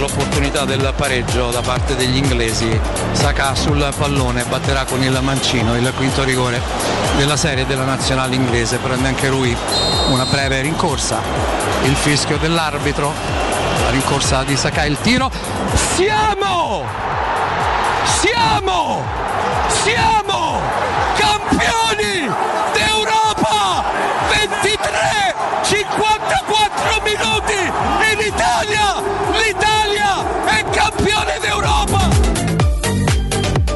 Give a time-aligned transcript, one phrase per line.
[0.00, 2.80] l'opportunità del pareggio da parte degli inglesi.
[3.12, 6.60] Saka sul pallone batterà con il mancino il quinto rigore
[7.16, 8.78] della serie della nazionale inglese.
[8.78, 9.54] Prende anche lui
[10.08, 11.20] una breve rincorsa.
[11.84, 13.12] Il fischio dell'arbitro.
[13.82, 15.30] La rincorsa di Saka, il tiro.
[15.94, 16.84] Siamo!
[18.20, 19.04] Siamo!
[19.82, 20.60] Siamo
[21.16, 22.30] campioni
[22.72, 23.84] d'Europa!
[24.30, 27.72] 23 54 minuti
[28.12, 29.02] in Italia!
[29.32, 29.79] L'Italia
[30.72, 31.99] campione d'Europa!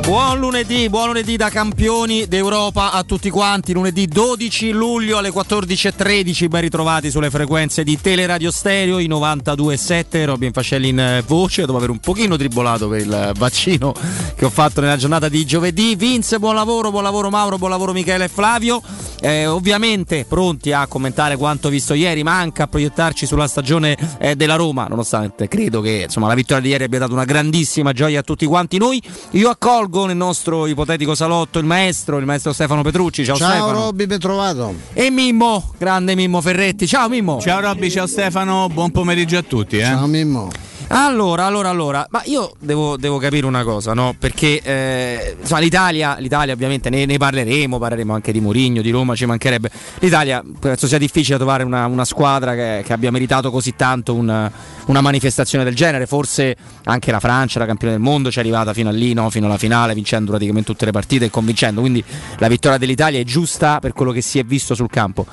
[0.04, 3.72] Buon lunedì, buon lunedì da campioni d'Europa a tutti quanti.
[3.72, 6.48] Lunedì 12 luglio alle 14.13.
[6.48, 10.27] Ben ritrovati sulle frequenze di Teleradio Stereo, i 92.7.
[10.27, 13.94] Robin Fascelli in eh, voce dopo aver un pochino tribolato per il vaccino
[14.36, 15.94] che ho fatto nella giornata di giovedì.
[15.96, 18.82] Vince, buon lavoro, buon lavoro Mauro, buon lavoro Michele e Flavio.
[19.22, 24.36] Eh, ovviamente pronti a commentare quanto visto ieri, ma anche a proiettarci sulla stagione eh,
[24.36, 28.20] della Roma, nonostante credo che insomma, la vittoria di ieri abbia dato una grandissima gioia
[28.20, 29.00] a tutti quanti noi.
[29.30, 33.25] Io accolgo nel nostro ipotetico salotto il maestro, il maestro Stefano Petrucci.
[33.25, 33.73] Ciao, ciao Stefano.
[33.73, 34.75] Robby, ben trovato.
[34.92, 36.86] E Mimmo, grande Mimmo Ferretti.
[36.86, 37.41] Ciao Mimmo.
[37.41, 39.78] Ciao Robby, ciao Stefano, buon pomeriggio a tutti.
[39.78, 39.84] Eh?
[39.84, 40.51] Ciao Mimmo.
[40.88, 44.14] Allora, allora, allora, ma io devo, devo capire una cosa, no?
[44.18, 49.14] Perché eh, insomma, l'Italia, l'Italia ovviamente ne, ne, parleremo, parleremo anche di Mourinho, di Roma,
[49.14, 49.70] ci mancherebbe.
[50.00, 54.50] L'Italia penso sia difficile trovare una, una squadra che, che, abbia meritato così tanto una,
[54.86, 56.06] una, manifestazione del genere.
[56.06, 59.30] Forse anche la Francia, la campione del mondo, ci è arrivata fino a lì, no?
[59.30, 61.80] fino alla finale, vincendo praticamente tutte le partite e convincendo.
[61.80, 62.05] Quindi
[62.38, 65.27] la vittoria dell'Italia è giusta per quello che si è visto sul campo.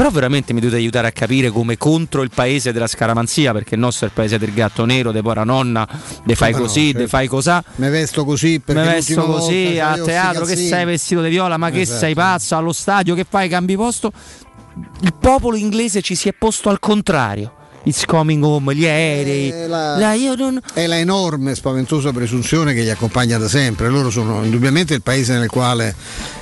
[0.00, 3.80] Però veramente mi dovete aiutare a capire come contro il paese della scaramanzia, perché il
[3.82, 5.86] nostro è il paese del gatto nero, de pora nonna,
[6.24, 6.98] de fai così, no, certo.
[7.00, 7.62] de fai cosà.
[7.74, 11.68] Mi vesto così perché Mi vesto così a teatro che sei vestito di viola, ma
[11.68, 11.98] che esatto.
[11.98, 14.10] sei pazzo allo stadio, che fai cambi posto.
[15.02, 17.52] Il popolo inglese ci si è posto al contrario.
[17.82, 19.50] It's coming home, gli aerei.
[19.50, 20.62] È la, la, non...
[20.72, 23.90] è la enorme, spaventosa presunzione che li accompagna da sempre.
[23.90, 25.94] Loro sono indubbiamente il paese nel quale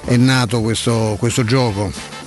[0.04, 2.17] è nato questo, questo gioco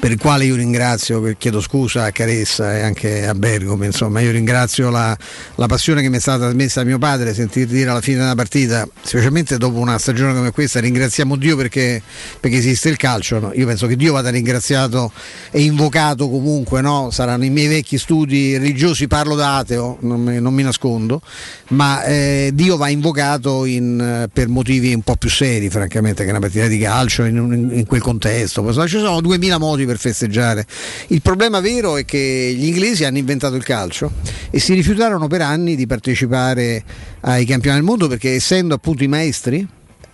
[0.00, 4.30] per il quale io ringrazio, chiedo scusa a Caressa e anche a Bergamo, insomma, io
[4.30, 5.14] ringrazio la,
[5.56, 8.34] la, passione che mi è stata trasmessa da mio padre, sentir dire alla fine della
[8.34, 12.00] partita, specialmente dopo una stagione come questa, ringraziamo Dio perché,
[12.40, 13.52] perché esiste il calcio, no?
[13.52, 15.12] io penso che Dio vada ringraziato
[15.50, 17.10] e invocato comunque, no?
[17.10, 21.20] saranno i miei vecchi studi religiosi, parlo da ateo, non mi, non mi nascondo,
[21.68, 26.40] ma eh, Dio va invocato in, per motivi un po' più seri, francamente, che una
[26.40, 30.64] partita di calcio in, in, in quel contesto, ci sono duemila modi per festeggiare.
[31.08, 34.12] Il problema vero è che gli inglesi hanno inventato il calcio
[34.50, 36.84] e si rifiutarono per anni di partecipare
[37.22, 39.66] ai campionati del mondo perché essendo appunto i maestri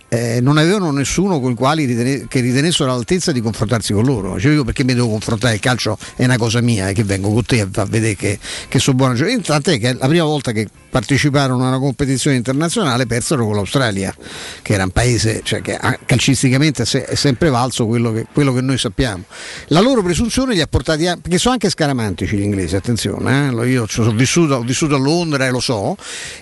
[0.09, 4.39] eh, non avevano nessuno con i quali ritene- che ritenessero all'altezza di confrontarsi con loro.
[4.39, 5.55] Cioè io perché mi devo confrontare?
[5.55, 8.79] Il calcio è una cosa mia e che vengo con te a vedere che, che
[8.79, 9.15] sono buono.
[9.15, 14.13] Cioè, tant'è che la prima volta che parteciparono a una competizione internazionale persero con l'Australia,
[14.61, 18.77] che era un paese cioè, che calcisticamente è sempre valso quello che, quello che, noi
[18.77, 19.23] sappiamo.
[19.67, 21.17] La loro presunzione li ha portati a.
[21.17, 23.69] perché sono anche scaramantici gli inglesi, attenzione, eh?
[23.69, 25.95] io vissuto, ho vissuto, a Londra e lo so,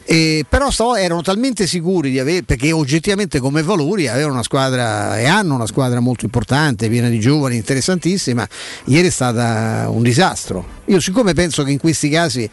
[0.05, 5.25] e, però erano talmente sicuri di avere, perché oggettivamente come valori avevano una squadra e
[5.25, 8.47] hanno una squadra molto importante, piena di giovani, interessantissima,
[8.85, 10.65] ieri è stata un disastro.
[10.85, 12.49] Io siccome penso che in questi casi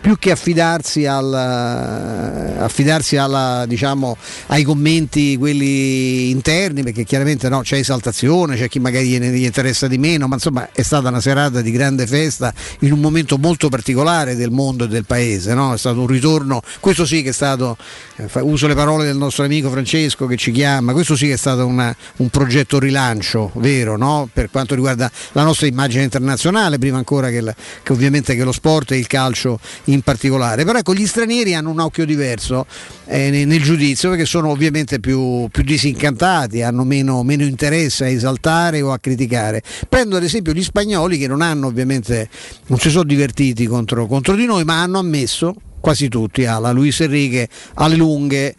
[0.00, 4.16] più che affidarsi, al, affidarsi alla, diciamo,
[4.46, 9.98] ai commenti quelli interni, perché chiaramente no, c'è esaltazione, c'è chi magari gli interessa di
[9.98, 14.36] meno, ma insomma è stata una serata di grande festa in un momento molto particolare
[14.36, 15.74] del mondo e del paese, no?
[15.74, 17.76] è stato un ritorno, questo sì che è stato,
[18.16, 21.38] eh, uso le parole del nostro amico Francesco che ci chiama, questo sì che è
[21.38, 24.28] stato una, un progetto rilancio vero no?
[24.32, 28.52] per quanto riguarda la nostra immagine internazionale, prima ancora che, la, che ovviamente che lo
[28.52, 29.58] sport e il calcio
[29.92, 30.64] in particolare.
[30.64, 32.66] Però ecco, gli stranieri hanno un occhio diverso
[33.06, 38.08] eh, nel, nel, giudizio perché sono ovviamente più, più disincantati, hanno meno, meno, interesse a
[38.08, 39.62] esaltare o a criticare.
[39.88, 42.28] Prendo ad esempio gli spagnoli che non hanno ovviamente,
[42.66, 47.00] non si sono divertiti contro, contro di noi, ma hanno ammesso quasi tutti alla Luis
[47.00, 48.54] Enrique alle lunghe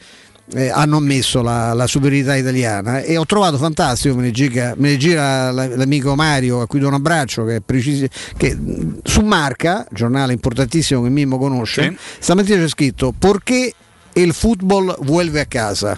[0.54, 3.02] eh, hanno ammesso la, la, superiorità italiana.
[3.02, 6.88] E ho trovato fantastico, me ne gira, me ne gira l'amico Mario a cui do
[6.88, 8.58] un abbraccio che, precisi, che
[9.04, 11.98] su Marca, giornale importantissimo che Mimmo conosce, sì.
[12.20, 13.74] stamattina c'è scritto perché
[14.14, 15.98] il football vuelve a casa,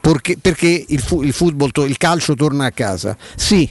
[0.00, 3.16] perché, perché il, il, football, il calcio torna a casa.
[3.36, 3.70] Sì,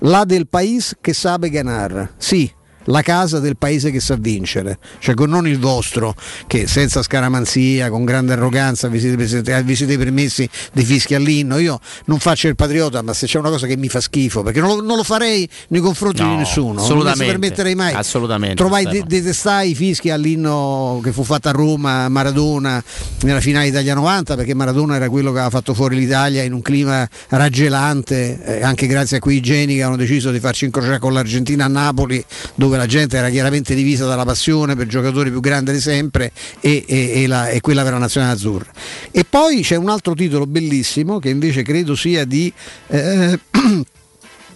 [0.00, 2.50] la del paese che sabe ganar, sì,
[2.88, 6.14] la casa del paese che sa vincere, cioè con non il vostro
[6.46, 11.58] che senza scaramanzia, con grande arroganza vi siete, vi siete permessi dei fischi all'inno.
[11.58, 14.60] Io non faccio il patriota, ma se c'è una cosa che mi fa schifo, perché
[14.60, 17.94] non lo, non lo farei nei confronti no, di nessuno, non mi permetterei mai.
[17.94, 18.56] Assolutamente.
[18.56, 22.82] Trovai de- detestai i fischi all'inno che fu fatto a Roma, Maradona
[23.22, 26.62] nella finale Italia 90, perché Maradona era quello che aveva fatto fuori l'Italia in un
[26.62, 31.12] clima raggelante, eh, anche grazie a quei geni che hanno deciso di farci incrociare con
[31.12, 32.24] l'Argentina a Napoli,
[32.54, 36.84] dove la gente era chiaramente divisa dalla passione per giocatori più grandi di sempre e,
[36.86, 38.70] e, e, la, e quella per la nazionale azzurra.
[39.10, 42.52] E poi c'è un altro titolo bellissimo che invece credo sia di...
[42.86, 43.38] Eh,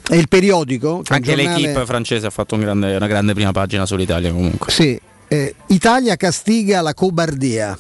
[0.08, 1.02] è il periodico.
[1.08, 1.60] Anche giornale...
[1.60, 4.72] l'equipe francese ha fatto un grande, una grande prima pagina sull'Italia comunque.
[4.72, 4.98] Sì,
[5.28, 7.78] eh, Italia castiga la cobardia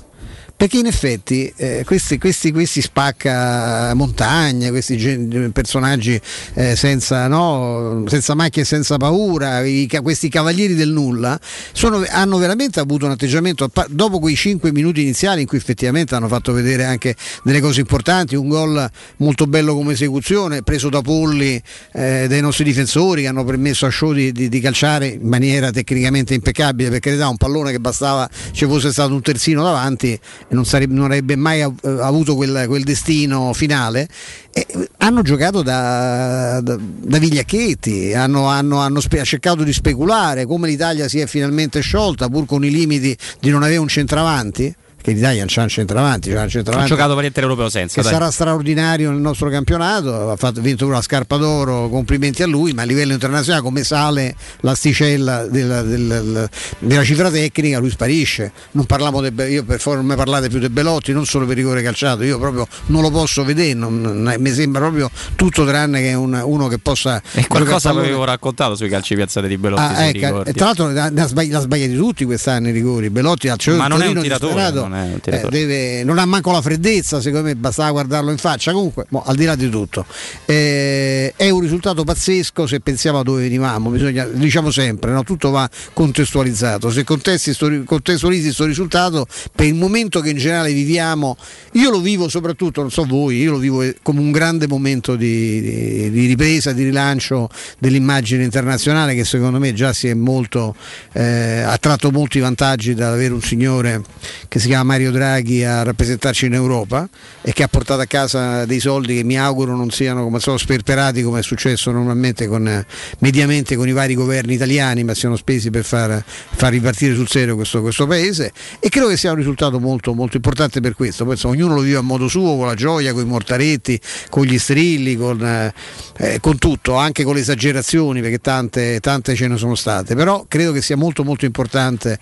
[0.62, 6.20] perché in effetti eh, questi, questi, questi spacca montagne, questi gen- personaggi
[6.54, 11.36] eh, senza, no, senza macchie senza paura, i, questi cavalieri del nulla,
[11.72, 16.28] sono, hanno veramente avuto un atteggiamento, dopo quei 5 minuti iniziali in cui effettivamente hanno
[16.28, 21.60] fatto vedere anche delle cose importanti, un gol molto bello come esecuzione, preso da polli
[21.92, 25.72] eh, dai nostri difensori che hanno permesso a Show di, di, di, calciare in maniera
[25.72, 30.16] tecnicamente impeccabile, perché carità un pallone che bastava ci fosse stato un terzino davanti
[30.54, 34.08] non, sarebbe, non avrebbe mai eh, avuto quel, quel destino finale.
[34.52, 34.66] E
[34.98, 41.08] hanno giocato da, da, da Vigliacchetti, hanno, hanno, hanno spe- cercato di speculare come l'Italia
[41.08, 45.44] si è finalmente sciolta pur con i limiti di non avere un centravanti che l'Italia
[45.46, 48.12] c'ha un centravanti, c'ha un centravanti ha giocato per europeo senza che dai.
[48.12, 52.72] sarà straordinario nel nostro campionato ha fatto, vinto pure la scarpa d'oro complimenti a lui
[52.72, 58.52] ma a livello internazionale come sale l'asticella della, della, della cifra tecnica lui sparisce.
[58.72, 62.22] Non parliamo de, io per mi parlate più di Belotti non solo per rigore calciato
[62.22, 66.40] io proprio non lo posso vedere non, non, mi sembra proprio tutto tranne che un,
[66.44, 70.66] uno che possa e qualcosa avevo raccontato sui calci piazzati di Belotti ah, ecco, tra
[70.66, 75.20] l'altro l'ha sbagliati tutti quest'anno i rigori Belotti ha ma non è un tiratore non,
[75.22, 78.72] è un eh, deve, non ha manco la freddezza, secondo me bastava guardarlo in faccia.
[78.72, 80.06] Comunque, boh, al di là di tutto,
[80.44, 83.90] eh, è un risultato pazzesco se pensiamo a dove venivamo.
[83.90, 85.24] Bisogna, diciamo sempre, no?
[85.24, 86.90] tutto va contestualizzato.
[86.90, 91.36] Se contestualizzi questo risultato per il momento che in generale viviamo,
[91.72, 95.60] io lo vivo soprattutto, non so voi, io lo vivo come un grande momento di,
[95.60, 97.48] di, di ripresa, di rilancio
[97.78, 100.74] dell'immagine internazionale che secondo me già si è molto,
[101.12, 104.02] eh, ha tratto molti vantaggi dall'avere un signore
[104.48, 107.08] che si chiama Mario Draghi a rappresentarci in Europa
[107.40, 110.56] e che ha portato a casa dei soldi che mi auguro non siano come sono
[110.56, 112.84] sperperati come è successo normalmente con,
[113.18, 117.54] mediamente con i vari governi italiani ma siano spesi per far, far ripartire sul serio
[117.54, 118.52] questo, questo, paese.
[118.78, 121.24] E credo che sia un risultato molto, molto importante per questo.
[121.24, 124.58] Poi, ognuno lo vive a modo suo con la gioia, con i mortaretti con gli
[124.58, 129.74] strilli con, eh, con tutto, anche con le esagerazioni perché tante, tante ce ne sono
[129.74, 130.14] state.
[130.14, 132.18] Però credo che sia molto molto importante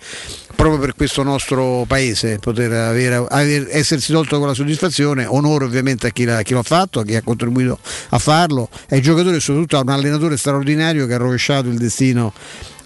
[0.55, 6.07] proprio per questo nostro paese poter avere, aver, essersi tolto con la soddisfazione, onore ovviamente
[6.07, 9.39] a chi, l'ha, chi l'ha fatto, a chi ha contribuito a farlo, ai giocatori e
[9.39, 12.33] soprattutto a un allenatore straordinario che ha rovesciato il destino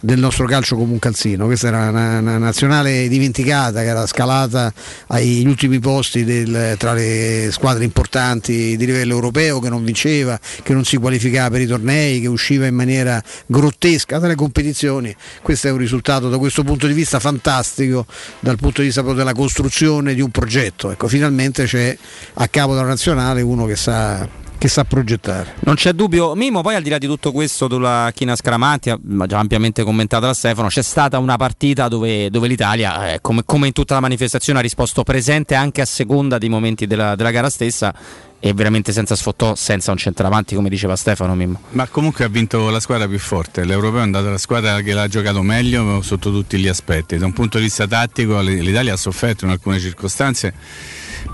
[0.06, 1.46] del nostro calcio come un calzino.
[1.46, 4.72] Questa era una, una nazionale dimenticata che era scalata
[5.08, 10.74] agli ultimi posti del, tra le squadre importanti di livello europeo, che non vinceva, che
[10.74, 15.14] non si qualificava per i tornei, che usciva in maniera grottesca dalle competizioni.
[15.42, 18.06] Questo è un risultato da questo punto di vista fantastico,
[18.40, 20.92] dal punto di vista della costruzione di un progetto.
[20.92, 21.98] Ecco, finalmente c'è
[22.36, 25.56] a capo della nazionale uno che sa che sa progettare.
[25.60, 28.94] Non c'è dubbio, Mimo, poi al di là di tutto questo sulla China Scramanti,
[29.28, 33.68] già ampiamente commentata da Stefano, c'è stata una partita dove, dove l'Italia, eh, come, come,
[33.68, 37.50] in tutta la manifestazione, ha risposto presente anche a seconda dei momenti della, della gara
[37.50, 37.94] stessa
[38.40, 41.62] e veramente senza sfottò, senza un centravanti come diceva Stefano Mimmo.
[41.72, 45.08] Ma comunque ha vinto la squadra più forte, l'Europeo è andata la squadra che l'ha
[45.08, 49.46] giocato meglio sotto tutti gli aspetti, da un punto di vista tattico l'Italia ha sofferto
[49.46, 50.54] in alcune circostanze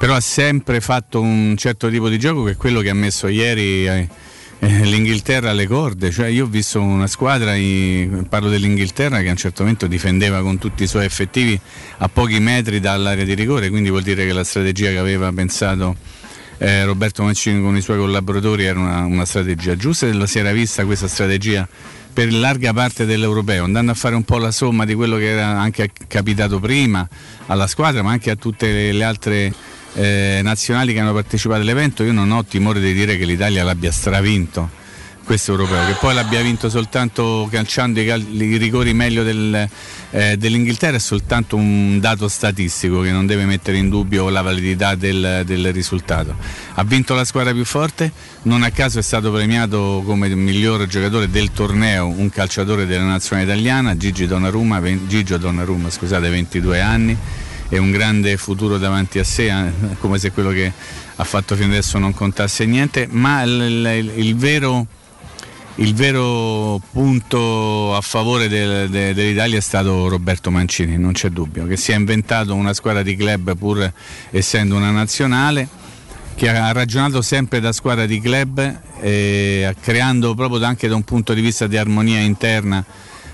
[0.01, 3.27] però ha sempre fatto un certo tipo di gioco che è quello che ha messo
[3.27, 4.07] ieri eh,
[4.57, 7.53] eh, l'Inghilterra alle corde, cioè io ho visto una squadra,
[8.27, 11.59] parlo dell'Inghilterra che a un certo momento difendeva con tutti i suoi effettivi
[11.99, 15.95] a pochi metri dall'area di rigore, quindi vuol dire che la strategia che aveva pensato
[16.57, 20.39] eh, Roberto Mancini con i suoi collaboratori era una, una strategia giusta e la si
[20.39, 21.67] era vista questa strategia
[22.11, 25.59] per larga parte dell'europeo, andando a fare un po' la somma di quello che era
[25.59, 27.07] anche capitato prima
[27.45, 29.53] alla squadra, ma anche a tutte le altre
[29.93, 33.91] eh, nazionali che hanno partecipato all'evento, io non ho timore di dire che l'Italia l'abbia
[33.91, 34.79] stravinto.
[35.23, 39.69] questo europeo, che poi l'abbia vinto soltanto calciando i, cal- i rigori meglio del,
[40.09, 44.95] eh, dell'Inghilterra è soltanto un dato statistico che non deve mettere in dubbio la validità
[44.95, 46.35] del, del, risultato.
[46.73, 48.11] Ha vinto la squadra più forte,
[48.43, 53.49] non a caso è stato premiato come miglior giocatore del torneo un calciatore della nazionale
[53.49, 57.17] italiana, Gigi Donnarumma, Gigio Donnarumma scusate, 22 anni
[57.73, 60.71] e un grande futuro davanti a sé, eh, come se quello che
[61.15, 64.85] ha fatto fino adesso non contasse niente, ma il, il, il vero
[65.75, 71.65] il vero punto a favore del, de, dell'Italia è stato Roberto Mancini, non c'è dubbio,
[71.65, 73.91] che si è inventato una squadra di club pur
[74.31, 75.65] essendo una nazionale,
[76.35, 81.33] che ha ragionato sempre da squadra di club, eh, creando proprio anche da un punto
[81.33, 82.83] di vista di armonia interna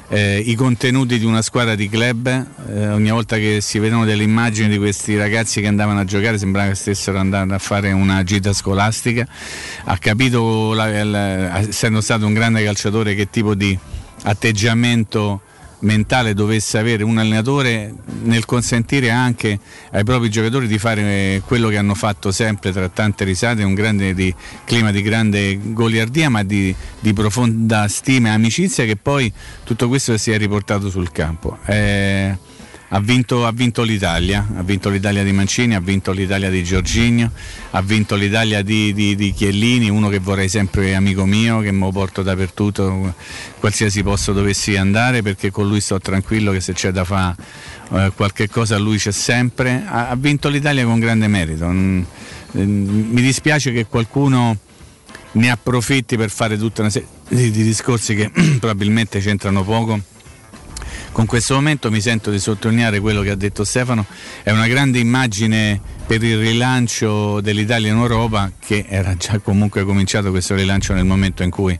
[0.09, 2.27] eh, i contenuti di una squadra di club,
[2.69, 6.37] eh, ogni volta che si vedono delle immagini di questi ragazzi che andavano a giocare
[6.37, 9.27] sembrava che stessero andando a fare una gita scolastica,
[9.83, 13.77] ha capito, la, la, essendo stato un grande calciatore, che tipo di
[14.23, 15.41] atteggiamento
[15.79, 17.93] mentale dovesse avere un allenatore
[18.23, 19.59] nel consentire anche
[19.91, 24.13] ai propri giocatori di fare quello che hanno fatto sempre tra tante risate, un grande
[24.13, 24.33] di,
[24.65, 29.31] clima di grande goliardia ma di, di, profonda stima e amicizia che poi
[29.63, 31.57] tutto questo si è riportato sul campo.
[31.65, 32.37] Eh,
[32.89, 37.31] ha vinto, ha vinto, l'Italia, ha vinto l'Italia di Mancini, ha vinto l'Italia di Giorginio,
[37.71, 41.91] ha vinto l'Italia di, di, di, Chiellini, uno che vorrei sempre amico mio, che lo
[41.91, 43.13] porto dappertutto,
[43.59, 47.35] qualsiasi posto dovessi andare, perché con lui sto tranquillo che se c'è da fare
[47.91, 49.83] eh, qualche cosa lui c'è sempre.
[49.85, 51.67] Ha, ha vinto l'Italia con grande merito.
[51.67, 52.03] Mm,
[52.57, 54.57] mm, mi dispiace che qualcuno
[55.33, 60.15] ne approfitti per fare tutta una serie di discorsi che probabilmente c'entrano poco
[61.17, 64.05] con questo momento mi sento di sottolineare quello che ha detto Stefano,
[64.43, 70.29] è una grande immagine per il rilancio dell'Italia in Europa che era già comunque cominciato
[70.29, 71.75] questo rilancio nel momento in cui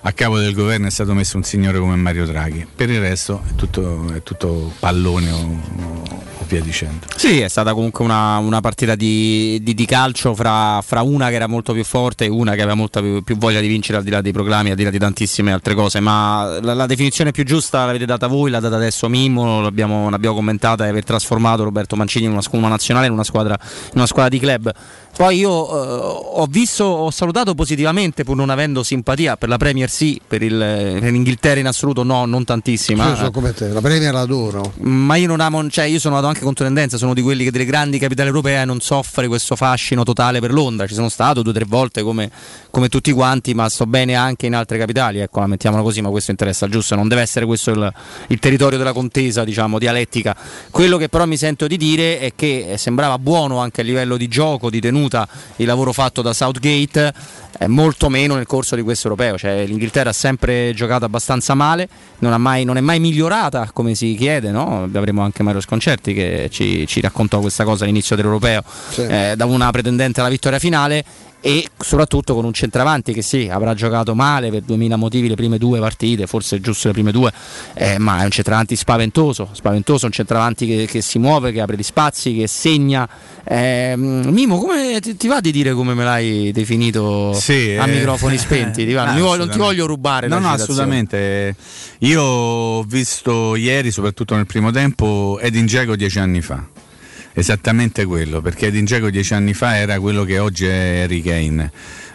[0.00, 2.66] a capo del governo è stato messo un signore come Mario Draghi.
[2.74, 7.06] Per il resto è tutto, è tutto pallone o, via dicendo.
[7.14, 11.34] Sì, è stata comunque una, una partita di, di, di calcio fra, fra, una che
[11.34, 14.04] era molto più forte e una che aveva molta più, più, voglia di vincere al
[14.04, 16.00] di là dei proclami, al di là di tantissime altre cose.
[16.00, 20.34] Ma la, la definizione più giusta l'avete data voi, l'ha data adesso Mimmo, l'abbiamo, l'abbiamo
[20.34, 24.06] commentata e aver trasformato Roberto Mancini in una, una nazionale, in una squadra, in una
[24.06, 24.72] squadra di club.
[25.18, 29.90] Poi io eh, ho visto, ho salutato positivamente, pur non avendo simpatia per la Premier
[29.90, 33.08] sì, per, il, per l'Inghilterra in assoluto no, non tantissima.
[33.08, 34.74] Io sono come te, la Premier l'adoro.
[34.82, 37.50] Ma io non amo, cioè io sono andato anche contro tendenza, sono di quelli che
[37.50, 40.86] delle grandi capitali europee non soffre questo fascino totale per Londra.
[40.86, 42.30] Ci sono stato due o tre volte come,
[42.70, 46.10] come, tutti quanti, ma sto bene anche in altre capitali, ecco, la mettiamola così, ma
[46.10, 47.92] questo interessa giusto, non deve essere questo il,
[48.28, 50.36] il territorio della contesa, diciamo, dialettica.
[50.70, 54.28] Quello che però mi sento di dire è che sembrava buono anche a livello di
[54.28, 57.12] gioco, di tenuta tenuta il lavoro fatto da Southgate,
[57.58, 59.38] eh, molto meno nel corso di questo europeo.
[59.38, 64.14] Cioè, L'Inghilterra ha sempre giocato abbastanza male, non, mai, non, è mai migliorata come si
[64.14, 64.50] chiede.
[64.50, 64.88] No?
[64.92, 69.02] Avremo anche Mario Sconcerti che ci, ci raccontò questa cosa all'inizio dell'europeo, sì.
[69.02, 71.04] eh, da una pretendente alla vittoria finale
[71.40, 75.58] e soprattutto con un centravanti che sì, avrà giocato male per 2000 motivi le prime
[75.58, 77.32] due partite, forse giusto le prime due,
[77.74, 81.76] eh, ma è un centravanti spaventoso, spaventoso, un centravanti che, che, si muove, che apre
[81.76, 83.08] gli spazi, che segna.
[83.44, 87.90] Eh, Mimo, come ti, ti, va di dire come me l'hai definito sì, a eh,
[87.90, 88.84] microfoni spenti?
[88.84, 89.12] Ti va?
[89.16, 90.26] non, non, ti voglio rubare.
[90.26, 91.54] No, no, assolutamente.
[92.00, 96.86] Io ho visto ieri, soprattutto nel primo tempo, Edin Dzeko dieci anni fa
[97.32, 101.70] esattamente quello, perché Edin Dzeko dieci anni fa era quello che oggi è Harry Kane.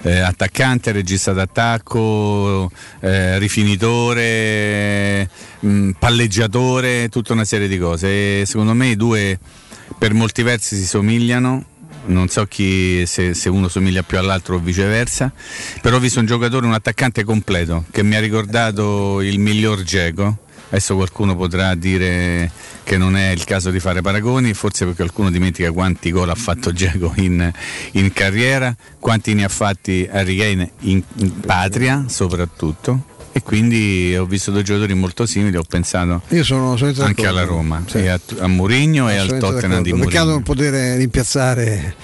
[0.05, 5.29] Eh, attaccante, regista d'attacco, eh, rifinitore,
[5.59, 8.41] mh, mm, palleggiatore, tutta una serie di cose.
[8.41, 9.39] E secondo me i due
[9.97, 11.65] per molti versi si somigliano.
[12.05, 15.31] Non so chi, se, se, uno somiglia più all'altro o viceversa,
[15.81, 20.39] però ho visto un giocatore, un attaccante completo che mi ha ricordato il miglior Geco
[20.73, 22.49] Adesso qualcuno potrà dire
[22.81, 26.35] che non è il caso di fare paragoni, forse perché qualcuno dimentica quanti gol ha
[26.35, 27.51] fatto Giacomo in,
[27.91, 34.25] in, carriera, quanti ne ha fatti Harry Kane in, in patria soprattutto e quindi ho
[34.25, 38.05] visto due giocatori molto simili, ho pensato sono, sono anche alla Roma, sì.
[38.07, 40.09] a, a Mourinho e al Tottenham di Mourinho.
[40.09, 41.95] Peccato non poter rimpiazzare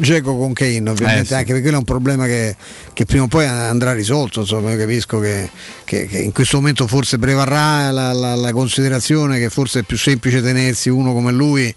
[0.00, 1.34] Geco con Kane, ovviamente, eh, sì.
[1.34, 2.56] anche perché quello è un problema che,
[2.98, 5.48] che, prima o poi andrà risolto, insomma, io capisco che,
[5.84, 9.96] che, che in questo momento forse prevarrà la, la, la, considerazione che forse è più
[9.96, 11.72] semplice tenersi uno come lui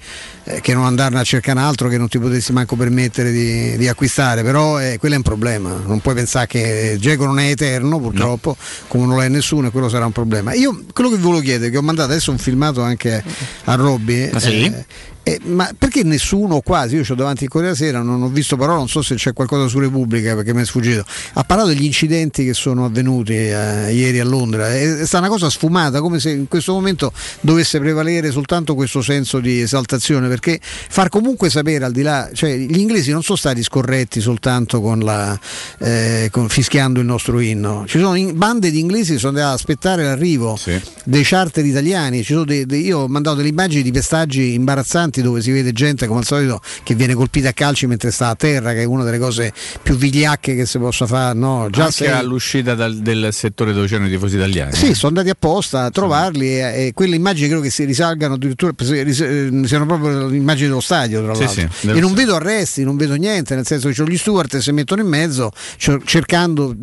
[0.46, 3.78] eh, che non andarne a cercare un altro che non ti potessi manco permettere di,
[3.78, 7.52] di acquistare, però eh, quello è un problema, non puoi pensare che Geco non è
[7.52, 10.54] eterno purtroppo, no come non lo è nessuno e quello sarà un problema.
[10.54, 13.24] Io quello che vi volevo chiedere, che ho mandato adesso un filmato anche
[13.66, 14.64] a Robby, ah, sì?
[14.64, 14.86] eh,
[15.24, 18.80] eh, ma perché nessuno quasi, io ho davanti il Corriere Sera, non ho visto parola,
[18.80, 22.46] non so se c'è qualcosa su Repubblica perché mi è sfuggito, ha parlato degli incidenti
[22.46, 24.74] che sono avvenuti eh, ieri a Londra.
[24.74, 29.40] È stata una cosa sfumata, come se in questo momento dovesse prevalere soltanto questo senso
[29.40, 33.64] di esaltazione, perché far comunque sapere al di là, cioè gli inglesi non sono stati
[33.64, 35.38] scorretti soltanto con la,
[35.80, 39.48] eh, con, fischiando il nostro inno, ci sono in, bande di inglesi che sono andate
[39.48, 40.80] ad aspettare l'arrivo sì.
[41.04, 45.52] dei charter italiani, dei, dei, io ho mandato delle immagini di pestaggi imbarazzanti dove si
[45.52, 48.82] vede gente come al solito che viene colpita a calci mentre sta a terra, che
[48.82, 51.38] è una delle cose più vigliacche che si possa fare.
[51.38, 51.68] No?
[51.70, 52.10] Già Anche sei...
[52.10, 54.74] all'uscita dal, del settore dove c'erano i tifosi italiani.
[54.74, 56.54] Sì, sono andati apposta a trovarli sì.
[56.54, 60.82] e, e, quelle immagini credo che si risalgano addirittura, eh, siano proprio le immagini dello
[60.82, 61.48] stadio tra l'altro.
[61.48, 65.02] Sì, e non vedo arresti, non vedo niente, nel senso che gli steward si mettono
[65.02, 66.76] in mezzo cercando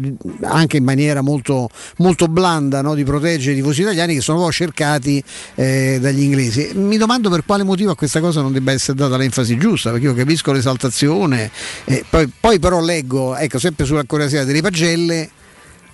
[0.42, 4.52] anche in maniera molto, molto blanda no, di proteggere i tifosi italiani che sono poi
[4.52, 5.22] cercati
[5.54, 6.70] eh, dagli inglesi.
[6.74, 10.06] Mi domando per quale motivo a questa cosa non debba essere data l'enfasi giusta, perché
[10.06, 11.50] io capisco l'esaltazione,
[11.84, 15.30] eh, poi, poi, però leggo, ecco, sempre sulla Correa delle pagelle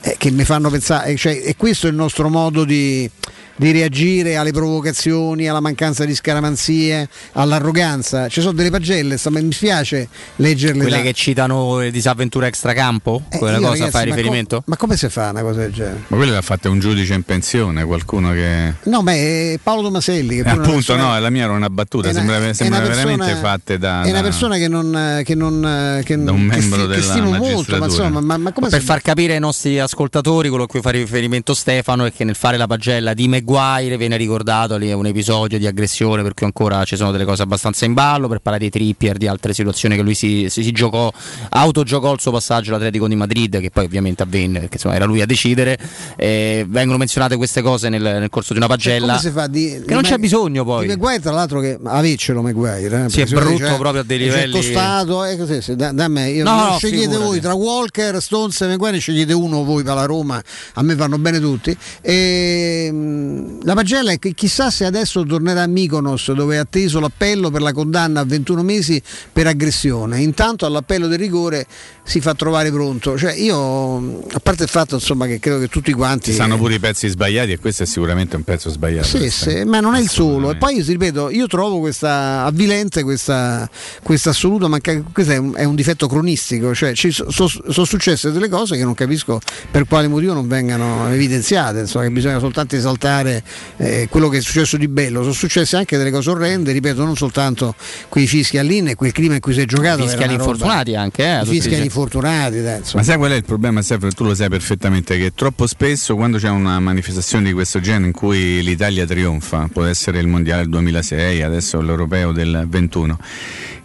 [0.07, 3.11] eh, che mi fanno pensare, cioè, e questo è il nostro modo di
[3.57, 8.29] di reagire alle provocazioni, alla mancanza di scaramanzie, all'arroganza.
[8.29, 10.83] Ci sono delle pagelle, mi spiace leggerle.
[10.83, 11.03] Quelle da...
[11.03, 13.23] che citano le disavventure extracampo?
[13.29, 14.57] Eh, Quella cosa ragazzi, fai riferimento?
[14.57, 16.03] Com- ma come si fa una cosa del genere?
[16.09, 18.75] Ma quelle l'ha fatta un giudice in pensione, qualcuno che.
[18.85, 20.43] No, ma è Paolo Tomaselli.
[20.43, 23.79] Che eh, appunto, no, la mia era una battuta, una, sembra, sembra persona, veramente fatte
[23.79, 24.03] da.
[24.03, 25.23] È una persona che non.
[25.25, 28.69] Che non che, da un membro che, della che molto, ma insomma, ma, ma come
[28.69, 32.35] per far capire ai nostri ascoltatori quello a cui fa riferimento Stefano è che nel
[32.35, 36.85] fare la pagella di Maguire viene ricordato lì un episodio di aggressione per cui ancora
[36.85, 40.03] ci sono delle cose abbastanza in ballo per parlare di Trippier, di altre situazioni che
[40.03, 41.13] lui si, si, si giocò,
[41.51, 45.21] autogiocò il suo passaggio all'Atletico di Madrid che poi ovviamente avvenne perché insomma era lui
[45.21, 45.79] a decidere.
[46.17, 50.03] Eh, vengono menzionate queste cose nel, nel corso di una pagella cioè, di, che non
[50.03, 50.83] c'è bisogno poi.
[50.83, 54.19] di Maguire tra l'altro che avecelo Maguire eh, sì, è brutto cioè, proprio a dei
[54.19, 58.21] livelli costato eh, così, se, da, da, me io, no, no, scegliete voi tra Walker,
[58.21, 60.43] Stones e Maguire scegliete uno voi per la Roma
[60.75, 61.77] a me vanno bene tutti.
[62.01, 66.99] E, ehm, la pagella è che chissà se adesso tornerà a Mykonos dove è atteso
[67.01, 69.01] l'appello per la condanna a 21 mesi
[69.33, 70.21] per aggressione.
[70.21, 71.67] Intanto all'appello del rigore
[72.03, 73.17] si fa trovare pronto.
[73.17, 76.31] Cioè io, a parte il fatto insomma, che credo che tutti quanti...
[76.31, 79.07] Ci sanno pure i pezzi sbagliati e questo è sicuramente un pezzo sbagliato.
[79.07, 80.51] Sì, sì, ma non è il solo.
[80.51, 83.69] E poi ripeto, io trovo questa avvilente, questa,
[84.03, 87.85] questa assoluta mancanza, questo è un, è un, difetto cronistico, cioè ci sono so, so
[87.85, 92.39] successe delle cose che non capisco per quale motivo non vengano evidenziate, insomma, che bisogna
[92.39, 93.43] soltanto esaltare
[93.77, 95.21] eh, quello che è successo di bello.
[95.23, 97.75] Sono successe anche delle cose orrende, ripeto, non soltanto
[98.09, 100.03] quei fischi all'in e quel clima in cui si è giocato.
[100.03, 102.63] Fischi agli infortunati anche, eh, fischi infortunati.
[102.63, 104.13] Dai, Ma sai qual è il problema, Stefano?
[104.13, 108.13] Tu lo sai perfettamente che troppo spesso quando c'è una manifestazione di questo genere in
[108.13, 113.19] cui l'Italia trionfa, può essere il mondiale del 2006, adesso l'europeo del 21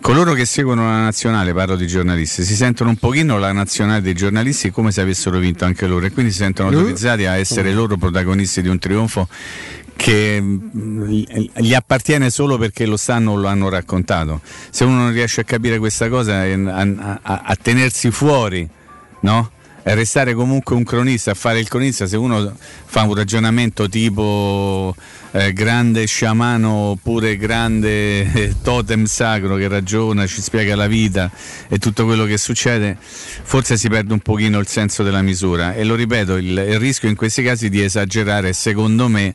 [0.01, 4.13] coloro che seguono la nazionale, parlo di giornalisti, si sentono un pochino la nazionale dei
[4.13, 7.97] giornalisti come se avessero vinto anche loro e quindi si sentono autorizzati a essere loro
[7.97, 9.27] protagonisti di un trionfo
[9.95, 11.11] che mm,
[11.57, 14.41] gli appartiene solo perché lo stanno o lo hanno raccontato.
[14.69, 16.81] Se uno non riesce a capire questa cosa, a,
[17.21, 18.67] a, a tenersi fuori,
[19.21, 19.51] no?
[19.81, 24.93] Restare comunque un cronista, fare il cronista, se uno fa un ragionamento tipo
[25.31, 31.31] eh, grande sciamano oppure grande eh, totem sacro che ragiona, ci spiega la vita
[31.67, 35.73] e tutto quello che succede, forse si perde un pochino il senso della misura.
[35.73, 39.33] E lo ripeto, il, il rischio in questi casi di esagerare, secondo me,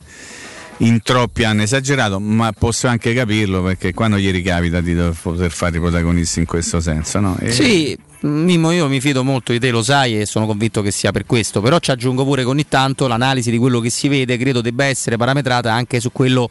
[0.79, 5.77] in troppi hanno esagerato, ma posso anche capirlo perché quando gli ricapita di poter fare
[5.77, 7.19] i protagonisti in questo senso.
[7.19, 7.37] No?
[7.39, 7.51] E...
[7.51, 11.11] Sì, Mimmo, io mi fido molto di te, lo sai, e sono convinto che sia
[11.11, 11.61] per questo.
[11.61, 14.85] Però ci aggiungo pure che ogni tanto l'analisi di quello che si vede credo debba
[14.85, 16.49] essere parametrata anche su quello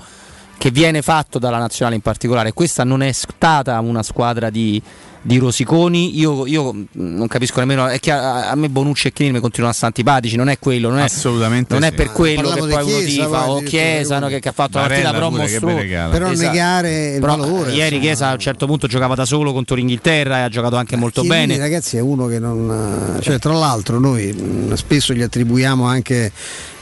[0.57, 2.53] che viene fatto dalla nazionale in particolare.
[2.53, 4.81] Questa non è stata una squadra di
[5.25, 6.19] di Rosiconi.
[6.19, 7.87] Io, io non capisco nemmeno.
[7.87, 10.37] È che a, a me Bonucci e Chiellini mi continuano a stare antipatici.
[10.37, 11.89] Non è quello, non è, Assolutamente non sì.
[11.89, 14.87] è per quello che poi uno tifa o Chiesa no, che, che, ha fatto la
[14.87, 16.09] partita però mostruosa.
[16.09, 16.51] Però esatto.
[16.51, 17.73] negare il però, valore.
[17.73, 20.97] Ieri Chiesa a un certo punto giocava da solo contro l'Inghilterra e ha giocato anche
[20.97, 21.59] molto Chiellini, bene.
[21.59, 23.19] ragazzi, è uno che non.
[23.21, 26.33] Cioè, tra l'altro, noi spesso gli attribuiamo anche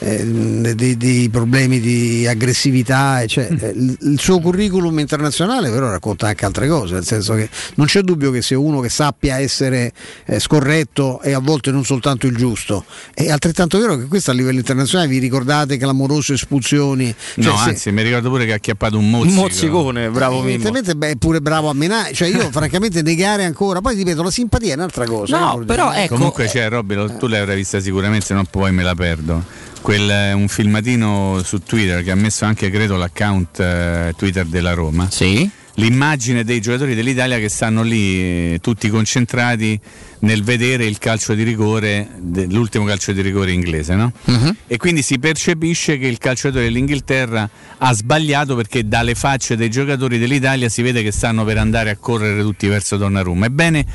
[0.01, 3.25] eh, dei, dei, problemi di aggressività.
[3.25, 3.91] Cioè, mm.
[4.01, 6.95] il suo curriculum internazionale, però, racconta anche altre cose.
[6.95, 9.93] Nel senso che non c'è dubbio che sia uno che sappia essere
[10.27, 12.85] eh, scorretto e a volte non soltanto il giusto.
[13.15, 17.15] È altrettanto vero che questo a livello internazionale vi ricordate clamorose espulsioni.
[17.35, 17.91] Cioè, no, anzi, se...
[17.93, 19.35] mi ricordo pure che ha acchiappato un mozzico.
[19.35, 22.13] Un mozzicone, bravo eh, Evidentemente beh, è pure bravo a menare.
[22.13, 23.81] Cioè, io francamente negare ancora.
[23.81, 25.39] Poi ripeto, la simpatia è un'altra cosa.
[25.39, 26.15] No, eh, però ecco.
[26.15, 29.45] Comunque c'è, Robby, tu l'hai vista sicuramente, se no poi me la perdo.
[29.81, 35.09] Quel, un filmatino su Twitter che ha messo anche credo l'account eh, Twitter della Roma.
[35.11, 39.79] Sì l'immagine dei giocatori dell'Italia che stanno lì eh, tutti concentrati
[40.21, 42.09] nel vedere il calcio di rigore,
[42.49, 44.13] l'ultimo calcio di rigore inglese, no?
[44.25, 44.55] uh-huh.
[44.67, 50.19] E quindi si percepisce che il calciatore dell'Inghilterra ha sbagliato perché dalle facce dei giocatori
[50.19, 53.47] dell'Italia si vede che stanno per andare a correre tutti verso Donnarumma.
[53.47, 53.87] Ebbene,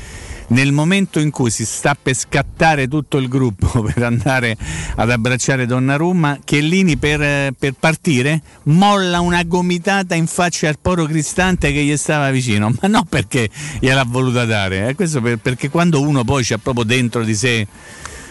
[0.48, 4.56] nel momento in cui si sta per scattare tutto il gruppo per andare
[4.96, 11.72] ad abbracciare Donnarumma, Chiellini per, per partire molla una gomitata in faccia al poro cristante
[11.72, 13.48] che gli stava vicino, ma non perché
[13.80, 17.66] gliel'ha voluta dare, eh, questo per, perché quando uno poi c'ha proprio dentro di sé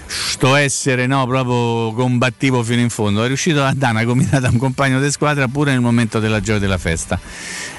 [0.07, 3.23] sto essere no, proprio combattivo fino in fondo.
[3.23, 6.39] È riuscito a dare una combinata a un compagno di squadra pure nel momento della
[6.39, 7.19] gioia della festa.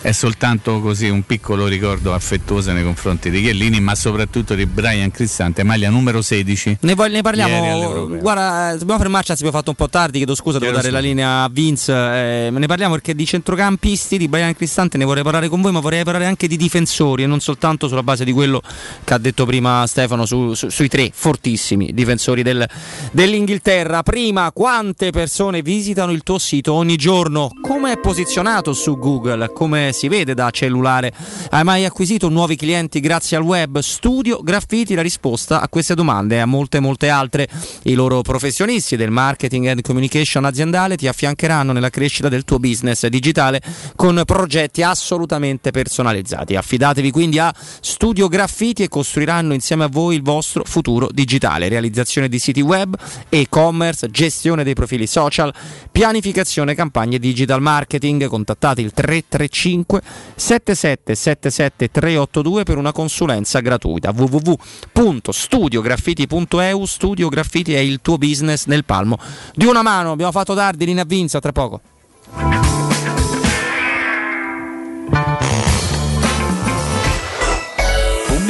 [0.00, 5.10] È soltanto così un piccolo ricordo affettuoso nei confronti di Chiellini, ma soprattutto di Brian
[5.10, 6.78] Cristante, maglia numero 16.
[6.82, 8.18] Ne, ne parliamo.
[8.18, 11.48] Guarda, dobbiamo fermarci, abbiamo fatto un po' tardi, chiedo scusa, devo dare la linea a
[11.48, 11.92] Vince.
[11.92, 15.80] Eh, ne parliamo perché di centrocampisti di Brian Cristante ne vorrei parlare con voi, ma
[15.80, 18.60] vorrei parlare anche di difensori e non soltanto sulla base di quello
[19.04, 22.68] che ha detto prima Stefano su, su, sui tre fortissimi difensori difensori del,
[23.12, 24.02] dell'Inghilterra.
[24.02, 27.50] Prima, quante persone visitano il tuo sito ogni giorno?
[27.62, 29.52] Come è posizionato su Google?
[29.52, 31.12] Come si vede da cellulare?
[31.50, 33.78] Hai mai acquisito nuovi clienti grazie al web?
[33.78, 37.48] Studio Graffiti la risposta a queste domande e a molte molte altre.
[37.84, 43.06] I loro professionisti del marketing and communication aziendale ti affiancheranno nella crescita del tuo business
[43.06, 43.62] digitale
[43.94, 46.56] con progetti assolutamente personalizzati.
[46.56, 51.68] Affidatevi quindi a Studio Graffiti e costruiranno insieme a voi il vostro futuro digitale.
[51.68, 52.96] Realizzazione realizzazione di siti web,
[53.28, 55.54] e-commerce, gestione dei profili social,
[55.90, 58.26] pianificazione campagne digital marketing.
[58.26, 60.00] Contattate il 335
[60.34, 64.12] 7777 382 per una consulenza gratuita.
[64.14, 69.18] www.studiograffiti.eu Studio Graffiti è il tuo business nel palmo
[69.54, 70.12] di una mano.
[70.12, 71.80] Abbiamo fatto tardi, linea Vinza, tra poco.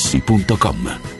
[0.00, 1.19] artigianamaterassi.com.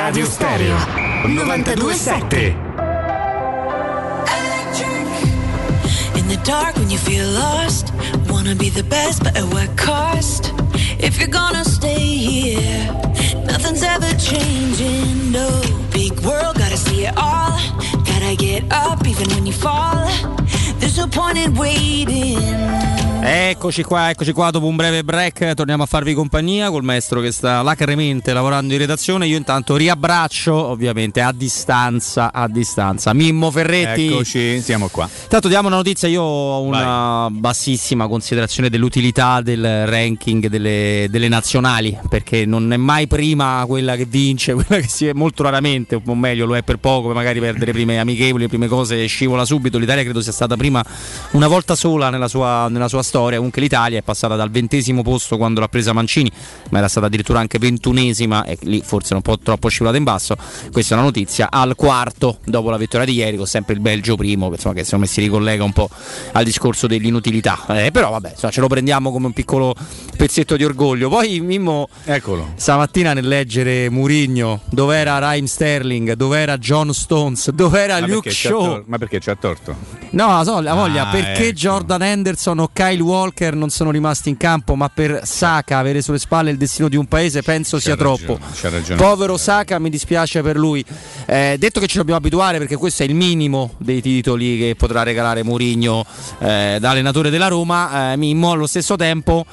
[0.00, 0.76] Teleradio Stereo
[1.26, 2.56] 927
[6.14, 7.92] In the dark when you feel lost,
[8.26, 10.54] wanna be the best, but at what cost?
[10.98, 12.86] If you're gonna stay here,
[13.44, 15.32] nothing's ever changing.
[15.32, 15.50] No
[15.92, 17.60] big world, gotta see it all.
[18.06, 20.08] Gotta get up even when you fall.
[20.78, 22.99] There's no point in waiting.
[23.22, 27.30] Eccoci qua, eccoci qua dopo un breve break, torniamo a farvi compagnia col maestro che
[27.32, 29.26] sta lacremente lavorando in redazione.
[29.26, 33.12] Io intanto riabbraccio, ovviamente a distanza, a distanza.
[33.12, 34.06] Mimmo Ferretti.
[34.06, 35.06] Eccoci, siamo qua.
[35.22, 41.98] Intanto diamo una notizia, io ho una bassissima considerazione dell'utilità del ranking delle, delle nazionali,
[42.08, 46.14] perché non è mai prima quella che vince, quella che si è molto raramente, o
[46.14, 49.76] meglio lo è per poco, magari perdere le prime amichevoli, le prime cose scivola subito.
[49.76, 50.82] L'Italia credo sia stata prima
[51.32, 53.36] una volta sola nella sua, nella sua storia.
[53.36, 56.30] Comunque l'Italia è passata dal ventesimo posto quando l'ha presa Mancini,
[56.70, 60.36] ma era stata addirittura anche ventunesima e lì forse un po' troppo scivolata in basso.
[60.70, 61.48] Questa è una notizia.
[61.50, 64.84] Al quarto, dopo la vittoria di ieri, con sempre il Belgio primo, che, insomma, che
[64.84, 65.88] secondo me si ricollega un po'
[66.32, 67.58] al discorso dell'inutilità.
[67.68, 69.74] Eh, però vabbè, insomma, ce lo prendiamo come un piccolo
[70.16, 71.08] pezzetto di orgoglio.
[71.08, 72.52] Poi Mimmo, Eccolo.
[72.54, 78.50] stamattina nel leggere Murigno, dov'era Raim Sterling, dov'era John Stones, dov'era Ma Luke Shaw.
[78.64, 79.74] tor- ma perché c'ha torto?
[80.10, 81.52] No, la, so- la voglia, Ah, perché ecco.
[81.58, 86.18] Jordan Henderson o Kyle Walker non sono rimasti in campo, ma per Saka avere sulle
[86.18, 88.38] spalle il destino di un paese penso sia troppo.
[88.54, 89.00] C'ha ragione.
[89.00, 90.84] Povero Saka, mi dispiace per lui.
[91.26, 95.02] Eh, detto che ci dobbiamo abituare perché questo è il minimo dei titoli che potrà
[95.02, 96.04] regalare Mourinho
[96.38, 99.46] eh, da allenatore della Roma, eh, Mimmo allo stesso tempo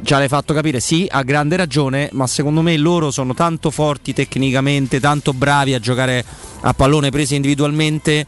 [0.00, 4.12] già l'hai fatto capire, sì, ha grande ragione, ma secondo me loro sono tanto forti
[4.12, 6.24] tecnicamente, tanto bravi a giocare
[6.60, 8.26] a pallone presi individualmente.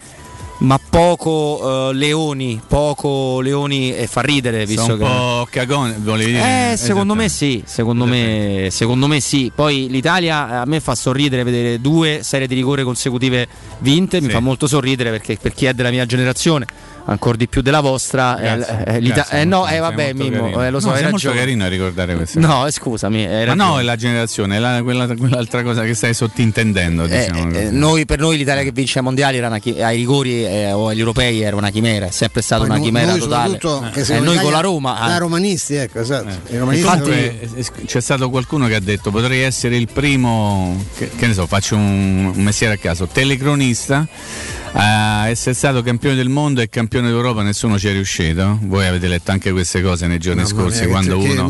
[0.60, 5.96] Ma poco eh, Leoni, poco Leoni e fa ridere visto Sono un che po' cagone,
[5.98, 6.72] volevi dire?
[6.72, 9.50] eh, secondo me sì, secondo me, secondo me sì.
[9.54, 14.32] Poi l'Italia a me fa sorridere vedere due serie di rigore consecutive vinte, mi Sì.
[14.32, 16.66] fa molto sorridere perché per chi è della mia generazione,
[17.04, 20.64] ancora di più della vostra, eh, Grazie, eh, grazie, eh, no, eh, vabbè, Mimmo, carino.
[20.64, 21.44] eh, lo so, No, hai sei molto ragione.
[21.44, 23.80] carino a ricordare queste No, scusami, Ma no, ragione.
[23.80, 27.04] è la generazione, è la- quella- quell'altra cosa che stai sottintendendo.
[27.04, 27.52] Eh, Diciamo.
[27.54, 30.72] eh, noi, per noi l'Italia che vince ai mondiali era una chi- ai rigori eh,
[30.72, 33.58] o agli europei era una chimera, è sempre stata Poi una noi- chimera noi totale.
[33.94, 36.28] Eh, noi in con la Roma Da romanisti, ecco, esatto.
[36.50, 41.32] Romanisti eh, c'è stato qualcuno che ha detto potrei essere il primo, che, che ne
[41.34, 44.06] so, faccio un, un mestiere a caso, telecronista
[44.72, 48.58] a essere stato campione del mondo e campione d'Europa, nessuno ci è riuscito.
[48.62, 51.48] Voi avete letto anche queste cose nei giorni Mamma scorsi mia, che- quando, uno,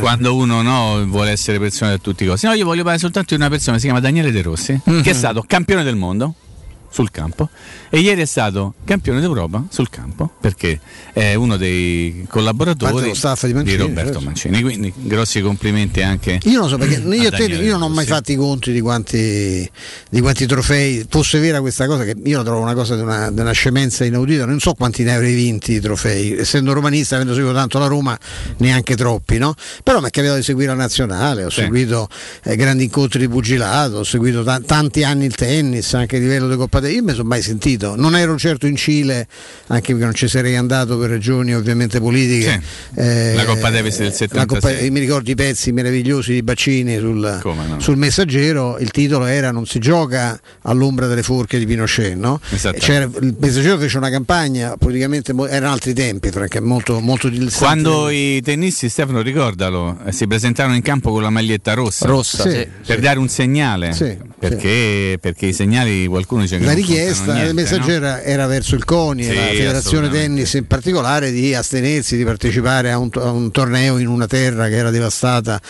[0.00, 2.46] quando uno no, vuole essere persona a tutti i costi.
[2.46, 5.02] No, io voglio parlare soltanto di una persona si chiama Daniele De Rossi, Mhm.
[5.02, 6.34] che è stato campione del mondo
[6.90, 7.48] sul campo
[7.90, 10.80] e ieri è stato campione d'Europa sul campo perché
[11.12, 14.20] è uno dei collaboratori di Mancini, Roberto certo.
[14.20, 18.06] Mancini quindi grossi complimenti anche Io non so perché io, te- io non ho mai
[18.06, 19.70] fatto i conti di quanti,
[20.10, 21.06] di quanti trofei.
[21.08, 24.04] Fosse vera questa cosa, che io la trovo una cosa di una, di una scemenza
[24.04, 26.36] inaudita, non so quanti ne avrei vinti i trofei.
[26.38, 28.18] Essendo romanista, avendo seguito tanto la Roma,
[28.58, 29.54] neanche troppi, no?
[29.82, 31.62] Però mi è capitato di seguire la nazionale, ho Sì.
[31.62, 32.08] seguito
[32.44, 36.48] eh, grandi incontri di pugilato, ho seguito ta- tanti anni il tennis, anche a livello
[36.48, 39.26] di Coppa Davis, io mi sono mai sentito, non ero certo in Cile,
[39.68, 42.60] anche perché non ci sarei andato per ragioni ovviamente politiche.
[42.94, 44.90] Eh, La Coppa Davis del la Coppa- 76.
[44.90, 47.80] mi ricordo i pezzi meravigliosi di Baccini sul, no?
[47.80, 52.40] sul messaggero, il titolo era Non si gioca all'ombra delle forche di Pinochet, no?
[52.78, 57.30] C'era- il messaggero fece una campagna, politicamente erano altri tempi, francamente, molto, molto.
[57.56, 62.42] Quando i tennisti, Stefano, ricordalo, eh, si presentarono in campo con la maglietta rossa, Rossa,
[62.44, 62.68] Sì, sì.
[62.86, 67.44] per dare un segnale, Sì, perché, perché i segnali qualcuno dice che La richiesta contano
[67.44, 68.16] del niente, messaggero no?
[68.18, 70.08] era- verso il CONI e Sì, la Federazione.
[70.10, 74.68] Tennis in particolare di astenersi di partecipare a un, a un torneo in una terra
[74.68, 75.60] che era devastata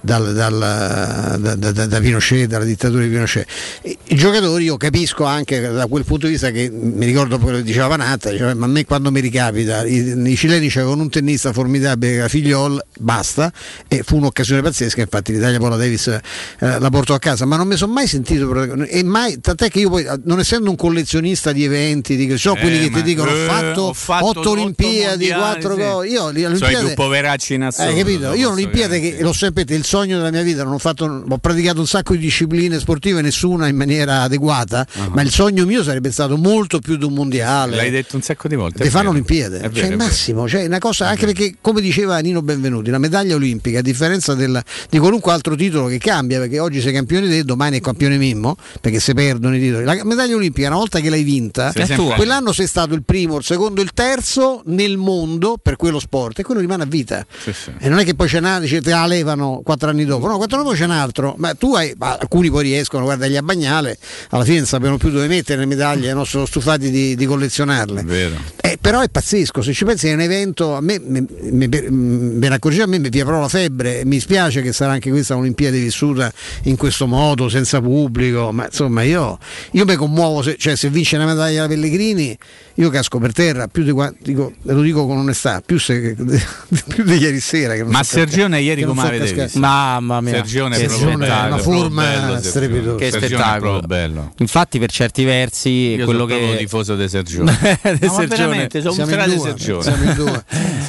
[0.00, 3.46] dal, dal- da, da- da- Pinochet, dalla dittatura di Pinochet.
[3.82, 7.64] I, giocatori io capisco anche da quel punto di vista che mi ricordo quello che
[7.64, 11.52] diceva Panatta, diceva, ma a me quando mi ricapita, i, i cileni c'erano un tennista
[11.52, 13.52] formidabile che era Figliol, basta,
[13.88, 16.20] e fu un'occasione pazzesca, infatti l'Italia poi la Davis eh,
[16.58, 18.52] la portò a casa, ma non mi sono mai sentito
[18.84, 22.60] e mai, tant'è che io poi non essendo un collezionista di eventi, di, so Eh,
[22.60, 25.80] quelli che ti dicono eh, ho fatto, ho fatto otto Olimpiadi, quattro sì.
[25.80, 27.94] gol, io le Sono i Olimpiadi più poveracci in assoluto.
[27.94, 28.26] hai capito?
[28.28, 31.24] lo Io posso Olimpiade che sempre detto, il sogno della mia vita, non ho, fatto,
[31.28, 35.82] ho praticato un sacco di discipline sportive, nessuna in maniera adeguata, ma il sogno mio
[35.82, 37.76] sarebbe stato molto più di un mondiale.
[37.76, 38.84] L'hai detto un sacco di volte.
[38.84, 39.10] È fanno
[39.58, 42.98] È cioè vero, il massimo, cioè una cosa anche perché come diceva Nino Benvenuti, la
[42.98, 47.28] medaglia olimpica a differenza del- di qualunque altro titolo che cambia, perché oggi sei campione
[47.28, 49.84] te, domani è campione Mimmo, perché se perdono i titoli.
[49.84, 53.44] La medaglia olimpica una volta che l'hai vinta, Sei quell'anno sei stato il primo, il
[53.44, 57.26] secondo, il terzo nel mondo per quello sport e quello rimane a vita.
[57.42, 57.72] Sì, sì.
[57.78, 60.36] E non è che poi ce n'ha, dice, te la levano quattro anni dopo, no,
[60.36, 63.36] quattro anni dopo c'è un altro, ma tu hai, ma alcuni poi riescono, guarda gli
[63.36, 63.98] a Bagnale,
[64.30, 68.02] alla fine non sapevano più dove mettere le medaglie, non sono stufati di, di collezionarle.
[68.02, 68.34] Vero.
[68.60, 72.48] Eh, però è pazzesco, se ci pensi è un evento, a me me, me, me
[72.48, 75.78] ne accorgevo, a me mi proprio la febbre, mi spiace che sarà anche questa Olimpiade
[75.78, 76.32] vissuta
[76.64, 79.38] in questo modo, senza pubblico, ma insomma io,
[79.72, 82.36] io mi commuovo, se, cioè se vince una medaglia la Pellegrini
[82.74, 86.14] io casco per terra, più di qua, dico, lo dico con onestà, più, se,
[86.86, 87.74] più di ieri sera.
[87.84, 89.58] Ma Sergione ieri come so avete visto?
[89.58, 92.94] Mamma mia, Sergione è Una forma bello, strepitosa.
[92.96, 93.80] Che spettacolo.
[93.80, 94.32] bello.
[94.38, 97.58] Infatti, per certi versi, Io quello che tifoso di Sergione.
[97.82, 98.26] De No, ma Sergione.
[98.28, 99.82] veramente, sono Siamo in di due, Sergione.
[99.82, 100.44] siamo in due.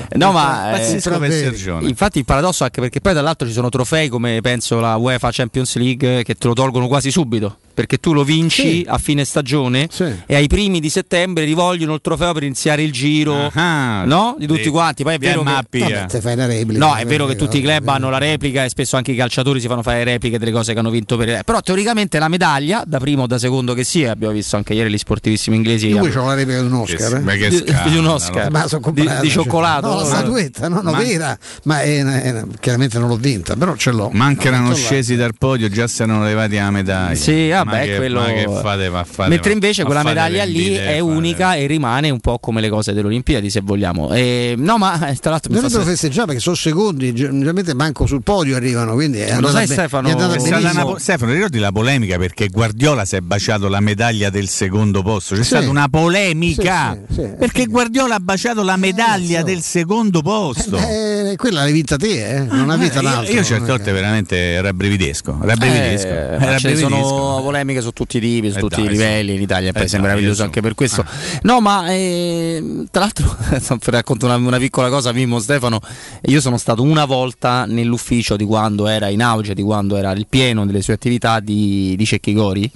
[0.19, 0.99] No, ma eh.
[0.99, 1.87] Sergione.
[1.87, 5.29] infatti il paradosso è anche perché poi dall'altro ci sono trofei come penso la UEFA
[5.31, 7.57] Champions League che te lo tolgono quasi subito.
[7.79, 8.85] Perché tu lo vinci Sì.
[8.85, 10.03] a fine stagione Sì.
[10.25, 14.35] e ai primi di settembre rivogliono il trofeo per iniziare il giro Ah, no?
[14.37, 14.69] di tutti sì.
[14.69, 15.03] quanti.
[15.03, 15.53] Poi è vero che, eh.
[15.53, 16.85] Vabbè, una replica.
[16.85, 17.97] No, è vero che Eh, tutti i club vabbè.
[17.97, 20.79] hanno la replica e spesso anche i calciatori si fanno fare repliche delle cose che
[20.79, 24.33] hanno vinto per Però teoricamente la medaglia, da primo o da secondo che sia, abbiamo
[24.33, 25.87] visto anche ieri gli sportivissimi inglesi.
[25.87, 27.13] Io poi ho la replica di un Oscar.
[27.15, 27.19] eh.
[27.21, 28.07] Ma che Di- di un.
[28.07, 28.51] Oscar.
[28.51, 29.87] Ma sono Di- di cioccolato?
[29.87, 33.73] No, la statuetta, no, no, Ma- vera, ma è è chiaramente non l'ho vinta, però
[33.77, 34.09] ce l'ho.
[34.11, 37.15] Ma anche erano No, scesi dal podio, già si erano levati la medaglia.
[37.15, 38.19] Sì, Ma vabbè, che, quello.
[38.21, 41.55] ma che fate, va, fate, Mentre invece ma quella fate medaglia lì è fate- unica
[41.55, 44.13] e rimane un po' come le cose delle Olimpiadi, se vogliamo.
[44.13, 48.23] E, no, ma eh, tra l'altro Dovrebbero se- festeggiare perché sono secondi, generalmente manco sul
[48.23, 51.71] podio arrivano, quindi è Lo andata sai, be- Stefano, è andata po- Stefano, ricordi la
[51.71, 55.35] polemica perché Guardiola si è baciato la medaglia del secondo posto?
[55.35, 55.47] C'è Sì.
[55.47, 57.29] stata una polemica Sì, sì, sì.
[57.37, 60.77] perché Guardiola ha baciato la medaglia del secondo posto.
[60.77, 62.39] Eh, quella l'hai vinta te, eh?
[62.43, 66.29] non ha vinta Eh, un io, io certe non volte veramente rabbrividesco, rabbrividisco, Eh, eh,
[66.31, 66.89] ma ce ne rabbrividisco.
[66.89, 69.35] sono polemiche su tutti i tipi, su Eh, tutti dai, i livelli.
[69.35, 71.05] In Italia è un Eh, paese dai, meraviglioso io anche per questo.
[71.43, 73.35] No, ma eh, tra l'altro,
[73.91, 75.79] racconto una, una piccola cosa, Mimmo Stefano.
[76.27, 80.27] Io sono stato una volta nell'ufficio di quando era in auge, di quando era il
[80.27, 82.69] pieno delle sue attività di, di Cecchi Gori,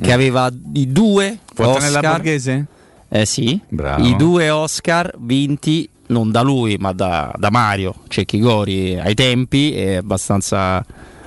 [0.00, 0.12] che Mm.
[0.12, 2.12] aveva i due Fontanella Oscar.
[2.12, 2.66] Borghese?
[3.08, 4.06] Eh sì, Bravo.
[4.06, 9.72] i due Oscar vinti non da lui ma da, da Mario Cecchi Gori ai tempi
[9.74, 10.82] è abbastanza,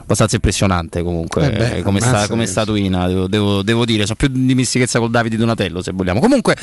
[0.06, 4.16] abbastanza impressionante comunque Eh beh, eh, come, sta- come statuina devo, devo- devo dire sono
[4.16, 6.56] più di mistichezza col Davide Donatello se vogliamo comunque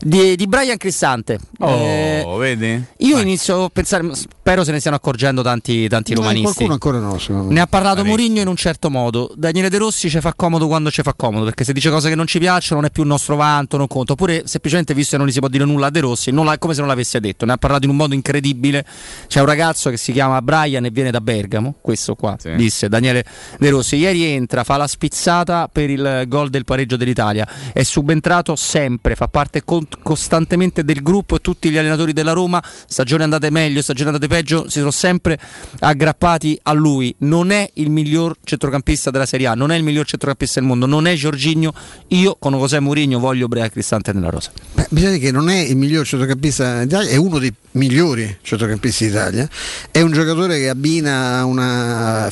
[0.00, 2.84] di, di Brian Cristante Oh, eh, vedi?
[2.98, 6.98] io inizio a pensare spero se ne stiano accorgendo tanti, tanti No, romanisti qualcuno ancora
[6.98, 7.54] no, secondo me.
[7.54, 8.04] ne ha parlato.
[8.04, 9.32] Mourinho in un certo modo.
[9.36, 12.14] Daniele De Rossi ci fa comodo quando ci fa comodo, perché se dice cose che
[12.14, 14.12] non ci piacciono non è più il nostro vanto, non conta.
[14.14, 16.58] Oppure semplicemente visto che non gli si può dire nulla a De Rossi, non l'ha-
[16.58, 17.44] come se non l'avesse detto.
[17.44, 18.84] Ne ha parlato in un modo incredibile.
[19.28, 22.54] C'è un ragazzo che si chiama Brian e viene da Bergamo, questo qua, Sì.
[22.56, 23.24] disse Daniele
[23.58, 23.96] De Rossi.
[23.96, 27.48] Ieri entra, fa la spizzata per il gol del pareggio dell'Italia.
[27.72, 32.62] È subentrato sempre, fa parte con- costantemente del gruppo e tutti gli allenatori della Roma,
[32.86, 35.38] stagioni andate meglio, stagioni andate peggio, si sono sempre
[35.78, 37.14] aggrappati a lui.
[37.18, 40.86] Non è il miglior centrocampista della Serie A, non è il miglior centrocampista del mondo,
[40.86, 41.72] non è Giorginio.
[42.08, 44.50] Io con José Mourinho voglio Brea Cristante nella rosa.
[44.74, 49.06] Beh, bisogna dire che non è il miglior centrocampista d'Italia, è uno dei migliori centrocampisti
[49.06, 49.48] d'Italia.
[49.90, 52.28] È un giocatore che abbina una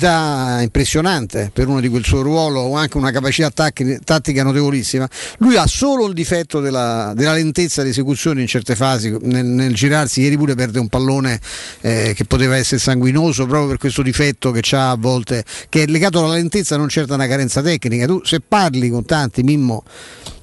[0.00, 5.08] un'agilità impressionante per uno di quel suo ruolo o anche una capacità tattica notevolissima.
[5.38, 9.74] Lui ha solo il difetto della, della lentezza di esecuzione in certe fasi, nel, nel
[9.74, 11.38] girarsi, ieri pure perde un pallone
[11.82, 15.86] eh, che poteva essere sanguinoso proprio per questo difetto che ha a volte, che è
[15.86, 18.06] legato alla lentezza, non certo a una carenza tecnica.
[18.06, 19.84] Tu se parli con tanti, Mimmo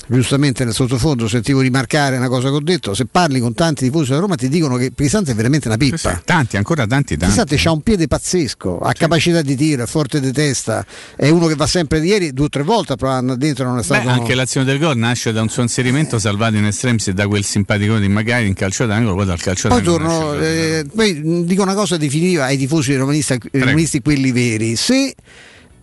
[0.07, 4.09] giustamente nel sottofondo sentivo rimarcare una cosa che ho detto, se parli con tanti tifosi
[4.09, 5.97] della Roma ti dicono che Cristante è veramente una pippa.
[5.97, 7.33] Sì, tanti, ancora tanti, tanti.
[7.35, 10.85] Cristante ha un piede pazzesco, ha capacità di tiro, è forte di testa,
[11.15, 13.83] è uno che va sempre di ieri, due o tre volte andare dentro non è
[13.83, 14.05] stato...
[14.05, 17.43] Beh, anche l'azione del gol nasce da un suo inserimento salvato in estremis da quel
[17.43, 20.07] simpatico di Magari in calcio d'angolo, poi dal calcio Poi d'angolo.
[20.07, 24.75] torno, eh, poi dico una cosa definitiva ai tifosi romanisti, romanisti quelli veri.
[24.75, 25.13] Se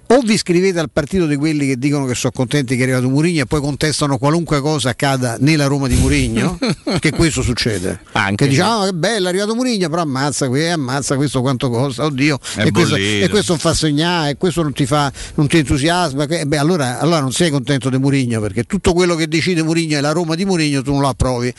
[0.06, 3.08] o vi iscrivete al partito di quelli che dicono che sono contenti che è arrivato
[3.08, 6.58] Murigno e poi contestano qualunque cosa accada nella Roma di Murigno,
[7.00, 8.00] che questo succede.
[8.12, 11.70] Anche che diciamo "Ah, che bello è arrivato Murigno, però ammazza, que- ammazza questo quanto
[11.70, 15.10] costa, oddio, È e questo, e questo non fa sognare, e questo non ti fa,
[15.34, 16.26] non ti entusiasma.
[16.26, 19.96] que- beh, allora, allora non sei contento di Murigno, perché tutto quello che decide Murigno
[19.98, 21.52] e la Roma di Murigno tu non lo approvi.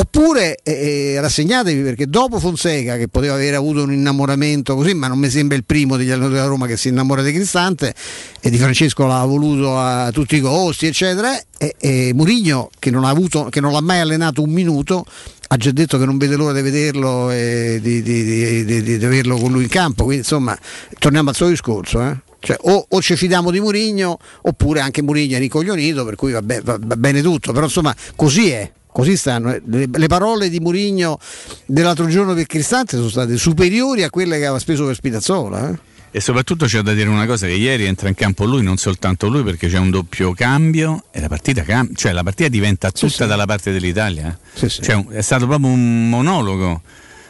[0.00, 5.08] Oppure eh, eh, rassegnatevi perché dopo Fonseca, che poteva aver avuto un innamoramento così, ma
[5.08, 7.92] non mi sembra il primo degli allenatori della Roma che si innamora di Cristante,
[8.40, 11.38] e di Francesco l'ha voluto a tutti i costi, eccetera.
[11.58, 15.04] E, e Murigno, che non, avuto, che non l'ha mai allenato un minuto,
[15.48, 19.36] ha già detto che non vede l'ora di vederlo e di, di- di- di- averlo
[19.36, 20.04] con lui in campo.
[20.04, 20.58] Quindi insomma,
[20.98, 22.00] torniamo al suo discorso.
[22.00, 22.16] eh.
[22.38, 26.40] Cioè, o, o ci fidiamo di Murigno oppure anche Murigno è ricoglionito, per cui va,
[26.40, 27.52] be- va bene tutto.
[27.52, 28.72] Però insomma, così è.
[28.92, 29.56] Così stanno.
[29.66, 31.18] Le, le parole di Murigno
[31.66, 35.70] dell'altro giorno per Cristante sono state superiori a quelle che aveva speso per Spinazzola.
[35.70, 35.78] eh.
[36.12, 39.28] E soprattutto c'è da dire una cosa, che ieri entra in campo lui, non soltanto
[39.28, 43.26] lui, perché c'è un doppio cambio e la partita cambia, cioè la partita diventa tutta
[43.26, 44.36] dalla parte dell'Italia.
[44.60, 44.68] eh.
[44.68, 46.82] Cioè, un- è stato proprio un monologo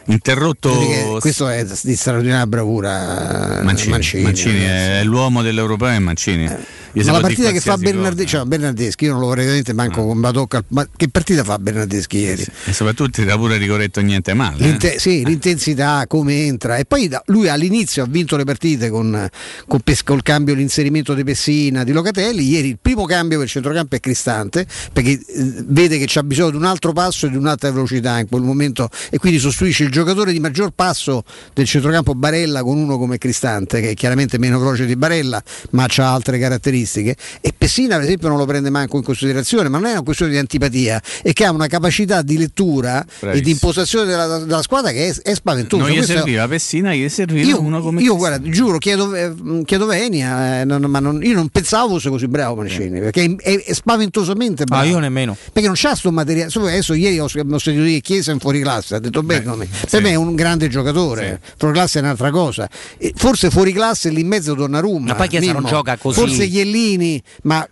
[0.05, 3.59] interrotto Questo è di straordinaria bravura.
[3.59, 6.47] eh, Mancini, Mancini, Mancini eh, è l'uomo dell'europeo è Mancini.
[6.93, 9.71] Se Ma la partita che fa qualsiasi Bernarde- cioè, Bernardeschi, io non lo vorrei veramente
[9.71, 10.61] manco con Badocca.
[10.69, 12.43] Ma che partita fa Bernardeschi ieri?
[12.43, 12.51] cosa.
[12.65, 14.61] E soprattutto era pure ricorretto niente male.
[14.61, 14.67] eh.
[14.67, 16.75] L'inte- sì, l'intensità, come entra.
[16.75, 19.25] E poi da- lui all'inizio ha vinto le partite con,
[19.67, 22.45] con Pes- col cambio, l'inserimento di Pessina, di Locatelli.
[22.45, 25.21] Ieri il primo cambio per il centrocampo è Cristante, perché eh,
[25.67, 28.89] vede che c'ha bisogno di un altro passo e di un'altra velocità in quel momento
[29.09, 31.23] e quindi sostituisce il giocatore di maggior passo
[31.53, 35.85] del centrocampo Barella con uno come Cristante, che è chiaramente meno veloce di Barella, ma
[35.95, 37.15] ha altre caratteristiche.
[37.41, 40.31] E Pessina, per esempio, non lo prende manco in considerazione, ma non è una questione
[40.31, 43.45] di antipatia, è che ha una capacità di lettura e Bravissimo.
[43.45, 45.83] di impostazione della, della squadra che è, è spaventosa.
[45.83, 49.33] Non gli Questo- serviva Pessina, gli serviva io, uno come io guarda, giuro, chiedo, eh,
[49.65, 53.35] chiedo venia, eh, non- ma non- io non pensavo fosse così bravo Mancini, perché è,
[53.35, 54.83] è- è spaventosamente bravo.
[54.83, 55.35] Ah, io nemmeno.
[55.51, 56.49] Perché non c'ha sto materiale.
[56.53, 57.27] Adesso ieri ho, ho
[57.59, 60.67] sentito dire Chiesa in fuori classe, ha detto bene, come- per me è un grande
[60.67, 62.69] giocatore, fuori classe è un'altra cosa.
[62.97, 65.07] E forse fuori classe lì in mezzo Donnarumma.
[65.07, 66.19] Ma poi Chiesa non gioca così.
[66.19, 67.67] Forse Chiellini, ma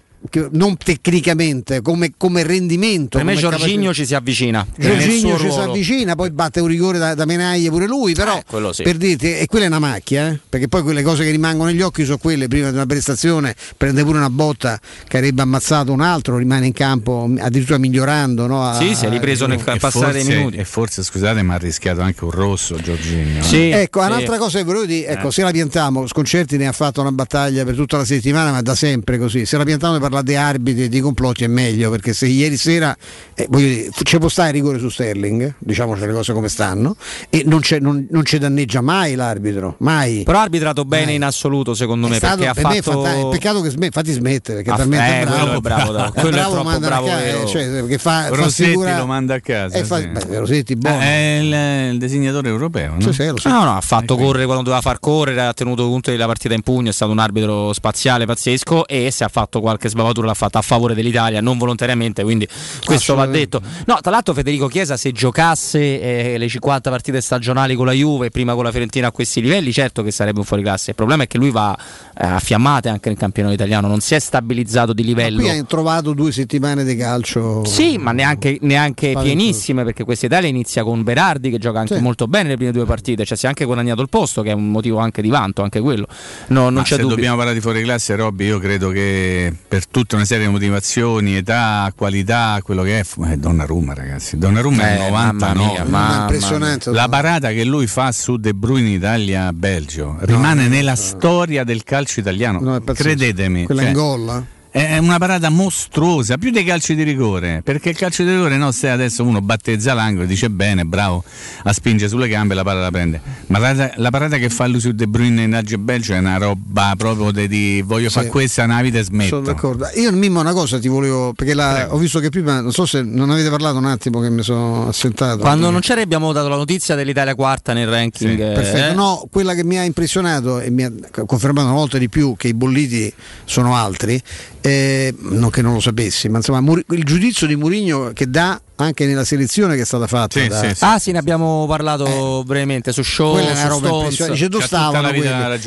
[0.51, 3.17] non tecnicamente, come, come rendimento.
[3.17, 4.65] Per me Giorginio ci si avvicina.
[4.77, 8.43] Giorginio ci si avvicina, poi batte un rigore da, da menaglie pure lui, però Eh,
[8.47, 8.83] quello sì.
[8.83, 10.39] per dirti, e quella è una macchia, eh?
[10.49, 14.03] perché poi quelle cose che rimangono negli occhi sono quelle, prima di una prestazione prende
[14.03, 18.45] pure una botta che avrebbe ammazzato un altro, rimane in campo addirittura migliorando.
[18.47, 18.63] No?
[18.67, 20.57] A- Sì, si è ripreso nel E passare dei forse- minuti.
[20.57, 23.41] E forse, scusate, ma ha rischiato anche un rosso Giorginio.
[23.51, 25.31] ecco, un'altra cosa che volevo dire, ecco, Eh.
[25.31, 28.75] se la piantiamo, Sconcerti ne ha fatto una battaglia per tutta la settimana, ma da
[28.75, 29.45] sempre così.
[29.45, 32.57] Se la piantiamo di parlare di arbitri e di complotti è meglio, perché se ieri
[32.57, 32.95] sera
[33.33, 36.95] eh, voglio dire, ci può stare il rigore su Sterling, diciamoci le cose come stanno,
[37.29, 40.23] e non, c'è- non- non ci danneggia mai l'arbitro, mai.
[40.23, 42.81] Però ha arbitrato bene in assoluto, secondo È me, stato- perché per ha me è
[42.81, 43.03] fatto.
[43.03, 45.61] fanta- è peccato che sm- fatti smette perché è Ah, talmente eh, bravo.
[45.61, 46.11] bravo.
[46.11, 49.39] Quello è bravo, troppo ca- eh, cioè, perché fa, fa Rossetti figura- lo manda a
[49.39, 49.77] casa.
[49.77, 50.07] eh, fa- sì.
[50.07, 50.97] beh, Rossetti buono.
[50.97, 53.01] Ah, è il, il disegnatore europeo, no?
[53.01, 53.49] Sì, sì, lo so.
[53.49, 56.61] No, no, ha fatto correre quando doveva far correre, ha tenuto conto della partita in
[56.61, 60.59] pugno, è stato un arbitro spaziale pazzesco e se ha fatto qualche sbavatura l'ha fatta
[60.59, 62.47] a favore dell'Italia, non volontariamente, quindi
[62.85, 63.61] questo va detto.
[63.85, 68.29] No, tra l'altro Federico Chiesa se giocasse eh, le 50 partite stagionali con la Juve
[68.29, 70.91] prima con la Fiorentina a questi livelli, certo che sarebbe un fuoriclasse.
[70.91, 74.15] Il problema è che lui va eh, a fiammate anche nel campionato italiano, non si
[74.15, 75.39] è stabilizzato di livello.
[75.39, 77.65] Qui hai trovato due settimane di calcio.
[77.65, 82.01] Sì, ma neanche, neanche pienissime perché questa Italia inizia con Berardi che gioca anche Sì.
[82.01, 84.53] molto bene le prime due partite, cioè si è anche guadagnato il posto che è
[84.53, 86.07] un motivo anche di vanto, anche quello.
[86.47, 87.15] No, non Ma c'è se dubbio.
[87.15, 91.35] dobbiamo parlare di fuori classe, Robby, io credo che per tutta una serie di motivazioni,
[91.35, 94.37] età, qualità, quello che è, è Donnarumma, ragazzi.
[94.37, 95.71] Donnarumma è Eh, mamma 99.
[95.71, 96.91] mia, mamma impressionante.
[96.91, 102.59] La parata che lui fa su De Bruyne Italia-Belgio rimane nella storia del calcio italiano.
[102.59, 102.81] No, è.
[102.83, 103.65] Credetemi.
[103.65, 104.29] Quella cioè, in gol.
[104.29, 104.57] eh?
[104.71, 108.71] È una parata mostruosa, più dei calci di rigore, perché il calcio di rigore no,
[108.71, 111.23] se adesso uno battezza l'angolo, dice bene, bravo,
[111.63, 113.19] a spinge sulle gambe e la palla la prende.
[113.47, 116.37] Ma la, la parata che fa lui su De Bruyne in Agge Belgio è una
[116.37, 118.15] roba proprio di, di voglio Sì.
[118.15, 119.29] fare questa, una vita e smetto.
[119.37, 119.87] Sono d'accordo.
[119.95, 123.01] Io Mimmo una cosa ti volevo, perché la- ho visto che prima, non so se
[123.01, 125.39] non avete parlato un attimo che mi sono assentato.
[125.39, 128.39] Quando non c'era abbiamo dato la notizia dell'Italia quarta nel ranking.
[128.39, 130.91] eh, Perfetto, no, quella che mi ha impressionato e mi ha
[131.25, 133.11] confermato una volta di più che i bolliti
[133.45, 134.21] sono altri,
[134.61, 138.59] eh, non che non lo sapessi, ma insomma Muri- il giudizio di Mourinho che dà
[138.81, 140.39] anche nella selezione che è stata fatta.
[140.47, 144.01] da- Ah sì, ne abbiamo parlato brevemente su show, quella è una su roba Stones.
[144.03, 144.33] impressionante.
[144.37, 145.21] Dice, dove stavano quelli?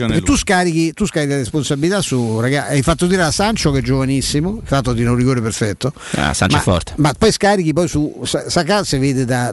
[0.07, 2.73] Perché tu scarichi, tu scarichi la responsabilità su ragazzi.
[2.73, 5.93] Hai fatto dire a Sancho che è giovanissimo, l'altro tiene un rigore perfetto.
[6.13, 6.93] Ah, Sancho ma, è forte.
[6.97, 9.53] Ma poi scarichi poi su Sa- Saka si vede da-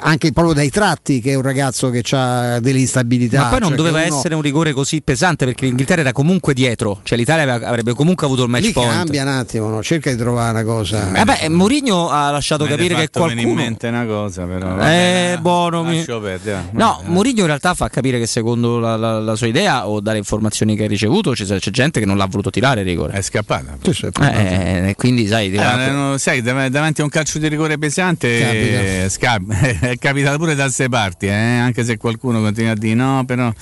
[0.00, 3.42] anche proprio dai tratti che è un ragazzo che ha delle instabilità.
[3.42, 6.54] Ma poi non cioè doveva uno- essere un rigore così pesante perché l'Inghilterra era comunque
[6.54, 8.90] dietro, cioè l'Italia avrebbe comunque avuto il match Lì point.
[8.92, 9.82] cambia un attimo, no?
[9.82, 11.12] cerca di trovare una cosa.
[11.14, 14.78] Eh beh, Mourinho ha lasciato Mi capire che venire in qualcuno mente una cosa, però.
[14.80, 16.78] Eh, buono, mi- Lascio perdere, va.
[16.84, 20.18] No, Mourinho in realtà fa capire che secondo la, la- la sua idea o dalle
[20.18, 23.12] informazioni che hai ricevuto c'è, c'è gente che non l'ha voluto tirare il rigore.
[23.14, 23.76] È scappata.
[24.20, 28.80] Eh, quindi sai, Eh, no, sai, dav- davanti a un calcio di rigore pesante Capita.
[29.04, 29.40] eh, sca-
[29.80, 33.52] è capitato pure da queste parti, eh, anche se qualcuno continua a dire no, però...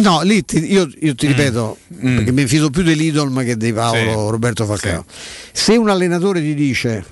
[0.00, 1.16] No, lì ti- io, io Mm.
[1.16, 4.30] ti ripeto, perché mi fido più dell'Idolm che di Paolo Sì.
[4.30, 5.04] Roberto Falcao.
[5.52, 7.04] Se un allenatore ti dice,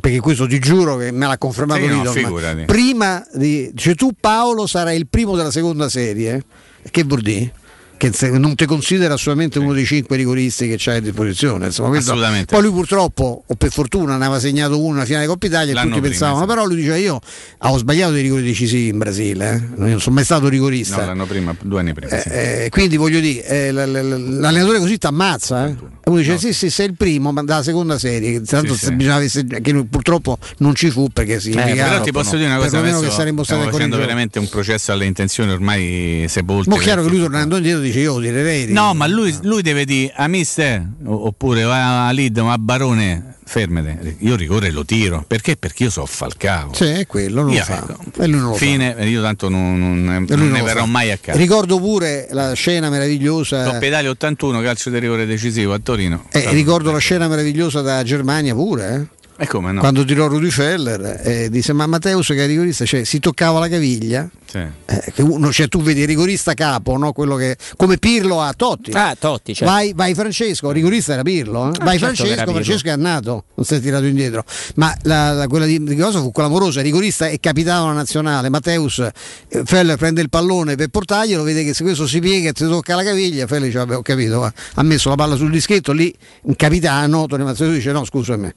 [0.00, 2.64] perché questo ti giuro che me l'ha confermato Sì, no, l'Idolm, figurati.
[2.64, 3.70] prima di...
[3.72, 6.42] Dice tu Paolo sarai il primo della seconda serie,
[6.90, 7.52] che vuol dire?
[7.96, 11.66] Che se- non ti considera assolutamente uno dei cinque rigoristi che c'hai a disposizione.
[11.66, 11.98] Insomma.
[12.46, 15.74] Poi lui purtroppo, o per fortuna, ne aveva segnato uno una finale Coppa Italia e
[15.74, 17.20] L'anno tutti prima, pensavano, però lui diceva io
[17.58, 19.80] ho sbagliato dei rigori decisivi in Brasile, eh.
[19.80, 20.96] non sono mai stato rigorista.
[21.00, 22.18] No, l'anno prima, due anni prima.
[22.18, 22.28] sì.
[22.28, 25.66] Eh, quindi voglio dire, eh, l'allenatore così ti ammazza.
[25.66, 25.70] Eh?
[26.04, 28.40] E uno dice: Sì, sì, sei il primo, ma dalla seconda serie.
[28.42, 28.92] Tanto Sì, sì.
[28.94, 32.48] bisognava essere- che lui purtroppo non ci fu perché si Eh, però ti posso dire
[32.48, 36.68] una cosa, adesso che saremmo stati facendo veramente un processo alle intenzioni ormai sepolte.
[36.70, 38.72] Ma chiaro che lui tornando indietro dice: Io tirerei.
[38.72, 43.36] No, ma lui, lui deve dire a mister o- oppure a Lid o a Barone,
[43.44, 45.24] fermate, io rigore lo tiro.
[45.26, 45.56] Perché?
[45.56, 46.72] Perché io so Falcao.
[46.74, 47.78] Sì, è quello, non Io, lo fa.
[47.88, 48.64] ecco, E lui non lo fa.
[48.64, 50.86] Fine, io tanto non, non- non ne verrò fa.
[50.86, 51.38] mai a casa.
[51.38, 53.76] Ricordo pure la scena meravigliosa.
[53.84, 56.24] Italia 81, calcio di rigore decisivo a Torino.
[56.30, 58.94] eh, ricordo la scena meravigliosa da Germania pure.
[58.94, 59.20] eh.
[59.38, 59.80] E come no?
[59.80, 63.68] Quando tirò Rudy Feller e disse: Ma Matteus, che è rigorista, cioè, si toccava la
[63.68, 64.28] caviglia.
[64.46, 64.58] Sì.
[64.58, 67.12] Eh, uno, cioè, tu vedi il rigorista capo, no?
[67.12, 68.90] quello che come Pirlo a Totti.
[68.92, 69.72] Ah, Totti, certo.
[69.72, 71.68] vai, vai Francesco, rigorista era Pirlo.
[71.72, 71.76] eh?
[71.78, 72.52] Ah, vai certo Francesco, Pirlo.
[72.52, 74.44] Francesco è annato, non si è tirato indietro.
[74.76, 79.62] Ma la, la- quella di, di cosa fu clamorosa, rigorista è capitano nazionale, Matteus eh,
[79.64, 82.94] Feller prende il pallone per portarglielo, vede che se questo si piega e ti tocca
[82.94, 84.52] la caviglia, Feller dice vabbè ho capito, va.
[84.74, 88.52] ha messo la palla sul dischetto, lì un capitano, Tony Mazzato dice no scusami.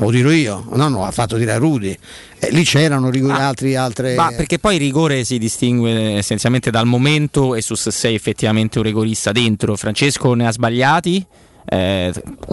[0.00, 1.96] Lo tiro io, no, no, ha fatto tirare Rudy.
[2.38, 4.14] Eh, lì c'erano rigori, altri, altre.
[4.14, 8.78] Ma perché poi il rigore si distingue essenzialmente dal momento e su se sei effettivamente
[8.78, 9.76] un rigorista dentro.
[9.76, 11.26] Francesco ne ha sbagliati.
[11.66, 12.12] Eh,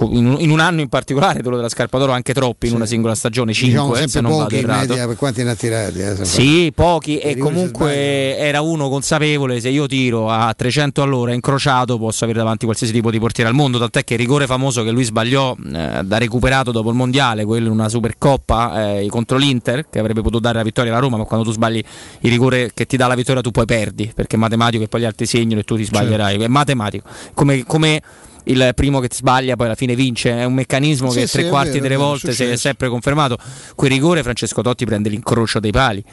[0.09, 3.53] in, un, anno in particolare, quello della Scarpa d'Oro, anche troppi in una singola stagione,
[3.53, 4.87] 5 diciamo se non vado pochi in errato.
[4.87, 5.99] media per quanti ne ha tirati.
[5.99, 6.25] eh.
[6.25, 11.97] Sì, pochi e si comunque era uno consapevole, se io tiro a 300 all'ora incrociato
[11.97, 14.91] posso avere davanti qualsiasi tipo di portiere al mondo, tant'è che il rigore famoso che
[14.91, 19.89] lui sbagliò eh, da recuperato dopo il mondiale, quello in una Supercoppa eh, contro l'Inter,
[19.89, 21.83] che avrebbe potuto dare la vittoria alla Roma, ma quando tu sbagli
[22.21, 25.01] il rigore che ti dà la vittoria tu poi perdi, perché è matematico che poi
[25.01, 27.07] gli altri segnano e tu ti sbaglierai, è matematico.
[27.33, 28.01] Come, come
[28.47, 31.45] il primo che sbaglia poi alla fine vince, è un meccanismo Sì, che sì, tre
[31.45, 33.37] è quarti vero, delle è vero, volte si è sempre confermato.
[33.75, 36.03] Quel rigore Francesco Totti prende l'incrocio dei pali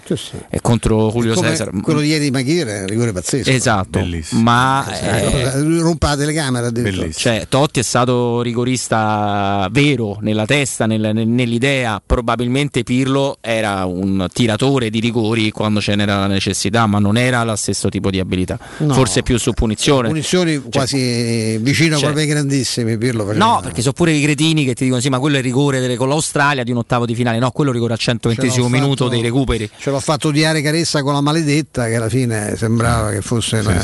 [0.50, 1.70] e contro Julio Cesar.
[1.82, 3.50] quello di ieri di Maghire è un rigore pazzesco.
[3.50, 6.70] Esatto, ma eh, rompa la telecamera
[7.14, 12.02] cioè, Totti è stato rigorista vero nella testa, nel- nel- nell'idea.
[12.04, 17.44] Probabilmente Pirlo era un tiratore di rigori quando ce n'era la necessità, ma non era
[17.44, 18.58] lo stesso tipo di abilità.
[18.78, 18.92] No.
[18.94, 20.08] Forse più su punizione.
[20.08, 22.96] Punizioni quasi vicino cioè- proprio ai grandissimi.
[22.98, 23.32] Pirlo.
[23.34, 25.80] No, perché sono pure i cretini che ti dicono: sì, ma quello è il rigore
[25.80, 27.38] delle- con l'Australia di un ottavo di finale.
[27.38, 29.70] No, quello è il rigore al 120 Ce l'ho minuto fatto- dei recuperi.
[29.78, 33.74] Ce l'ho fatto odiare Caressa con la maledetta, che alla fine sembrava che fosse la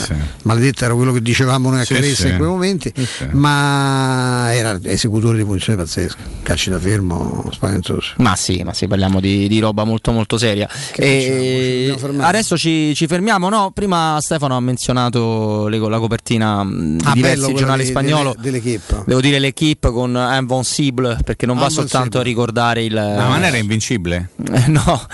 [0.44, 2.28] maledetta, era quello che dicevamo noi a Sì, Caressa sì.
[2.30, 2.92] in quei momenti,
[3.32, 8.12] ma era esecutore di punizione pazzesco, calci da fermo spaventoso.
[8.18, 10.68] Ma sì, ma sì, parliamo di, di roba molto molto seria.
[10.94, 13.70] E adesso ci, ci fermiamo, no?
[13.74, 18.19] Prima Stefano ha menzionato le- la copertina mh, di Ah, diversi quello giornali spagnoli.
[18.20, 18.34] Spagnolo.
[18.38, 19.02] dell'equipe.
[19.06, 22.94] Devo dire l'equipe con Invincible perché non va soltanto a ricordare il.
[22.94, 24.30] No, ma non era invincibile?
[24.52, 25.06] Eh, No,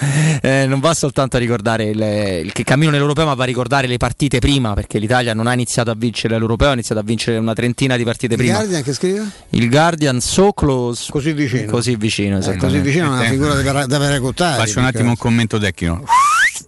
[0.42, 2.00] eh, non va soltanto a ricordare il,
[2.44, 5.90] il cammino nell'europeo, ma va a ricordare le partite prima, perché l'Italia non ha iniziato
[5.90, 8.54] a vincere l'europeo, ha iniziato a vincere una trentina di partite Il prima.
[8.56, 9.26] Guardian che scrive?
[9.50, 11.10] Il Guardian so close.
[11.10, 11.70] Così vicino.
[11.70, 12.82] Così vicino, Così esattamente.
[12.82, 13.54] vicino è una figura
[13.86, 14.54] da per- da.
[14.54, 16.04] Faccio un attimo un commento tecnico.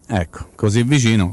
[0.08, 1.32] Ecco, così vicino.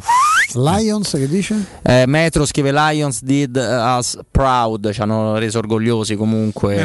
[0.55, 1.55] Lions che dice?
[1.83, 6.83] Eh, Metro scrive Lions did us proud, ci hanno reso orgogliosi comunque.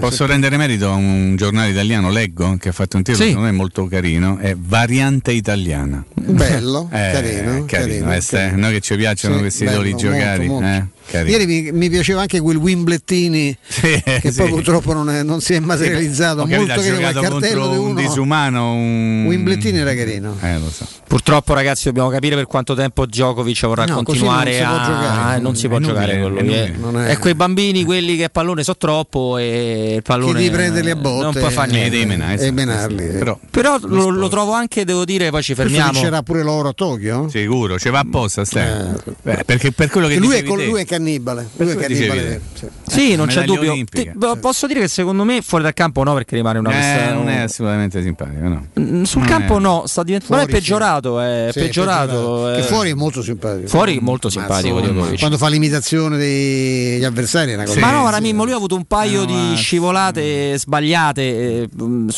[0.00, 3.30] Posso rendere merito a un giornale italiano, leggo, che ha fatto un titolo Sì.
[3.30, 6.04] secondo me molto carino, è Variante Italiana.
[6.14, 8.58] Bello, Eh, carino, carino, eh, se- carino.
[8.60, 10.46] Noi che ci piacciono Sì, questi bello, titoli giocati.
[10.46, 10.88] molto, molto.
[11.18, 11.36] Eh, carino.
[11.38, 14.32] Ieri mi, mi piaceva anche quel Wimblettini che sì.
[14.36, 16.40] poi purtroppo non, è- non si è materializzato.
[16.42, 18.00] Ho capito, molto carino, giocato cartello di un uno.
[18.00, 18.72] disumano.
[18.74, 19.24] Un...
[19.26, 20.36] Wimblettini era carino.
[20.40, 20.86] Eh, lo so.
[21.06, 24.84] Purtroppo, ragazzi, dobbiamo capire per quanto tempo Djokovic vorrà No, continuare non si può a.
[24.86, 25.20] giocare.
[25.34, 26.54] Ah, non si può È giocare inutile, con è lui.
[26.54, 26.74] inutile.
[26.74, 26.92] eh.
[26.92, 30.38] Non è- E quei bambini, quelli che a pallone so troppo, e il pallone.
[30.38, 31.90] Chi ti prende le botte Non può fare e- niente.
[31.90, 33.04] devi menare, e sì, menarli.
[33.04, 33.18] sì, sì.
[33.18, 35.92] Però, Però lo, lo trovo anche, devo dire, poi ci fermiamo.
[35.92, 37.28] vincerà pure l'oro a Tokyo?
[37.28, 38.98] sicuro, ci va apposta, Stefano.
[39.22, 41.48] Beh, perché per quello che lui, è, te- lui è cannibale.
[41.56, 42.40] Lui è che cannibale.
[42.54, 42.66] sì.
[42.86, 43.74] Sì, non c'è dubbio.
[43.90, 47.12] Ti- Posso dire che secondo me fuori dal campo no, perché rimane una Eh, questa-
[47.14, 48.66] non è assolutamente simpatico, no.
[48.78, 50.36] Mm, Sul Non campo è- no, sta diventando.
[50.36, 52.50] Ma è peggiorato, è Sì, peggiorato.
[52.54, 52.62] Che eh.
[52.62, 53.68] fuori è molto simpatico.
[53.68, 54.80] Fuori molto simpatico.
[55.18, 57.80] Quando fa l'imitazione degli avversari è una cosa.
[57.80, 58.10] ma no.
[58.10, 61.22] Ramimmo, lui ha avuto un paio No, di ma- scivolate sbagliate,
[61.62, 62.08] eh, mm,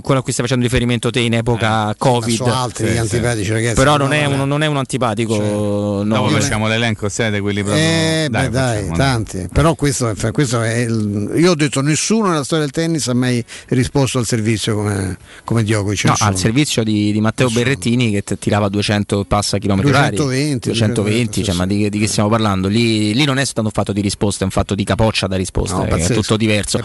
[0.00, 2.40] quello a cui stai facendo riferimento te in epoca Covid.
[2.40, 3.74] Ma so altri Sì, antipatici, ragazzi.
[3.74, 5.36] Però No, non è, no, uno, non è un antipatico.
[6.04, 6.28] no.
[6.28, 7.82] Facciamo l'elenco, siete quelli proprio.
[8.06, 9.48] Eh, beh, dai, facciamo, tanti.
[9.52, 13.14] Però questo, è- questo è il- io ho detto nessuno nella storia del tennis ha
[13.14, 16.04] mai risposto al servizio come, come Djokovic.
[16.04, 16.28] No, nessuno.
[16.30, 21.44] al servizio di, di Matteo Berrettini che t- tirava 200 passa chilometri orari 220, 220
[21.44, 22.68] cioè, sì, ma di, di che stiamo parlando?
[22.68, 25.36] Lì, lì non è stato un fatto di risposta, è un fatto di capoccia da
[25.36, 26.14] risposta, No, è pazzesco.
[26.20, 26.78] tutto diverso.
[26.78, 26.84] È.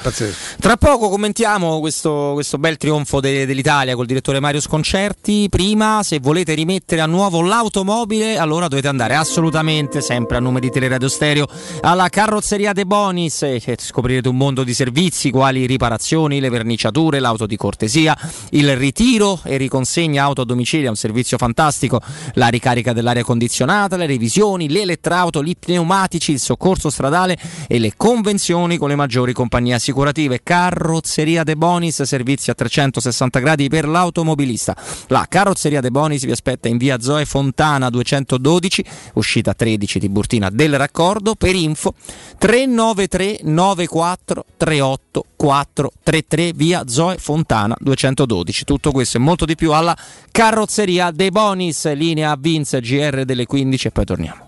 [0.59, 5.47] Tra poco commentiamo questo, questo bel trionfo de- dell'Italia col direttore Mario Sconcerti.
[5.49, 10.69] Prima, se volete rimettere a nuovo l'automobile, allora dovete andare assolutamente, sempre a nome di
[10.69, 11.45] Teleradio Stereo,
[11.82, 17.20] alla carrozzeria De Bonis e e scoprirete un mondo di servizi quali riparazioni, le verniciature,
[17.20, 18.18] l'auto di cortesia,
[18.51, 22.01] il ritiro e riconsegna auto a domicilio, è un servizio fantastico,
[22.36, 27.38] la ricarica dell'aria condizionata, le revisioni, le elettrauto, i pneumatici, il soccorso stradale
[27.68, 30.39] e le convenzioni con le maggiori compagnie assicurative.
[30.41, 34.76] Carrozzeria De Bonis, servizi a 360 gradi per l'automobilista.
[35.07, 38.86] La carrozzeria De Bonis vi aspetta in via Zoe Fontana 212,
[39.16, 41.00] uscita 13 Tiburtina del raccordo.
[41.35, 41.95] Per info
[42.37, 48.63] 393 94 38 433 via Zoe Fontana 212.
[48.63, 49.97] Tutto questo e molto di più alla
[50.31, 54.47] carrozzeria De Bonis, linea Vince GR delle 15 e poi torniamo.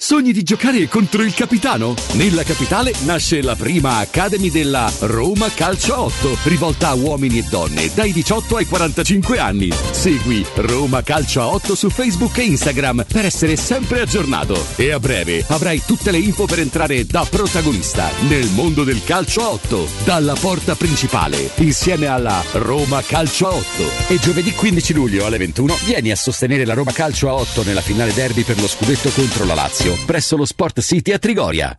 [0.00, 1.92] Sogni di giocare contro il capitano?
[2.12, 7.90] Nella capitale nasce la prima Academy della Roma Calcio 8, rivolta a uomini e donne
[7.92, 9.72] dai 18 ai 45 anni.
[9.90, 14.64] Segui Roma Calcio 8 su Facebook e Instagram per essere sempre aggiornato.
[14.76, 19.40] E a breve avrai tutte le info per entrare da protagonista nel mondo del calcio
[19.40, 23.64] a 8, dalla porta principale, insieme alla Roma Calcio a 8.
[24.06, 27.80] E giovedì 15 luglio alle 21 vieni a sostenere la Roma Calcio a 8 nella
[27.80, 31.78] finale derby per lo scudetto contro la Lazio presso lo Sport City a Trigoria.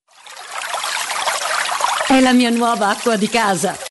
[2.11, 3.90] È la mia nuova acqua di casa.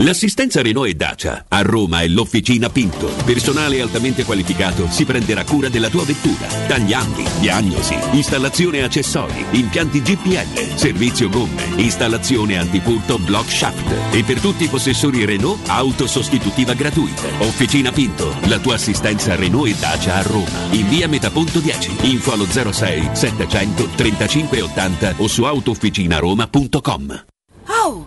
[0.00, 3.10] L'assistenza Renault e Dacia a Roma è l'Officina Pinto.
[3.24, 6.46] Personale altamente qualificato si prenderà cura della tua vettura.
[6.68, 14.14] Tagliandi, diagnosi, installazione accessori, impianti GPL, servizio gomme, installazione antipurto block shaft.
[14.14, 17.26] E per tutti i possessori Renault, auto sostitutiva gratuita.
[17.38, 20.68] Officina Pinto, la tua assistenza Renault e Dacia a Roma.
[20.70, 21.96] In via Metaponto 10.
[22.02, 27.24] Info allo 06 700 35 80 o su autofficinaroma.com.
[27.66, 28.06] Oh,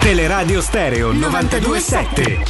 [0.00, 2.42] Teleradio Stereo 927.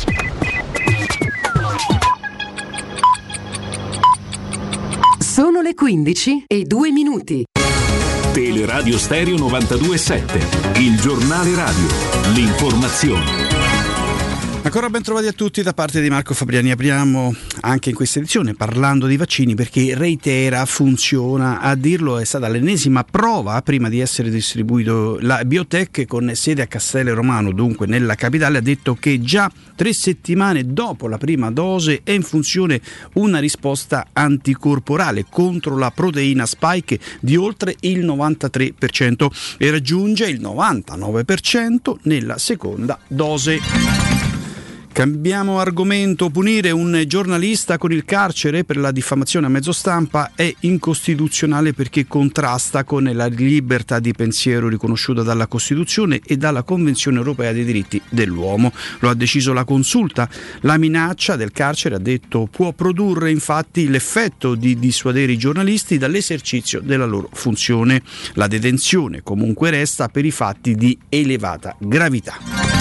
[5.18, 7.44] Sono le 15 e 2 minuti.
[8.32, 11.86] Teleradio Stereo 927, il giornale radio,
[12.34, 13.49] l'informazione.
[14.70, 16.70] Ancora ben trovati a tutti da parte di Marco Fabriani.
[16.70, 21.58] Apriamo anche in questa edizione parlando di vaccini perché reitera, funziona.
[21.58, 26.68] A dirlo è stata l'ennesima prova prima di essere distribuito la biotech con sede a
[26.68, 32.02] Castello Romano, dunque nella capitale, ha detto che già tre settimane dopo la prima dose
[32.04, 32.80] è in funzione
[33.14, 39.26] una risposta anticorporale contro la proteina spike di oltre il 93%
[39.58, 44.29] e raggiunge il 99% nella seconda dose.
[45.00, 46.28] Cambiamo argomento.
[46.28, 52.06] Punire un giornalista con il carcere per la diffamazione a mezzo stampa è incostituzionale perché
[52.06, 57.98] contrasta con la libertà di pensiero riconosciuta dalla Costituzione e dalla Convenzione europea dei diritti
[58.10, 58.74] dell'uomo.
[58.98, 60.28] Lo ha deciso la consulta.
[60.60, 66.82] La minaccia del carcere, ha detto, può produrre infatti l'effetto di dissuadere i giornalisti dall'esercizio
[66.82, 68.02] della loro funzione.
[68.34, 72.79] La detenzione comunque resta per i fatti di elevata gravità.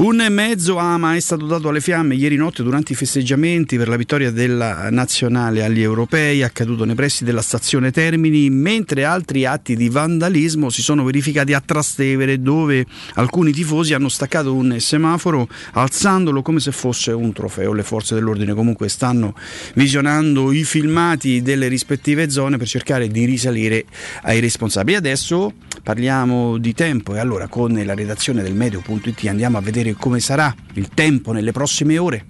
[0.00, 3.96] Un mezzo ama è stato dato alle fiamme ieri notte durante i festeggiamenti per la
[3.96, 9.90] vittoria della nazionale agli europei, accaduto nei pressi della stazione Termini, mentre altri atti di
[9.90, 12.86] vandalismo si sono verificati a Trastevere dove
[13.16, 17.74] alcuni tifosi hanno staccato un semaforo alzandolo come se fosse un trofeo.
[17.74, 19.34] Le forze dell'ordine comunque stanno
[19.74, 23.84] visionando i filmati delle rispettive zone per cercare di risalire
[24.22, 24.96] ai responsabili.
[24.96, 30.20] Adesso parliamo di tempo e allora con la redazione del medio.it andiamo a vedere come
[30.20, 32.24] sarà il tempo nelle prossime ore.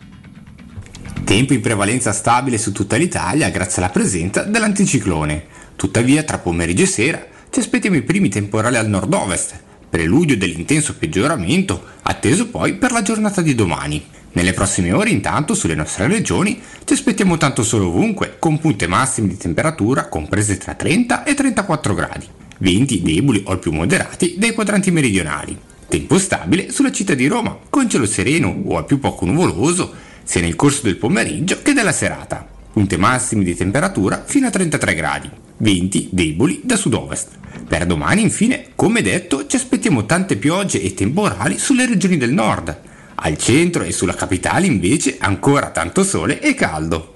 [1.24, 5.44] Tempo in prevalenza stabile su tutta l'Italia grazie alla presenza dell'anticiclone.
[5.76, 11.84] Tuttavia, tra pomeriggio e sera ci aspettiamo i primi temporali al nord-ovest, preludio dell'intenso peggioramento,
[12.03, 14.05] atteso poi per la giornata di domani.
[14.32, 19.28] Nelle prossime ore, intanto, sulle nostre regioni ci aspettiamo tanto solo ovunque, con punte massime
[19.28, 22.26] di temperatura comprese tra 30 e 34 gradi.
[22.62, 25.56] Venti deboli o più moderati dai quadranti meridionali.
[25.88, 29.90] Tempo stabile sulla città di Roma, con cielo sereno o a più poco nuvoloso,
[30.24, 32.46] sia nel corso del pomeriggio che della serata.
[32.70, 35.30] Punte massime di temperatura fino a 33 gradi.
[35.56, 37.30] Venti deboli da sud-ovest.
[37.66, 42.78] Per domani, infine, come detto, ci aspettiamo tante piogge e temporali sulle regioni del nord.
[43.14, 47.14] Al centro e sulla capitale invece ancora tanto sole e caldo.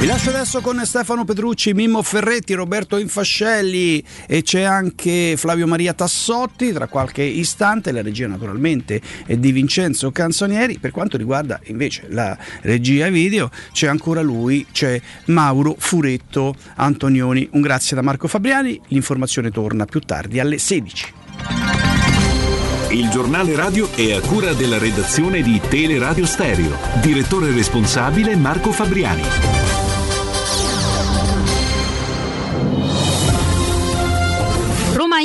[0.00, 5.92] Vi lascio adesso con Stefano Petrucci, Mimmo Ferretti, Roberto Infascelli e c'è anche Flavio Maria
[5.92, 6.72] Tassotti.
[6.72, 10.78] Tra qualche istante la regia naturalmente è di Vincenzo Canzonieri.
[10.78, 17.46] Per quanto riguarda invece la regia video c'è ancora lui, c'è Mauro Furetto Antonioni.
[17.52, 21.12] Un grazie da Marco Fabriani, l'informazione torna più tardi alle 16.
[22.88, 26.74] Il giornale radio è a cura della redazione di Teleradio Stereo.
[27.02, 29.69] Direttore responsabile Marco Fabriani.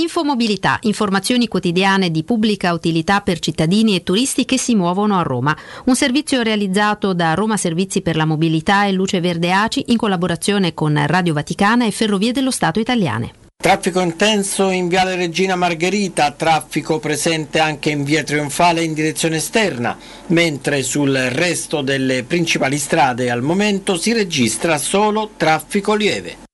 [0.05, 5.57] Infomobilità, informazioni quotidiane di pubblica utilità per cittadini e turisti che si muovono a Roma.
[5.85, 10.75] Un servizio realizzato da Roma Servizi per la Mobilità e Luce Verde ACI in collaborazione
[10.75, 13.33] con Radio Vaticana e Ferrovie dello Stato italiane.
[13.57, 19.97] Traffico intenso in Viale Regina Margherita, traffico presente anche in Via Trionfale in direzione esterna,
[20.27, 26.44] mentre sul resto delle principali strade al momento si registra solo traffico lieve.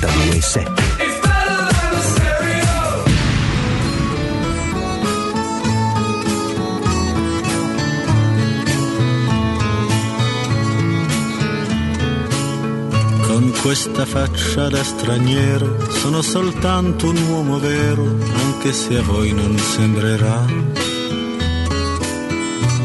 [0.00, 1.10] 92.7
[13.26, 19.56] Con questa faccia da straniero sono soltanto un uomo vero, anche se a voi non
[19.58, 20.99] sembrerà.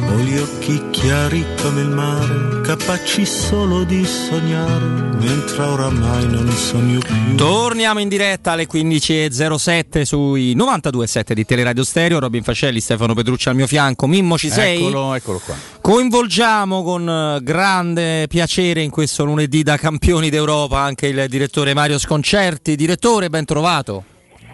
[0.08, 4.86] Ho gli occhi chiari come il mare, capaci solo di sognare,
[5.18, 7.36] mentre oramai non sogno più.
[7.36, 12.20] Torniamo in diretta alle 15.07 sui 92.7 di Teleradio Stereo.
[12.20, 14.08] Robin Fascelli, Stefano Petrucci al mio fianco.
[14.08, 14.78] Mimmo, ci sei?
[14.78, 15.56] Eccolo, eccolo qua.
[15.82, 21.98] Coinvolgiamo con eh, grande piacere in questo lunedì da campioni d'Europa anche il direttore Mario
[22.00, 22.76] Sconcerti.
[22.76, 24.04] Direttore, ben trovato.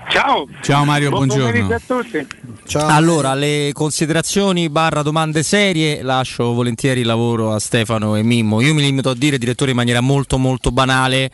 [0.10, 0.48] Ciao.
[0.62, 1.74] Ciao Mario, Buon buongiorno.
[1.74, 2.28] a tutti.
[2.74, 8.62] Allora, le considerazioni barra domande serie lascio volentieri il lavoro a Stefano e Mimmo.
[8.62, 11.30] Io mi limito a dire, direttore, in maniera molto molto banale,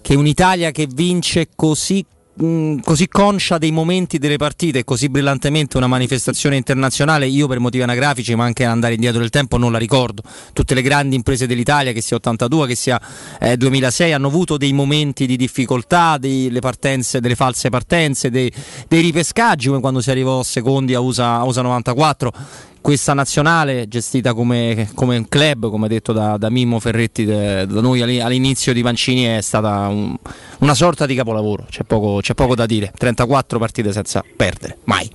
[0.00, 2.04] che un'Italia che vince così,
[2.34, 7.58] mh, così conscia dei momenti delle partite e così brillantemente una manifestazione internazionale, io per
[7.58, 10.22] motivi anagrafici, ma anche andare indietro del tempo, non la ricordo.
[10.52, 13.00] Tutte le grandi imprese dell'Italia, che sia 82, che sia
[13.40, 18.52] eh, 2006, hanno avuto dei momenti di difficoltà, delle partenze, delle false partenze, dei,
[18.88, 24.34] dei ripescaggi, come quando si arrivò secondi a USA, a USA 94 questa nazionale gestita
[24.34, 28.74] come, come un club, come detto da, da Mimmo Ferretti, de- da noi all'i- all'inizio
[28.74, 30.14] di Mancini, è stata un-
[30.58, 35.10] una sorta di capolavoro, c'è poco, c'è poco da dire, 34 partite senza perdere, mai.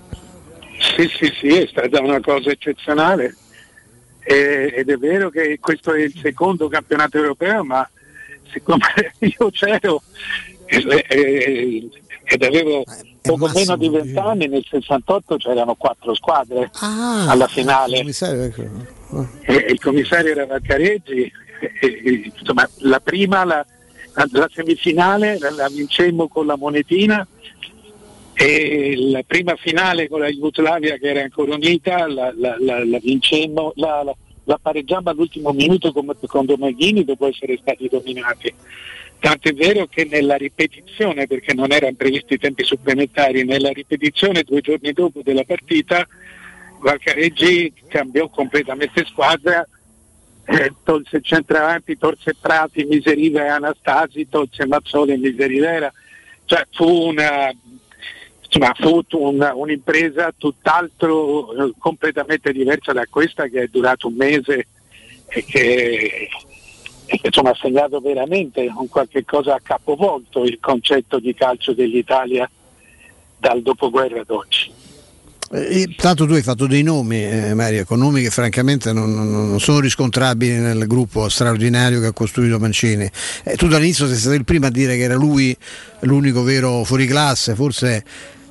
[0.96, 3.36] Sì, sì, sì, è stata una cosa eccezionale.
[4.24, 7.88] E- ed è vero che questo è il secondo campionato europeo, ma
[8.52, 8.84] siccome
[9.20, 10.02] io c'ero
[10.66, 12.84] ed avevo
[13.28, 16.70] poco meno di vent'anni, nel 68 c'erano quattro squadre
[17.30, 17.98] alla finale.
[19.42, 21.32] E il commissario era Vaccareggi,
[22.40, 23.66] insomma la prima, la,
[24.32, 27.26] la- semifinale la, la vincemmo con la monetina
[28.34, 34.04] e la prima finale con la Jugoslavia che era ancora unita la, la- vincemmo, la,
[34.04, 38.54] la- la pareggiammo all'ultimo minuto con, con Domaghini dopo essere stati dominati.
[39.20, 44.94] Tant'è vero che nella ripetizione, perché non erano previsti tempi supplementari, nella ripetizione due giorni
[44.94, 46.08] dopo della partita
[46.80, 49.68] Valcareggi cambiò completamente squadra,
[50.46, 55.92] eh, tolse centravanti, tolse Prati, Miseriva e Anastasi, tolse Mazzoli e Miserivera.
[56.46, 57.52] Cioè fu una,
[58.44, 64.68] insomma, fu una- un'impresa tutt'altro eh, completamente diversa da questa che è durata un mese
[65.28, 66.30] e che,
[67.22, 72.50] insomma, ha segnato veramente un qualche cosa a capovolto il concetto di calcio dell'Italia
[73.38, 74.72] dal dopoguerra ad oggi.
[75.50, 79.48] Eh, tanto tu hai fatto dei nomi, eh, Mario, con nomi che francamente non, non-
[79.50, 83.10] non sono riscontrabili nel gruppo straordinario che ha costruito Mancini.
[83.44, 85.56] Eh, tu dall'inizio sei stato il primo a dire che era lui
[86.02, 88.04] l'unico vero fuoriclasse, forse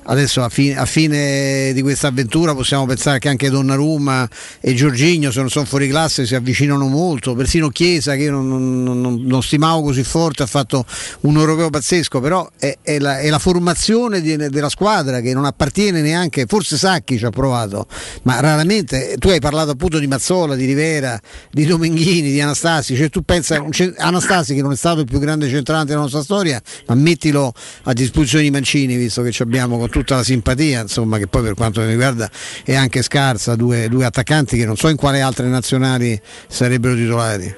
[0.07, 4.27] adesso a fine, a fine di questa avventura possiamo pensare che anche Donnarumma
[4.59, 8.83] e Giorginio se non sono fuori classe si avvicinano molto, persino Chiesa che io non,
[8.83, 10.85] non- non- stimavo così forte ha fatto
[11.21, 15.45] un europeo pazzesco, però è, è la, è la formazione di- della squadra che non
[15.45, 17.87] appartiene neanche, forse Sacchi ci ha provato,
[18.23, 21.19] ma raramente tu hai parlato appunto di Mazzola, di Rivera,
[21.51, 25.19] di Domenghini, di Anastasi, cioè tu pensa ce- Anastasi che non è stato il più
[25.19, 27.53] grande centrante della nostra storia, ma mettilo
[27.83, 31.41] a disposizione di Mancini visto che ci abbiamo con tutta la simpatia, insomma, che poi
[31.41, 32.29] per quanto mi riguarda
[32.63, 37.55] è anche scarsa, due, due attaccanti che non so in quale altre nazionali sarebbero titolari.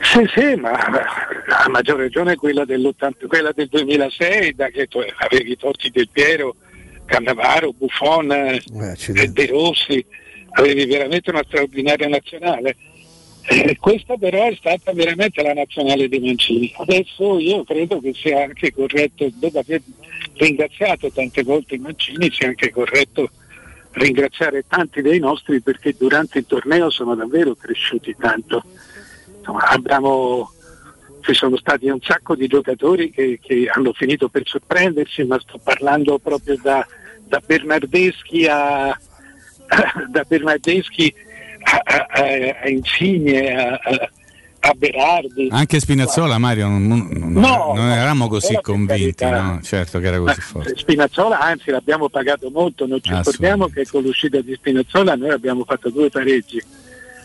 [0.00, 4.88] Sì, sì, ma a maggior ragione quella, dell'80 quella del 2006, da che
[5.18, 6.56] avevi i torti del Piero,
[7.04, 8.62] Cannavaro, Buffon, eh,
[9.28, 10.04] De Rossi,
[10.52, 12.76] avevi veramente una straordinaria nazionale.
[13.46, 16.72] Eh, questa però è stata veramente la nazionale di Mancini.
[16.76, 19.82] Adesso io credo che sia anche corretto, dopo aver
[20.34, 23.30] ringraziato tante volte Mancini, sia anche corretto
[23.94, 28.64] ringraziare tanti dei nostri perché durante il torneo sono davvero cresciuti tanto.
[29.38, 30.50] Insomma, abbiamo,
[31.20, 35.60] ci sono stati un sacco di giocatori che, che hanno finito per sorprendersi, ma sto
[35.62, 36.86] parlando proprio da,
[37.24, 38.88] da Bernardeschi a,
[40.08, 41.14] da Bernardeschi
[41.64, 43.80] a, a, a, Insigne, a,
[44.60, 45.48] a, Berardi.
[45.50, 49.60] Anche Spinazzola, Mario, non, non- No, non eravamo così convinti, no?
[49.62, 50.76] Certo che era così forte.
[50.76, 55.64] Spinazzola anzi l'abbiamo pagato molto, non ci ricordiamo che con l'uscita di Spinazzola noi abbiamo
[55.64, 56.62] fatto due pareggi.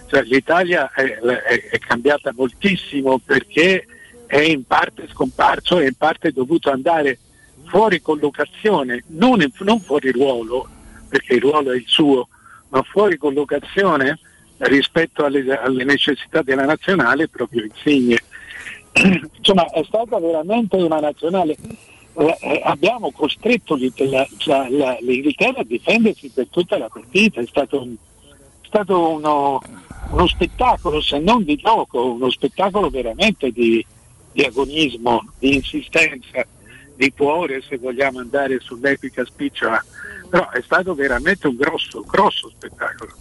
[0.07, 3.85] Cioè, L'Italia è, è- è cambiata moltissimo perché
[4.25, 7.19] è in parte scomparso e in parte dovuto andare
[7.67, 10.67] fuori collocazione, non, in- non fuori ruolo,
[11.07, 12.27] perché il ruolo è il suo,
[12.69, 14.19] ma fuori collocazione
[14.59, 18.17] rispetto alle, alle necessità della nazionale proprio insigne.
[19.37, 21.55] Insomma è stata veramente una nazionale.
[22.15, 27.45] eh, eh, abbiamo costretto la- la- la- l'Inghilterra a difendersi per tutta la partita, è
[27.45, 27.87] stato,
[28.61, 29.61] è stato uno,
[30.09, 33.85] uno spettacolo, se non di gioco, uno spettacolo veramente di,
[34.33, 36.45] di agonismo, di insistenza,
[36.95, 39.81] di cuore se vogliamo andare sull'epica spicciola.
[40.29, 43.11] Però è stato veramente un grosso, grosso spettacolo.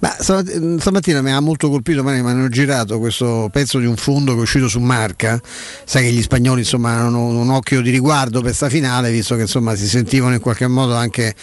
[0.00, 4.32] Ma stamat- stamattina mi ha molto colpito, mi hanno girato questo pezzo di un fondo
[4.32, 5.40] che è uscito su Marca.
[5.84, 9.42] Sai che gli spagnoli insomma hanno un occhio di riguardo per sta finale, visto che
[9.42, 11.34] insomma si sentivano in qualche modo anche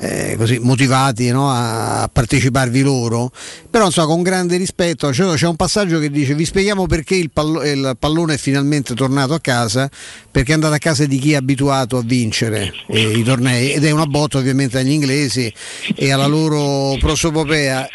[0.00, 3.30] eh, così motivati no, a, parteciparvi loro.
[3.70, 7.30] Però insomma con grande rispetto c'è, c'è un passaggio che dice vi spieghiamo perché il,
[7.30, 9.90] pallo- il pallone è finalmente tornato a casa,
[10.30, 13.84] perché è andato a casa di chi è abituato a vincere eh, i tornei ed
[13.84, 15.52] è una botta ovviamente agli inglesi
[15.94, 17.88] e alla loro prosopopea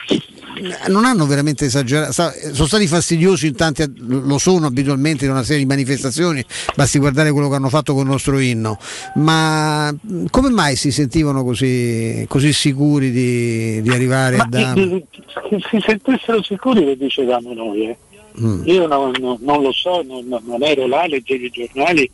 [0.87, 5.43] non hanno veramente esagerato, sta- sono stati fastidiosi in tanti, lo sono abitualmente in una
[5.43, 6.43] serie di manifestazioni,
[6.75, 8.77] basti guardare quello che hanno fatto con il nostro inno,
[9.15, 9.93] ma
[10.29, 14.73] come mai si sentivano così, così sicuri di, di arrivare Ma a da...
[14.73, 15.05] che
[15.49, 17.89] che si sentissero sicuri lo dicevamo noi.
[17.89, 17.97] eh.
[18.41, 18.61] Mm.
[18.65, 22.09] Io non, non- non lo so, non, non ero là, leggevo i giornali,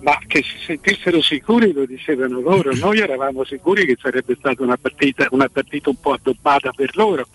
[0.00, 2.72] ma che si sentissero sicuri lo dicevano loro.
[2.76, 7.26] Noi eravamo sicuri che sarebbe stata una partita, una partita un po' addobbata per loro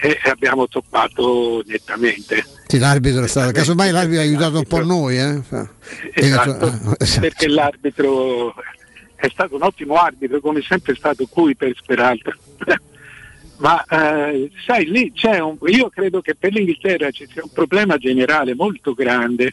[0.00, 2.44] e abbiamo toppato nettamente.
[2.66, 5.42] Sì, l'arbitro è stato, casomai l'arbitro ha aiutato un po' noi, eh?
[6.14, 8.54] Esatto, perché l'arbitro
[9.16, 12.36] è stato un ottimo arbitro, come sempre è stato qui per Speralta.
[13.58, 15.56] Ma eh, sai, lì c'è un.
[15.66, 19.52] Io credo che per l'Inghilterra ci sia un problema generale molto grande,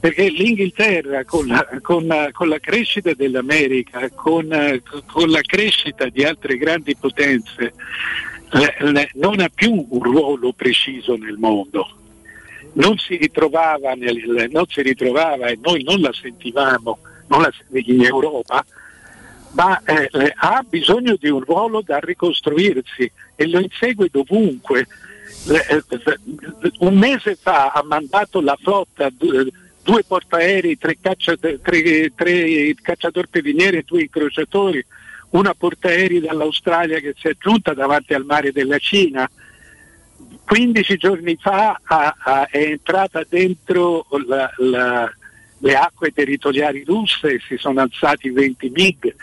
[0.00, 6.08] perché l'Inghilterra con la, con la- con la crescita dell'America, con, eh, con la crescita
[6.08, 7.74] di altre grandi potenze,
[9.14, 11.96] non ha più un ruolo preciso nel mondo
[12.74, 16.98] non si ritrovava, nel- non si ritrovava e noi non la sentivamo
[17.28, 18.64] non la- in Europa,
[19.50, 24.86] ma eh, ha bisogno di un ruolo da ricostruirsi e lo insegue dovunque.
[25.48, 25.82] Eh,
[26.78, 29.50] un mese fa ha mandato la flotta, du-
[29.82, 34.82] due portaerei, tre, caccia- tre, tre cacciatorpediniere e due incrociatori,
[35.32, 39.28] una portaerei dall'Australia che si è giunta davanti al mare della Cina.
[40.44, 45.10] 15 giorni fa ha- ha- è entrata dentro la- la-
[45.58, 49.14] le acque territoriali russe si sono alzati 20 MiG.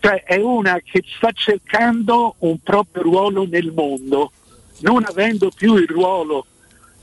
[0.00, 4.32] Cioè è una che sta cercando un proprio ruolo nel mondo,
[4.80, 6.46] non avendo più il ruolo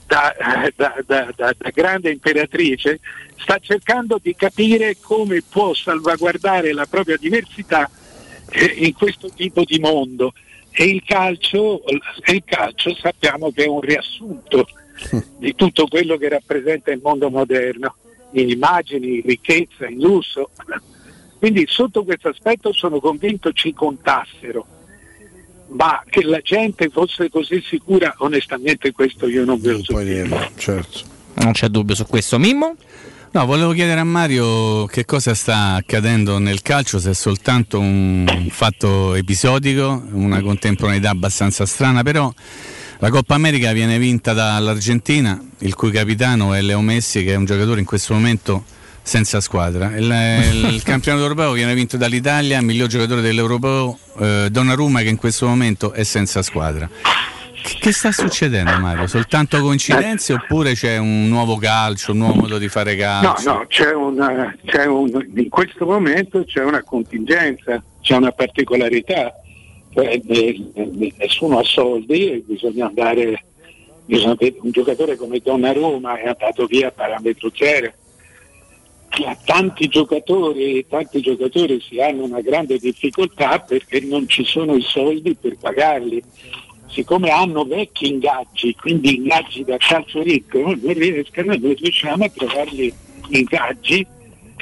[0.06, 0.32] da,
[0.76, 3.00] da- da- da- grande imperatrice,
[3.38, 7.90] sta cercando di capire come può salvaguardare la propria diversità
[8.76, 10.32] in questo tipo di mondo.
[10.70, 14.66] E il calcio, e il calcio sappiamo che è un riassunto
[15.38, 17.94] di tutto quello che rappresenta il mondo moderno,
[18.32, 20.50] in immagini, in ricchezza, in lusso.
[21.38, 24.66] Quindi sotto questo aspetto sono convinto ci contassero,
[25.68, 29.98] ma che la gente fosse così sicura, onestamente questo io non ve lo so
[30.56, 31.14] certo.
[31.34, 32.38] Non c'è dubbio su questo.
[32.38, 32.76] Mimmo?
[33.36, 38.48] No, volevo chiedere a Mario che cosa sta accadendo nel calcio, se è soltanto un
[38.48, 42.32] fatto episodico, una contemporaneità abbastanza strana, però
[42.98, 47.44] la Coppa America viene vinta dall'Argentina, il cui capitano è Leo Messi, che è un
[47.44, 48.64] giocatore in questo momento
[49.02, 49.94] senza squadra.
[49.94, 55.16] Il, il campionato europeo viene vinto dall'Italia, il miglior giocatore dell'Europeo, eh, Donnarumma, che in
[55.16, 56.88] questo momento è senza squadra.
[57.80, 59.06] Che sta succedendo Mario?
[59.08, 63.52] Soltanto coincidenze oppure c'è un nuovo calcio, un nuovo modo di fare No, calcio?
[63.52, 69.32] no, c'è una, c'è un, in questo momento c'è una contingenza, c'è una particolarità.
[69.92, 73.44] Cioè, eh, eh, nessuno ha soldi e bisogna andare,
[74.04, 77.92] bisogna- un giocatore come Donnarumma è andato via a parametro zero.
[79.46, 85.34] Tanti giocatori, tanti giocatori si hanno una grande difficoltà perché non ci sono i soldi
[85.40, 86.22] per pagarli.
[86.88, 92.92] Siccome hanno vecchi ingaggi, quindi ingaggi da calcio ricco, non riescono, non riusciamo a trovargli
[93.28, 94.06] ingaggi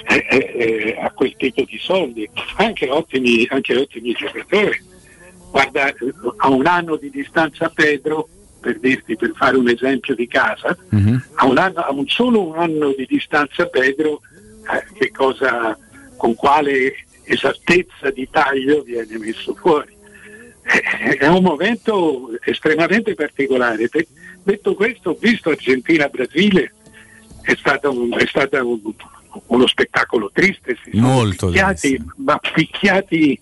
[0.09, 4.93] eh, eh, eh, a quel tipo di soldi, anche ottimi, anche ottimi giocatori.
[5.51, 5.95] Guarda,
[6.39, 8.29] a un anno di distanza Pedro,
[8.61, 10.77] per dirti, per fare un esempio di casa,
[11.35, 14.21] a, un anno- a un solo un anno di distanza Pedro,
[14.73, 15.79] eh, che cosa,
[16.17, 16.95] con quale
[17.25, 19.94] esattezza di taglio viene messo fuori.
[21.19, 23.89] È un momento estremamente particolare.
[24.43, 26.73] Detto questo, visto Argentina-Brasile,
[27.43, 28.95] è stato, un- è stato un-
[29.47, 33.39] uno spettacolo triste, si Molto picchiati, ma picchiati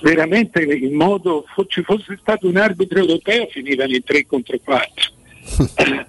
[0.00, 5.12] veramente in modo, ci fosse stato un arbitro europeo finivano in 3 contro 4.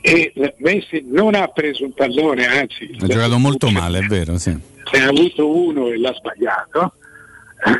[0.00, 4.50] e Messi non ha preso un pallone, anzi Ha giocato molto male, è vero, sì.
[4.50, 6.92] ne ha avuto uno e l'ha sbagliato.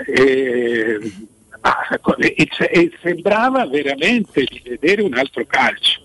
[0.07, 1.13] E,
[1.67, 6.01] ma- e- e sembrava veramente di vedere un altro calcio.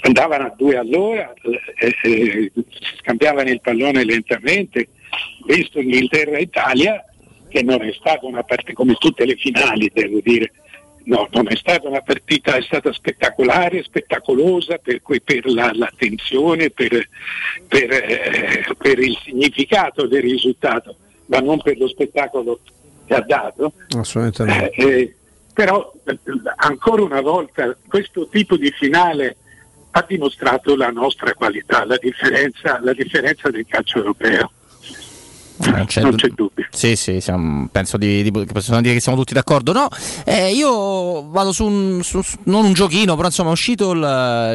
[0.00, 1.32] Andavano a due all'ora,
[1.78, 2.52] eh, eh,
[2.98, 4.88] scambiavano il pallone lentamente,
[5.46, 7.02] visto Inghilterra-Italia,
[7.48, 10.52] che non è stata una partita come tutte le finali, devo dire.
[11.06, 16.70] No, non è stata una partita, è stata spettacolare, spettacolosa per, que- per la, l'attenzione,
[16.70, 17.08] per,
[17.68, 22.58] per, eh, per il significato del risultato, ma non per lo spettacolo
[23.06, 23.72] che ha dato.
[23.96, 24.70] Assolutamente.
[24.70, 25.16] Eh, eh,
[25.52, 26.18] però eh,
[26.56, 29.36] ancora una volta questo tipo di finale
[29.92, 34.50] ha dimostrato la nostra qualità, la differenza, la differenza del calcio europeo.
[35.56, 36.66] Non c'è, Non c'è dubbio.
[36.70, 39.72] Sì, sì, siamo- penso di, di- possiamo dire che siamo tutti d'accordo.
[39.72, 39.88] No,
[40.24, 43.98] eh, io vado su, un, su- su- non un giochino, però insomma è uscito il,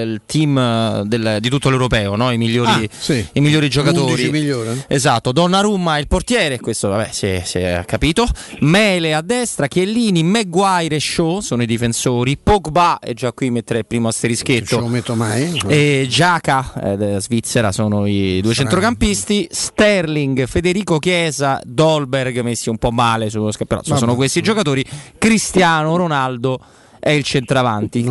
[0.03, 2.31] il team del- di tutto l'europeo, no?
[2.31, 3.25] I, migliori, Ah, sì.
[3.33, 4.11] i migliori giocatori.
[4.23, 4.85] 11 migliori, eh?
[4.95, 8.27] Esatto, Donnarumma è il portiere, questo vabbè si è, si è capito.
[8.59, 12.37] Mele a destra, Chiellini, Maguire e Shaw sono i difensori.
[12.41, 14.75] Pogba, e già qui mettere il primo asterischetto.
[14.75, 15.61] Non lo metto mai.
[15.67, 18.69] E Giaca eh, Svizzera sono i due Strano.
[18.69, 19.47] centrocampisti.
[19.49, 24.07] Sterling, Federico Chiesa, Dolberg messi un po' male sullo schermo, però insomma, Vabbè.
[24.07, 24.83] sono questi giocatori.
[25.19, 26.59] Cristiano Ronaldo
[26.99, 28.03] è il centravanti.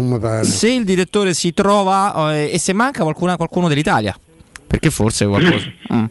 [0.43, 4.16] Se il direttore si trova eh, e se manca qualcuna- qualcuno dell'Italia,
[4.66, 5.66] perché forse qualcosa.
[5.93, 6.05] Mm.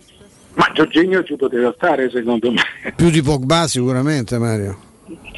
[0.56, 2.62] Ma Giorginio ci poteva stare secondo me.
[2.96, 4.86] Più di Pogba sicuramente Mario.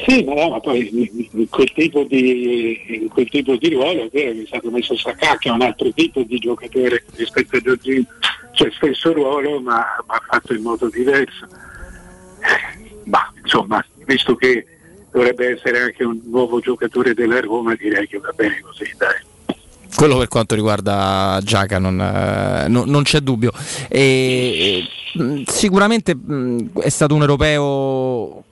[0.08, 0.90] Sì, ma, no, ma poi
[1.34, 4.98] in- quel tipo di, in quel tipo di ruolo è vero che è stato messo
[4.98, 8.06] Sacca che è un altro tipo di giocatore rispetto a Giorgino,
[8.54, 11.48] cioè stesso ruolo ma, ma fatto in modo diverso.
[13.06, 14.66] Ma insomma, visto che
[15.12, 19.58] dovrebbe essere anche un nuovo giocatore della Roma, direi che va bene così, dai.
[19.96, 23.52] Quello per quanto riguarda Giaca non, eh, no- non c'è dubbio.
[23.88, 24.84] E,
[25.48, 28.44] sicuramente mh, è stato un europeo.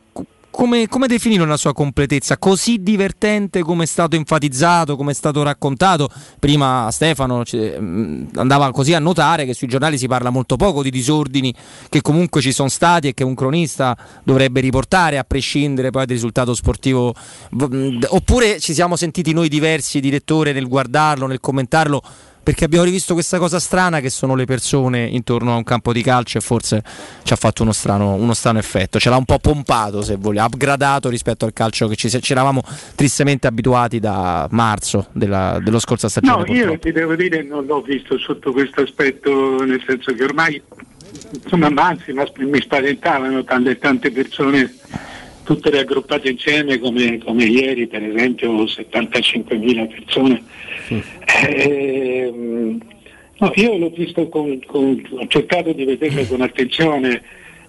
[0.57, 2.37] Co- Come, come definirlo nella sua completezza?
[2.37, 6.09] Così divertente come è stato enfatizzato, come è stato raccontato.
[6.39, 10.89] Prima Stefano mh, andava così a notare che sui giornali si parla molto poco di
[10.89, 11.53] disordini
[11.89, 16.15] che comunque ci sono stati e che un cronista dovrebbe riportare a prescindere poi dal
[16.15, 17.13] risultato sportivo.
[17.51, 22.01] Mh, Oppure ci siamo sentiti noi diversi, direttore, nel guardarlo, nel commentarlo,
[22.47, 26.01] perché abbiamo rivisto questa cosa strana che sono le persone intorno a un campo di
[26.01, 26.81] calcio e forse
[27.23, 28.99] ci ha fatto uno strano, uno strano effetto.
[28.99, 32.63] Ce l'ha un po' pompato, se vogliamo, upgradato rispetto al calcio che ci, ci eravamo
[32.95, 36.37] tristemente abituati da marzo della- dello scorsa stagione.
[36.37, 36.71] No, purtroppo.
[36.71, 40.61] io ti devo dire non l'ho visto sotto questo aspetto, nel senso che ormai,
[41.43, 44.73] insomma, ma anzi mi spaventavano tante, tante persone,
[45.47, 50.43] tutte raggruppate insieme come, come ieri, per esempio 75.000 persone.
[51.47, 52.81] Ehm,
[53.37, 57.21] no, io l'ho visto con, con- ho cercato di vederlo con attenzione,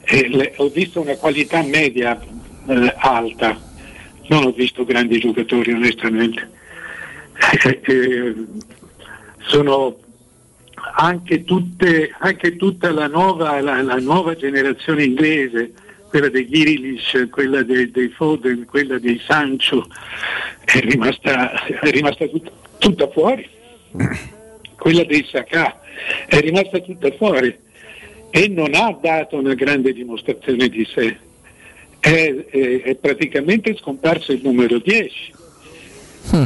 [0.02, 2.20] e le- ho visto una qualità media
[2.66, 3.56] eh, alta,
[4.26, 6.50] non ho visto grandi giocatori onestamente.
[7.62, 8.34] Eh,
[9.46, 9.96] sono
[10.96, 15.72] anche, tutte, anche tutta la nuova, la, la nuova generazione inglese,
[16.08, 19.86] quella dei Grealish, quella dei, dei Foden, quella dei Sancho,
[20.64, 23.46] è rimasta, è rimasta tut- tutta fuori.
[24.76, 25.80] Quella dei Saka
[26.26, 27.56] è rimasta tutta fuori
[28.30, 31.16] e non ha dato una grande dimostrazione di sé.
[32.00, 35.34] È, è- è praticamente scomparso il numero 10.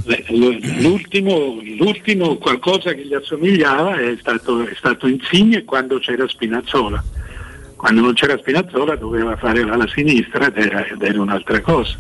[0.05, 7.03] L- L'ultimo, l'ultimo qualcosa che gli assomigliava è stato, è stato Insigne quando c'era Spinazzola.
[7.83, 11.99] Quando non c'era Spinazzola doveva fare l'ala sinistra ed era, ed era un'altra cosa.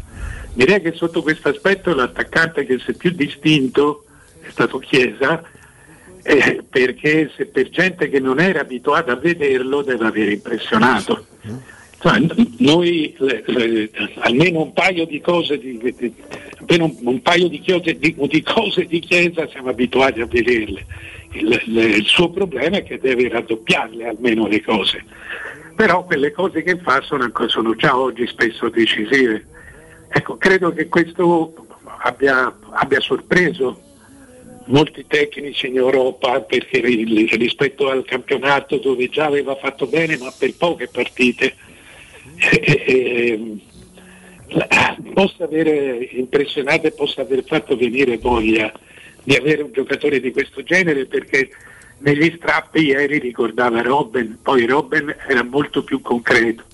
[0.54, 4.04] Direi che sotto questo aspetto l'attaccante che si è più distinto
[4.42, 5.42] è stato Chiesa,
[6.22, 11.26] eh, perché se per gente che non era abituata a vederlo deve aver impressionato.
[12.04, 16.14] N- noi le- le- almeno un paio di cose di, di-
[16.80, 18.14] un, un paio di, chiose- di-
[18.44, 20.86] cose di chiesa siamo abituati a vederle.
[21.32, 25.04] Il, il- il suo problema è che deve raddoppiarle almeno le cose.
[25.74, 29.46] Però quelle cose che fa sono, sono già oggi spesso decisive.
[30.08, 31.54] Ecco, credo che questo
[32.02, 33.80] abbia, abbia sorpreso
[34.66, 40.32] molti tecnici in Europa perché ri- rispetto al campionato dove già aveva fatto bene ma
[40.36, 41.56] per poche partite
[42.36, 43.56] eh,
[45.12, 48.72] possa aver impressionato e possa aver fatto venire voglia
[49.24, 51.50] di avere un giocatore di questo genere perché
[52.02, 56.64] negli strappi ieri ricordava Robben, poi Robben era molto più concreto,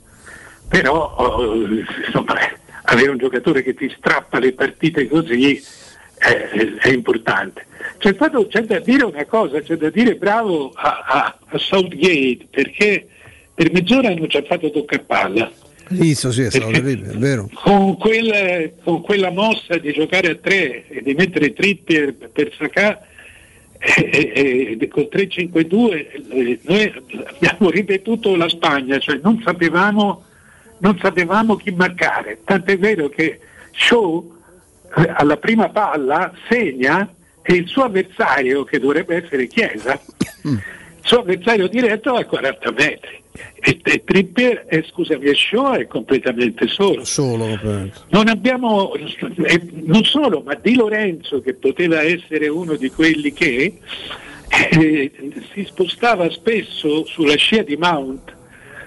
[0.69, 1.55] però oh,
[2.07, 2.37] insomma,
[2.85, 5.63] avere un giocatore che ti strappa le partite così
[6.17, 6.51] è,
[6.81, 7.67] è importante.
[7.99, 12.47] C'è, stato, c'è da dire una cosa, c'è da dire bravo a, a- a Southgate
[12.51, 13.07] perché
[13.55, 15.51] per mezz'ora hanno già fatto tocca palla.
[15.91, 17.49] Visto, sì, è stato terribile, è vero.
[17.55, 23.01] Con, quel- con quella mossa di giocare a tre e di mettere Trippier per Sacà
[23.79, 26.93] eh, eh, col 3-5-2 eh, noi
[27.25, 30.25] abbiamo ripetuto la Spagna, cioè non sapevamo,
[30.79, 33.39] non sapevamo chi marcare, tant'è vero che
[33.73, 34.37] Shaw
[34.97, 37.09] eh, alla prima palla segna
[37.41, 39.99] e il suo avversario, che dovrebbe essere Chiesa,
[40.43, 40.61] il
[41.01, 43.23] suo avversario diretto va a 40 metri.
[43.61, 47.05] E, e Trippier, eh, scusami, e Shaw è completamente solo.
[47.05, 47.59] Solo.
[48.09, 53.79] Non abbiamo, eh, non solo, ma Di Lorenzo che poteva essere uno di quelli che
[54.71, 55.13] eh,
[55.53, 58.35] si spostava spesso sulla scia di Mount,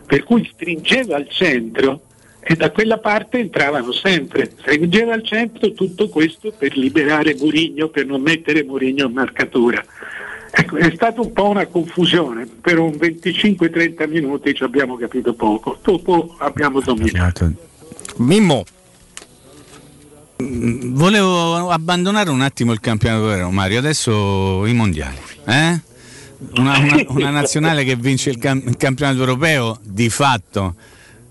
[0.05, 2.01] per cui stringeva al centro
[2.39, 4.49] e da quella parte entravano sempre.
[4.57, 9.83] Stringeva al centro tutto questo per liberare Murigno, per non mettere Murigno in marcatura.
[10.53, 15.77] Ecco, è stata un po' una confusione, per un 25-30 minuti ci abbiamo capito poco,
[15.81, 17.51] dopo abbiamo dominato.
[18.17, 18.63] Mimmo.
[20.43, 23.79] Mm, Volevo abbandonare un attimo il campionato europeo, Mario.
[23.79, 25.17] Adesso i mondiali.
[25.45, 25.79] eh?
[26.55, 30.75] Una, una- una nazionale che vince il, cam- il campionato europeo di fatto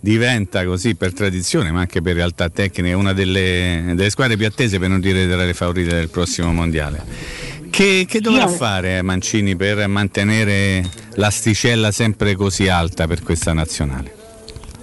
[0.02, 4.78] diventa così per tradizione, ma anche per realtà tecniche, una delle, delle squadre più attese,
[4.78, 7.49] per non dire tra le favorite del prossimo mondiale.
[7.70, 10.82] Che, che dovrà Io- fare Mancini per mantenere
[11.14, 14.14] l'asticella sempre così alta per questa nazionale?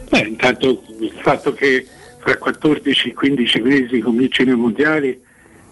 [0.10, 1.86] Beh, intanto il fatto che
[2.20, 5.22] fra 14-15 mesi cominciano i mondiali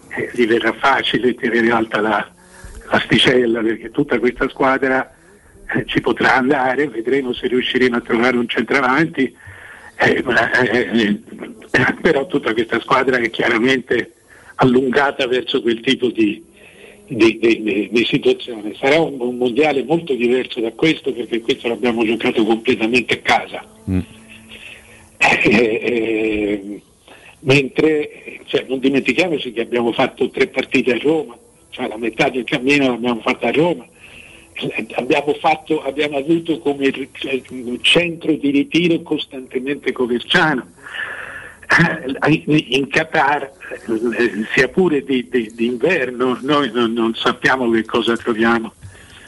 [0.08, 2.30] eh, gli verrà facile tenere alta la,
[2.90, 5.10] l'asticella perché tutta questa squadra
[5.74, 9.34] eh, ci potrà andare, vedremo se riusciremo a trovare un centravanti,
[9.98, 11.20] eh, ma, eh,
[11.70, 14.12] eh, però tutta questa squadra è chiaramente
[14.56, 16.42] allungata verso quel tipo di,
[17.08, 18.74] di, di- di- di situazione.
[18.78, 23.64] Sarà un, un mondiale molto diverso da questo perché questo l'abbiamo giocato completamente a casa.
[25.18, 26.80] Eh, eh,
[27.40, 31.36] mentre cioè, non dimentichiamoci che abbiamo fatto tre partite a Roma,
[31.70, 33.86] cioè la metà del cammino l'abbiamo fatta a Roma.
[34.58, 36.90] Eh, Abbiamo, fatto, abbiamo avuto come
[37.82, 40.66] centro di ritiro costantemente Coverciano.
[41.68, 43.50] Eh, In Qatar,
[44.54, 48.72] sia pure di, di- d'inverno, noi non, non sappiamo che cosa troviamo.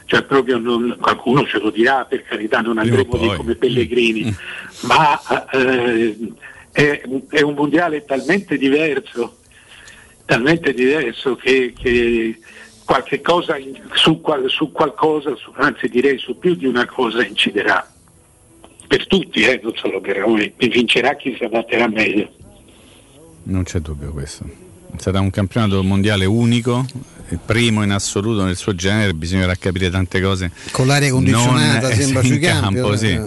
[0.05, 4.35] Cioè proprio non- qualcuno ce lo dirà, per carità, non andremo lì come pellegrini,
[4.83, 5.21] ma
[5.51, 6.17] eh,
[6.73, 9.39] è, è un mondiale talmente diverso,
[10.25, 12.39] talmente diverso che, che
[12.85, 13.57] qualche cosa
[13.93, 17.87] su, su qualcosa, su- anzi direi su più di una cosa inciderà.
[18.89, 22.29] Per tutti, eh, non solo per noi, e vincerà chi si adatterà meglio.
[23.45, 24.45] Non c'è dubbio questo.
[24.97, 26.87] Sarà un campionato mondiale unico,
[27.29, 30.51] il primo in assoluto nel suo genere, bisognerà capire tante cose.
[30.71, 33.21] Con l'aria condizionata non- sembra sui campi, campo, eh, sì.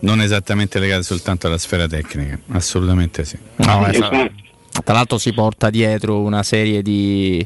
[0.00, 3.36] non esattamente legate soltanto alla sfera tecnica, assolutamente sì.
[3.56, 4.30] No, tra-
[4.84, 7.44] Tra l'altro si porta dietro una serie di,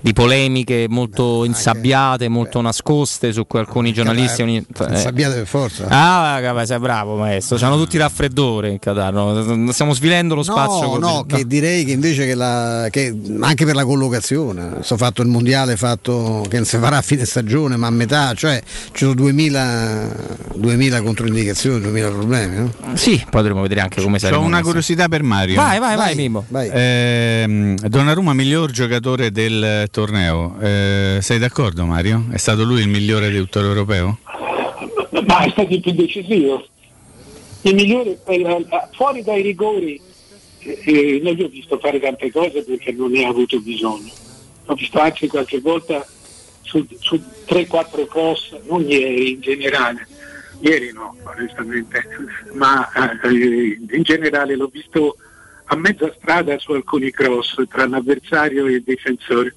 [0.00, 4.42] di polemiche molto insabbiate, molto nascoste su cui alcuni giornalisti.
[4.42, 4.96] ogni- eh.
[4.96, 5.86] Sabbiate per forza.
[5.88, 9.72] Ah, vabbè, sei bravo maestro, c'hanno tutti raffreddore in Qatar, no?
[9.72, 10.98] stiamo svilendo lo spazio.
[10.98, 15.22] No, no, che direi che invece che, la, che anche per la collocazione, sto fatto
[15.22, 18.62] il mondiale fatto che non si farà a fine stagione, ma a metà, cioè
[18.92, 20.14] ci sono 2000,
[20.56, 22.56] 2000 controindicazioni, 2000 problemi.
[22.56, 22.72] No?
[22.94, 24.62] Sì, potremmo vedere anche come Ho saremo una messi.
[24.64, 25.56] curiosità per Mario.
[25.56, 26.44] Vai, vai, vai, Mimmo.
[26.52, 30.56] Ehm, Donnarumma miglior giocatore del torneo.
[30.60, 32.26] Eh, sei d'accordo Mario?
[32.30, 34.18] È stato lui il migliore di tutto l'europeo?
[35.26, 36.66] ma è stato il più decisivo.
[37.62, 39.98] Il migliore, eh, eh, fuori dai rigori,
[40.58, 44.12] eh, eh, non gli ho visto fare tante cose perché non ne ha avuto bisogno.
[44.66, 46.06] Ho visto anche qualche volta
[46.60, 47.18] su, su
[47.48, 50.06] 3-4 cross, non ieri in generale,
[50.60, 52.06] ieri no, onestamente,
[52.52, 52.86] ma
[53.22, 55.16] eh, in generale l'ho visto
[55.64, 59.54] a mezza strada su alcuni cross tra l'avversario e il difensore.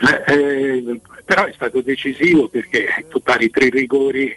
[0.00, 4.36] Eh, eh, però è stato decisivo perché tu pari tre rigori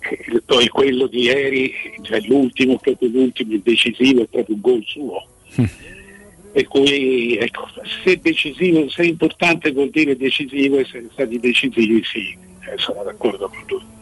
[0.00, 4.82] e poi quello di ieri, cioè l'ultimo, proprio l'ultimo, il decisivo, è proprio un gol
[4.86, 5.26] suo.
[6.50, 7.68] Per cui ecco,
[8.02, 13.48] se decisivo, se importante vuol dire decisivo e se stati decisivi sì, eh, sono d'accordo
[13.48, 13.97] con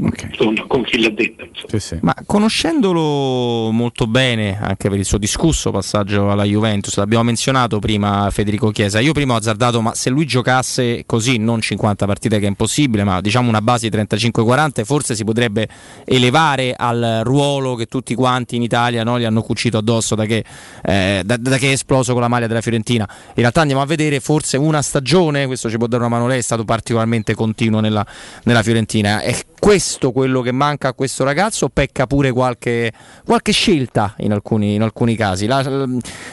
[0.00, 0.36] lui.
[0.36, 1.48] Con, con chi l'ha detto.
[1.70, 2.00] insomma.
[2.02, 8.28] Ma conoscendolo molto bene, anche per il suo discusso passaggio alla Juventus, l'abbiamo menzionato prima
[8.30, 12.46] Federico Chiesa, io prima ho azzardato, ma se lui giocasse così, non 50 partite che
[12.46, 15.68] è impossibile, ma diciamo una base di 35-40, forse si potrebbe
[16.04, 20.44] elevare al ruolo che tutti quanti in Italia no, gli hanno cucito addosso da che,
[20.82, 23.06] eh, da- da che è esploso con la maglia della Fiorentina.
[23.10, 26.38] In realtà andiamo a vedere forse una stagione, questo ci può dare una mano lei,
[26.38, 28.06] è stato particolarmente continuo nella,
[28.44, 29.20] nella Fiorentina.
[29.20, 32.92] È questo quello che manca a questo ragazzo o pecca pure qualche,
[33.24, 35.46] qualche scelta in alcuni, in alcuni casi?
[35.46, 35.86] La-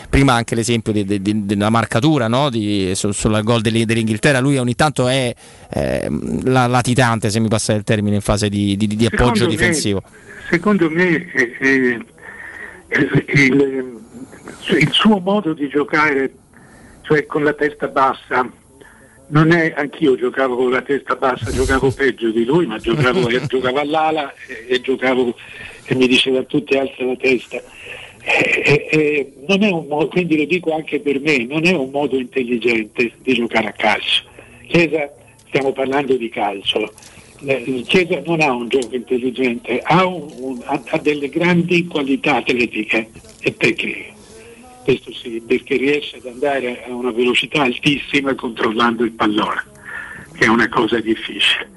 [0.09, 2.49] prima anche l'esempio di- di- di- della marcatura no?
[2.95, 5.33] sul, sul gol dell'I- dell'Inghilterra, lui ogni tanto è
[5.69, 6.07] eh,
[6.43, 10.01] la- latitante, se mi passa il termine, in fase di, appoggio me- difensivo.
[10.49, 11.99] Secondo me eh, eh,
[12.89, 13.95] il, il-
[14.79, 16.31] il suo modo di giocare,
[17.01, 18.49] cioè con la testa bassa,
[19.29, 23.45] non è, anch'io giocavo con la testa bassa, giocavo peggio di lui, ma giocavo, eh,
[23.45, 25.35] giocavo all'ala e, e giocavo
[25.85, 27.61] e mi diceva a tutti alza la testa.
[28.21, 31.89] Eh, eh, non è un modo, quindi lo dico anche per me, non è un
[31.91, 34.23] modo intelligente di giocare a calcio.
[34.67, 35.09] Chiesa,
[35.47, 36.91] stiamo parlando di calcio.
[37.85, 43.09] Chiesa non ha un gioco intelligente, ha, un- un- ha- ha delle grandi qualità atletiche
[43.39, 44.13] e tecniche.
[44.87, 49.61] Questo sì, perché riesce ad andare a una velocità altissima controllando il pallone,
[50.33, 51.69] che è una cosa difficile.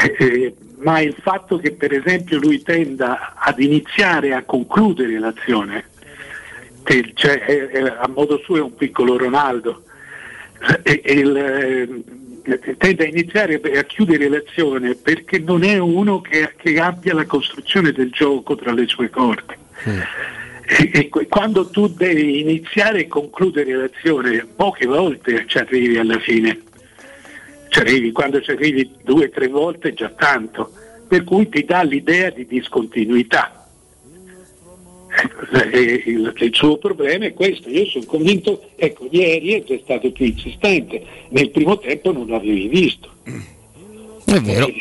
[0.00, 5.86] Eh, eh, ma il fatto che per esempio lui tenda ad iniziare a concludere l'azione,
[6.84, 9.82] che, cioè, è- è- a modo suo è un piccolo Ronaldo,
[10.84, 16.52] e- e il, eh, tende a iniziare a chiudere l'azione perché non è uno che,
[16.56, 19.58] che abbia la costruzione del gioco tra le sue corde.
[19.84, 20.28] E,
[20.70, 26.62] e quando tu devi iniziare e concludere l'azione, poche volte ci arrivi alla fine.
[27.68, 30.72] Ci arrivi, quando ci arrivi due o tre volte già tanto,
[31.08, 33.66] per cui ti dà l'idea di discontinuità.
[35.12, 39.76] Ecco, e il, il suo problema è questo, io sono convinto, ecco, ieri è già
[39.82, 43.10] stato più insistente, nel primo tempo non l'avevi visto.
[44.24, 44.72] È vero.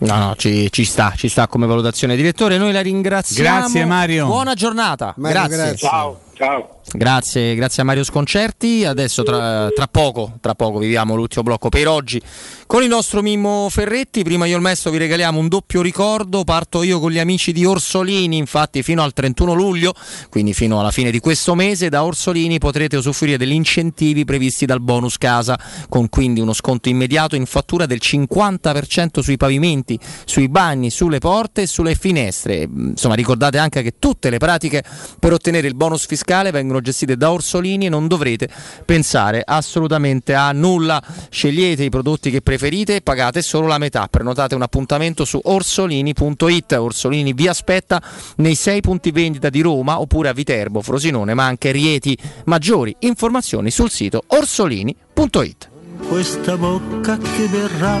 [0.00, 2.16] No, no, ci, ci sta, ci sta come valutazione.
[2.16, 3.58] Direttore, noi la ringraziamo.
[3.58, 4.26] Grazie, Mario.
[4.26, 5.12] Buona giornata.
[5.16, 5.56] Mario, grazie.
[5.56, 5.88] grazie.
[5.88, 6.79] Ciao, ciao.
[6.92, 8.84] Grazie, grazie a Mario Sconcerti.
[8.84, 12.20] Adesso tra, tra poco, tra poco viviamo l'ultimo blocco per oggi
[12.66, 14.24] con il nostro Mimmo Ferretti.
[14.24, 16.42] Prima io e il Mesto vi regaliamo un doppio ricordo.
[16.42, 19.94] Parto io con gli amici di Orsolini, infatti fino al 31 luglio,
[20.30, 24.80] quindi fino alla fine di questo mese, da Orsolini potrete usufruire degli incentivi previsti dal
[24.80, 25.58] bonus casa,
[25.88, 31.62] con quindi uno sconto immediato in fattura del 50% sui pavimenti, sui bagni, sulle porte
[31.62, 32.68] e sulle finestre.
[32.68, 34.82] Insomma, ricordate anche che tutte le pratiche
[35.20, 38.48] per ottenere il bonus fiscale vengono gestite da Orsolini e non dovrete
[38.84, 41.02] pensare assolutamente a nulla.
[41.28, 44.06] Scegliete i prodotti che preferite e pagate solo la metà.
[44.08, 46.72] Prenotate un appuntamento su orsolini.it.
[46.72, 48.02] Orsolini vi aspetta
[48.36, 52.16] nei sei punti vendita di Roma oppure a Viterbo, Frosinone, ma anche Rieti.
[52.44, 55.68] Maggiori informazioni sul sito orsolini.it.
[56.08, 58.00] Questa bocca che verrà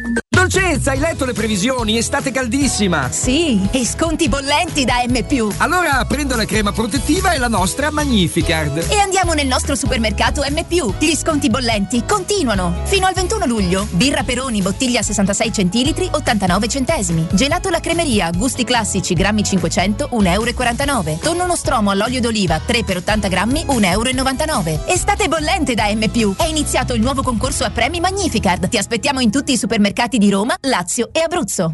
[0.41, 1.99] Dolcezza, hai letto le previsioni?
[1.99, 3.11] Estate caldissima!
[3.11, 5.23] Sì, e sconti bollenti da M.
[5.57, 8.87] Allora prendo la crema protettiva e la nostra Magnificard.
[8.89, 10.65] E andiamo nel nostro supermercato M.
[10.97, 12.73] Gli sconti bollenti continuano.
[12.85, 13.87] Fino al 21 luglio.
[13.91, 17.27] Birra Peroni, bottiglia 66 centilitri, 89 centesimi.
[17.33, 21.19] Gelato la cremeria, gusti classici, grammi 500, 1,49 euro.
[21.21, 24.85] Tonno nostromo all'olio d'oliva, 3 per 80 grammi, 1,99 euro.
[24.87, 26.09] Estate bollente da M.
[26.35, 28.69] È iniziato il nuovo concorso a premi Magnificard.
[28.69, 31.73] Ti aspettiamo in tutti i supermercati di Roma, Lazio e Abruzzo.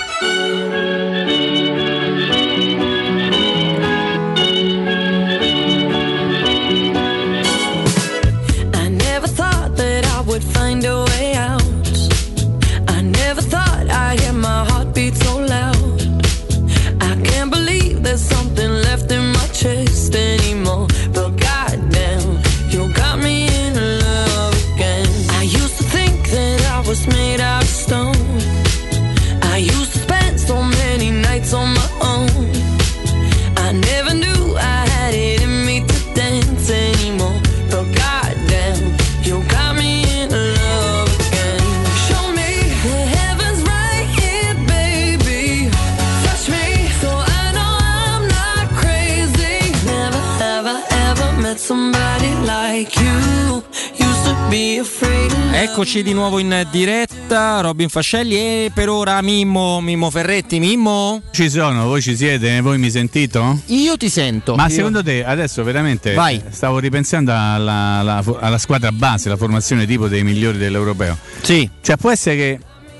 [55.73, 61.21] Eccoci di nuovo in diretta, Robin Fascelli e per ora Mimmo, Mimmo Ferretti, Mimmo?
[61.31, 62.59] Ci sono, voi ci siete?
[62.59, 63.57] Voi mi sentito?
[63.67, 64.55] Io ti sento.
[64.55, 66.35] Ma Io- secondo te adesso veramente Vai.
[66.45, 71.17] eh, stavo ripensando alla, alla- alla squadra base, la formazione tipo dei migliori dell'europeo.
[71.41, 71.67] Sì.
[71.81, 72.59] Cioè può essere che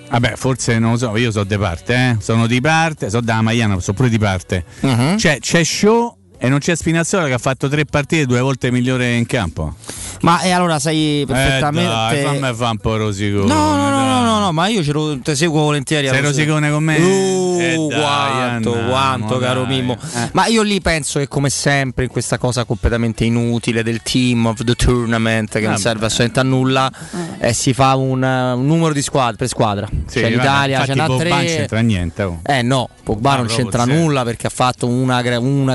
[0.09, 2.17] Vabbè, forse non lo so, io sono di parte, eh?
[2.21, 4.65] Sono di parte, so da Maiano, sono pure di parte.
[4.81, 5.17] Mhm.
[5.17, 9.13] Cioè, c'è show e non c'è Spinazzola che ha fatto tre partite due volte migliore
[9.15, 9.75] in campo.
[10.21, 11.89] Ma e allora sai Eh perfettamente.
[11.91, 13.45] dai, fammi fa un po' rosicone.
[13.45, 14.81] No, no, no, no, no, no, ma io
[15.21, 16.07] te seguo volentieri.
[16.07, 16.97] Sei allo- rosicone con me?
[16.97, 19.65] Uh, Eh, dai, quanto, andiamo, quanto, caro.
[19.65, 19.93] Mimmo.
[20.15, 20.29] Eh.
[20.33, 24.63] Ma io lì penso che, come sempre, in questa cosa completamente inutile del team of
[24.63, 26.91] the tournament, che non serve assolutamente a nulla,
[27.39, 29.87] eh, si fa un, un numero di squadre per squadra.
[30.07, 31.45] Sì, cioè l'Italia ce n'ha Pogba non tre.
[31.45, 32.23] c'entra niente.
[32.23, 32.39] oh.
[32.45, 35.21] Eh no, Pogba Ah, non c'entra nulla perché ha fatto una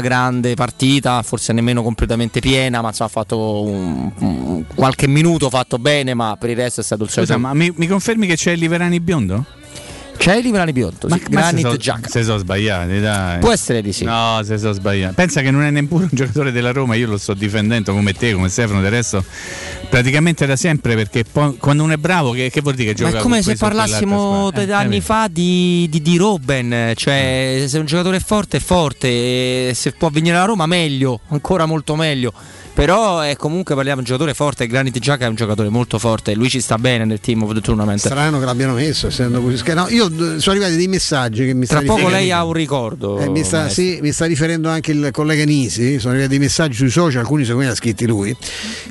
[0.00, 5.78] grande partita, forse nemmeno completamente piena, ma insomma, ha fatto un- un- qualche minuto fatto
[5.78, 7.32] bene, ma per il resto è stato il solito.
[7.34, 9.44] Scusa, ma mi, mi confermi che c'è il Liverani biondo?
[10.16, 12.08] C'è il Liverani Bionto, sì, Granit Xhaka.
[12.08, 13.38] Se sono sbagliati, dai.
[13.38, 14.04] Può essere di sì.
[14.04, 15.14] No, se sono sbagliati.
[15.14, 18.32] Pensa che non è neppure un giocatore della Roma, io lo sto difendendo come te,
[18.32, 19.24] come Stefano, del resto
[19.88, 23.08] praticamente da sempre perché poi, quando uno è bravo che, che vuol dire che Ma
[23.08, 24.52] gioca è come se parlassimo?
[24.52, 29.74] Eh, anni fa di, di, di Robben, cioè se un giocatore è forte è forte,
[29.74, 32.32] se può venire alla Roma meglio, ancora molto meglio.
[32.76, 36.34] Però è comunque parliamo di un giocatore forte, Granit Xhaka è un giocatore molto forte,
[36.34, 37.98] lui ci sta bene nel team of the tournament.
[37.98, 41.64] Strano che l'abbiano messo, essendo così no, io eh, sono arrivati dei messaggi che mi
[41.64, 43.18] Tra poco lei ha un ricordo.
[43.18, 46.74] Eh, mi, sta, sì, mi sta riferendo anche il collega Nisi, sono arrivati dei messaggi
[46.74, 48.36] sui social, alcuni secondo me li ha scritti lui.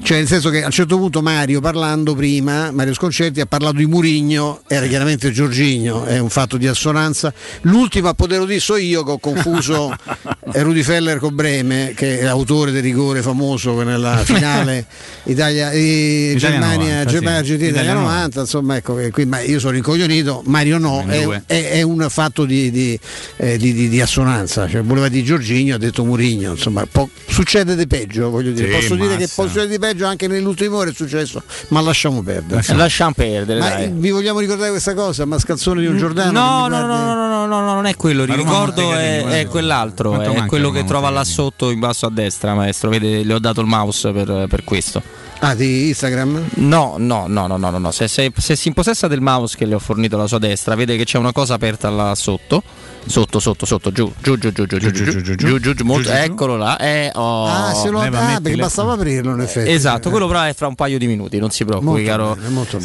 [0.02, 3.76] Cioè, nel senso che a un certo punto Mario parlando prima, Mario Sconcerti ha parlato
[3.76, 7.32] di Murigno, era chiaramente Giorgigno, è un fatto di assonanza.
[7.62, 9.94] L'ultimo a poterlo dire so io che ho confuso
[10.54, 14.86] eh, Rudy Feller con Breme, che è autore del rigore famoso nella finale
[15.26, 17.52] Italia, eh, Italia Germania, 90, Germania sì.
[17.52, 21.28] Argentina Italia Italia 90, insomma ecco che qui ma io sono incoglionito, Mario no, è,
[21.46, 23.00] è- è un fatto di, di,
[23.38, 27.76] eh, di- di- di assonanza, cioè, voleva di Giorginio, ha detto Murigno, insomma po- succede
[27.76, 29.34] di peggio, voglio dire, Sì, posso dire che massa.
[29.36, 32.62] può succedere di peggio anche nell'ultimo ore è successo, ma lasciamo perdere.
[32.68, 33.92] Eh, Lasciamo perdere, Ma dai.
[33.94, 35.26] vi vogliamo ricordare questa cosa?
[35.26, 36.32] Mascalzone di un Giordano?
[36.32, 38.94] No, no, no, guardi- no, no, no, no, no, non è quello, il Ma ricordo
[38.94, 42.90] è, è quell'altro, quanto è quello che trova là sotto in basso a destra, maestro.
[42.90, 45.02] Vede, le ho dato il mouse per, per questo.
[45.40, 46.50] Ah, di Instagram?
[46.56, 47.92] No, no, no, no, no, no, no.
[47.92, 50.96] Se, se- se si impossessa del mouse che le ho fornito alla sua destra, vede
[50.98, 52.64] che c'è una cosa aperta là sotto.
[53.08, 56.10] Sotto, sotto, sotto, giù, giù, giù, giù, giù, giù, giù, giù, giù, giù, giù, molto-
[56.10, 56.22] giù, giù.
[56.22, 56.78] eccolo là.
[56.78, 57.46] Eh, oh.
[57.46, 59.72] Ah, se lo ah, perché bastava aprirlo in effetti.
[59.72, 62.38] Esatto, quello però è fra un paio di minuti, non si preoccupi, caro,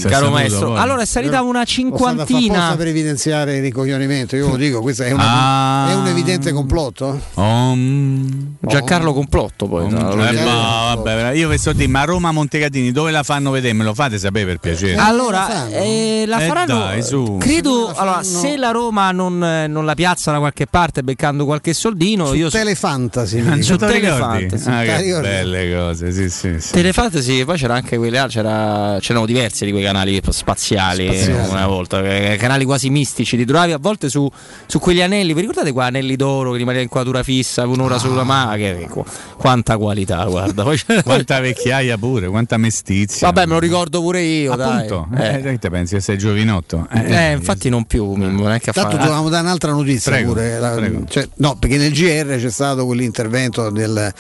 [0.09, 0.77] caro maestro.
[0.77, 2.75] Allora è salita una cinquantina.
[2.77, 5.95] per evidenziare il ricoglionimento, io lo dico, questo è, Ah.
[5.97, 7.19] un evidente complotto?
[7.35, 8.57] Om.
[8.61, 9.87] Giancarlo Complotto poi.
[9.87, 13.73] Eh, vabbè, io vi sto a dire, ma Roma Montegatini dove la fanno vedere?
[13.75, 14.97] Me lo fate sapere per piacere.
[14.97, 17.37] Allora, la eh, Eh, faranno.
[17.39, 17.93] Credo.
[17.95, 22.27] Allora, se la Roma non, eh, non la piazza da qualche parte beccando qualche soldino,
[22.27, 23.39] Su io Telefantasy.
[23.47, 24.01] lo ricordi?
[24.01, 24.69] Telefantasy.
[24.71, 25.29] Ah, ricordi?
[25.29, 26.73] belle cose, sì, sì, sì.
[26.73, 31.49] Telefantasy, poi c'era anche quelle c'era, c'erano diversi di quei canali spaziali, Spaziali.
[31.49, 34.29] una volta, eh, canali quasi mistici, ti trovavi a volte su,
[34.67, 38.25] su quegli anelli, vi ricordate quei anelli d'oro che rimaneva in quadratura fissa, un'ora sulla
[38.25, 39.07] mano, che, qu-
[39.37, 40.65] quanta qualità, guarda.
[41.05, 42.29] Quanta vecchiaia pure.
[42.29, 43.29] quanta mestizia.
[43.31, 45.43] Vabbè, me lo ricordo pure io, Appunto, dai.
[45.45, 46.89] eh, te pensi che sei giovinotto?
[46.93, 50.59] Eh, infatti non più, non è che Tanto dovevamo dare un'altra notizia Prego, pure.
[50.59, 54.13] La- cioè, no, perché nel GR c'è stato quell'intervento del-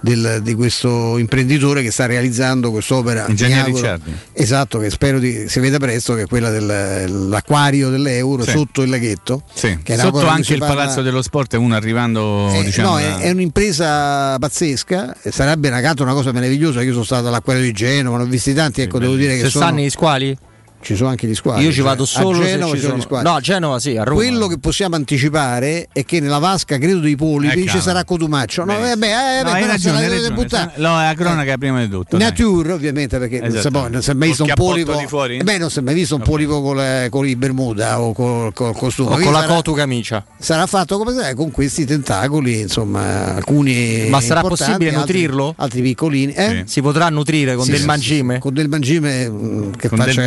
[0.00, 3.26] del- di questo imprenditore che sta realizzando quest'opera.
[3.62, 4.14] auguro- Ricciardi.
[4.32, 8.50] Esatto, che spero di, si veda presto, che è quella dell'acquario dell'euro Sì.
[8.50, 9.42] sotto il laghetto.
[9.52, 9.78] Sì.
[9.82, 13.18] È Sotto anche il parla- Palazzo dello Sport, uno arrivando Eh, diciamo, no, è, da-
[13.18, 16.82] è un'impresa pazzesca, e sarebbe una, una cosa meravigliosa.
[16.82, 19.50] Io sono stato all'acquario di Genova, ne ho visti tanti, ecco, devo dire che Se
[19.50, 20.36] sono, stanno gli squali?
[20.80, 21.62] Ci sono anche gli squali.
[21.64, 23.22] Io ci cioè, vado solo a se Genova ci ci sono sono-.
[23.22, 24.20] No, a Genova sì, a Roma.
[24.22, 28.64] Quello che possiamo anticipare è che nella vasca, credo dei polipi, Eh, ci sarà Cotumaccio.
[28.64, 30.72] No, Beh, eh, beh, eh, no, beh, se ragione, la dovete buttare.
[30.76, 32.16] No, è la cronaca prima di tutto.
[32.16, 32.28] dai.
[32.28, 33.88] Nature ovviamente perché non si, Esatto.
[33.88, 35.36] non si è mai visto un polipo di fuori?
[35.38, 38.12] Eh beh non si è mai visto un polipo con, le- con i Bermuda o
[38.12, 40.24] col, col costume O Quindi con la sarà- cotu camicia.
[40.38, 45.54] sarà fatto come sai, con questi tentacoli insomma alcuni Ma sarà possibile altri- nutrirlo?
[45.56, 46.62] altri piccolini eh?
[46.66, 48.34] Si potrà nutrire con Sì, del sì, mangime?
[48.34, 50.22] sì, con del mangime mm, che, Con del faccia-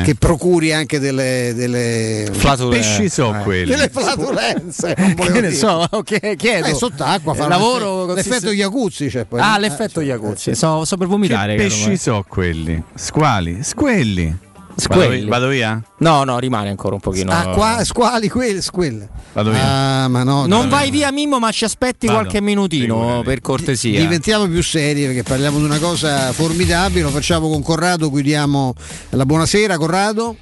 [0.00, 0.02] becchime.
[0.04, 2.88] che procuri anche delle, delle Flatulenze.
[2.98, 3.42] Pesci so Eh.
[3.42, 3.70] quelli.
[3.70, 5.52] delle flatulenze Che ne dire.
[5.52, 6.66] so, ok, chiedo.
[6.66, 10.54] Eh, sott'acqua Eh, fa lavoro l'effetto- Iacuzzi c'è poi Ah, Eh, l'effetto cioè, Iacuzzi.
[10.54, 11.56] So, so per vomitare.
[11.56, 11.96] Che pesci eh.
[11.98, 12.82] so quelli?
[12.94, 13.62] Squali?
[13.62, 14.36] Squelli.
[14.76, 15.24] Squelli.
[15.26, 15.82] Vado, via?
[15.98, 17.32] No, no, rimane ancora un pochino.
[17.32, 19.08] Ah, qua, squali, quelli, squelle.
[19.32, 19.64] Vado via.
[19.64, 20.46] Ah, ma no.
[20.46, 20.68] Non no.
[20.68, 22.18] vai via Mimmo, ma ci aspetti Vado.
[22.20, 23.24] qualche minutino Figurati.
[23.24, 24.00] per cortesia.
[24.00, 28.74] Diventiamo più seri perché parliamo di una cosa formidabile, lo facciamo con Corrado, qui diamo
[29.10, 30.36] la buonasera Corrado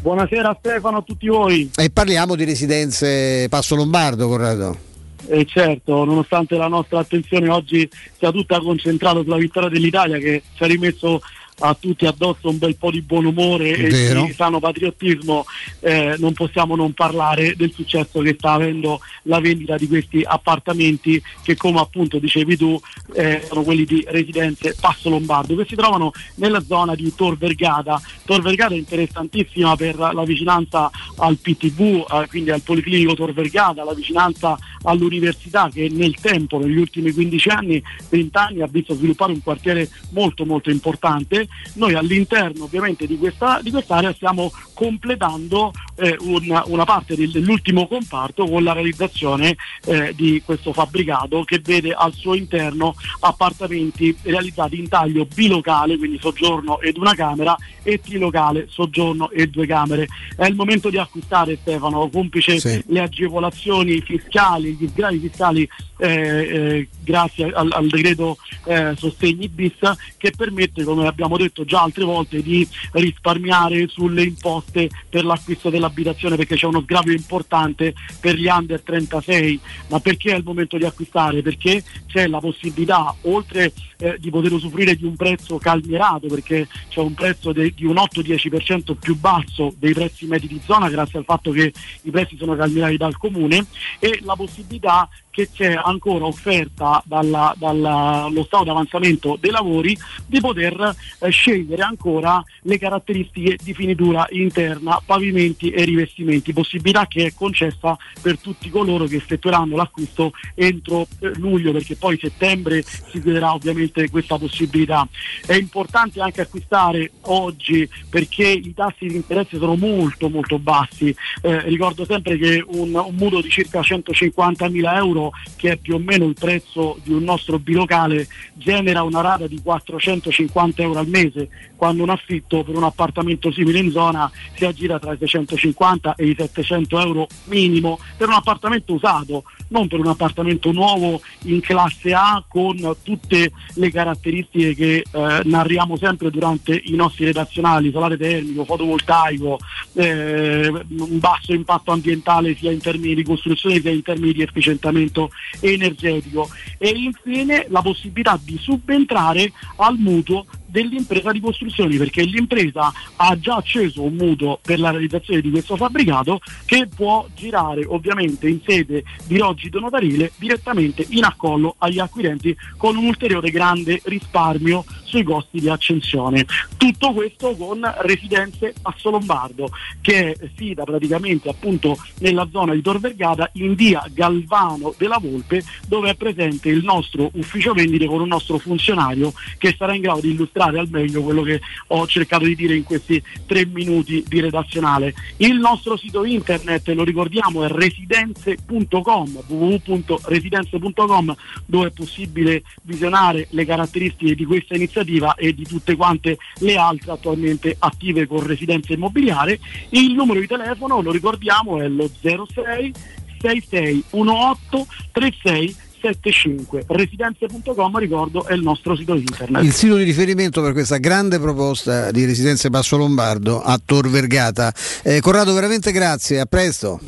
[0.00, 1.70] Buonasera Stefano a tutti voi.
[1.74, 4.78] e parliamo di residenze Passo Lombardo Corrado.
[5.26, 10.62] E certo, nonostante la nostra attenzione oggi sia tutta concentrata sulla vittoria dell'Italia che ci
[10.62, 11.20] ha rimesso
[11.60, 14.24] a tutti addosso un bel po' di buon umore e Vero.
[14.24, 15.44] di sano patriottismo,
[15.80, 21.22] eh, non possiamo non parlare del successo che sta avendo la vendita di questi appartamenti
[21.42, 22.80] che come appunto dicevi tu
[23.14, 28.00] eh, sono quelli di residenze Passo Lombardo che si trovano nella zona di Tor Vergata.
[28.24, 33.84] Tor Vergata è interessantissima per la vicinanza al PTV, eh, quindi al Policlinico Tor Vergata,
[33.84, 39.32] la vicinanza all'università che nel tempo, negli ultimi 15 anni, 20 anni ha visto sviluppare
[39.32, 41.47] un quartiere molto molto importante.
[41.74, 47.86] Noi all'interno ovviamente di, questa, di quest'area stiamo completando eh, un- una parte del- dell'ultimo
[47.88, 49.56] comparto con la realizzazione
[49.86, 56.18] eh, di questo fabbricato che vede al suo interno appartamenti realizzati in taglio bilocale, quindi
[56.20, 60.06] soggiorno ed una camera, e trilocale, soggiorno e due camere.
[60.36, 62.82] È il momento di acquistare Stefano, complice Sì.
[62.88, 65.68] le agevolazioni fiscali, gli sgravi fiscali
[66.00, 69.72] eh, eh, grazie al, al decreto eh, sostegni bis
[70.16, 76.36] che permette, come abbiamo detto già altre volte, di risparmiare sulle imposte per l'acquisto dell'abitazione
[76.36, 79.60] perché c'è uno sgravio importante per gli under 36.
[79.88, 81.42] Ma perché è il momento di acquistare?
[81.42, 87.00] Perché c'è la possibilità, oltre eh, di poter usufruire di un prezzo calmierato, perché c'è
[87.00, 91.24] un prezzo de- di un 8-10% più basso dei prezzi medi di zona grazie al
[91.24, 93.66] fatto che i prezzi sono calmierati dal comune
[93.98, 95.08] e la possibilità
[95.38, 99.96] che c'è ancora offerta dalla- dallo stato di avanzamento dei lavori
[100.26, 107.26] di poter eh, scegliere ancora le caratteristiche di finitura interna, pavimenti e rivestimenti, possibilità che
[107.26, 113.20] è concessa per tutti coloro che effettueranno l'acquisto entro eh, luglio perché poi settembre si
[113.20, 115.06] chiuderà ovviamente questa possibilità.
[115.46, 121.14] È importante anche acquistare oggi perché i tassi di interesse sono molto molto bassi.
[121.42, 125.94] Eh, ricordo sempre che un, un mutuo di circa 150 mila euro che è più
[125.94, 131.08] o meno il prezzo di un nostro bilocale genera una rata di 450 euro al
[131.08, 136.14] mese quando un affitto per un appartamento simile in zona si aggira tra i 650
[136.16, 141.60] e i 700 euro minimo per un appartamento usato non per un appartamento nuovo in
[141.60, 148.16] classe A con tutte le caratteristiche che eh, narriamo sempre durante i nostri redazionali, solare
[148.16, 149.58] termico, fotovoltaico,
[149.94, 155.17] eh, un basso impatto ambientale sia in termini di costruzione sia in termini di efficientamento
[155.60, 156.48] energetico.
[156.78, 163.56] E infine la possibilità di subentrare al mutuo dell'impresa di costruzioni perché l'impresa ha già
[163.56, 169.04] acceso un mutuo per la realizzazione di questo fabbricato che può girare ovviamente in sede
[169.26, 175.58] di rogito notarile direttamente in accollo agli acquirenti con un ulteriore grande risparmio sui costi
[175.58, 176.44] di accensione.
[176.76, 179.70] Tutto questo con residenze a Solombardo
[180.02, 185.62] che è sita praticamente appunto nella zona di Tor Vergata in via Galvano della Volpe
[185.86, 190.20] dove è presente il nostro ufficio vendite con un nostro funzionario che sarà in grado
[190.20, 194.24] di illustrare illustrare al meglio quello che ho cercato di dire in questi tre minuti
[194.26, 195.14] di redazionale.
[195.36, 204.34] Il nostro sito internet, lo ricordiamo, è residenze.com, www.residenze.com dove è possibile visionare le caratteristiche
[204.34, 209.60] di questa iniziativa e di tutte quante le altre attualmente attive con residenza immobiliare.
[209.90, 212.92] Il numero di telefono, lo ricordiamo, è lo 06
[213.40, 219.64] 6618 36 75 residenze.com ricordo è il nostro sito internet.
[219.64, 224.72] Il sito di riferimento per questa grande proposta di residenze Passo Lombardo a Tor Vergata.
[225.02, 227.00] Eh, Corrado, veramente grazie, a presto.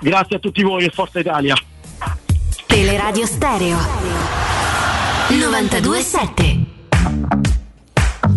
[0.00, 1.54] grazie a tutti voi e Forza Italia.
[2.66, 3.78] Teleradio Stereo.
[5.28, 7.37] 927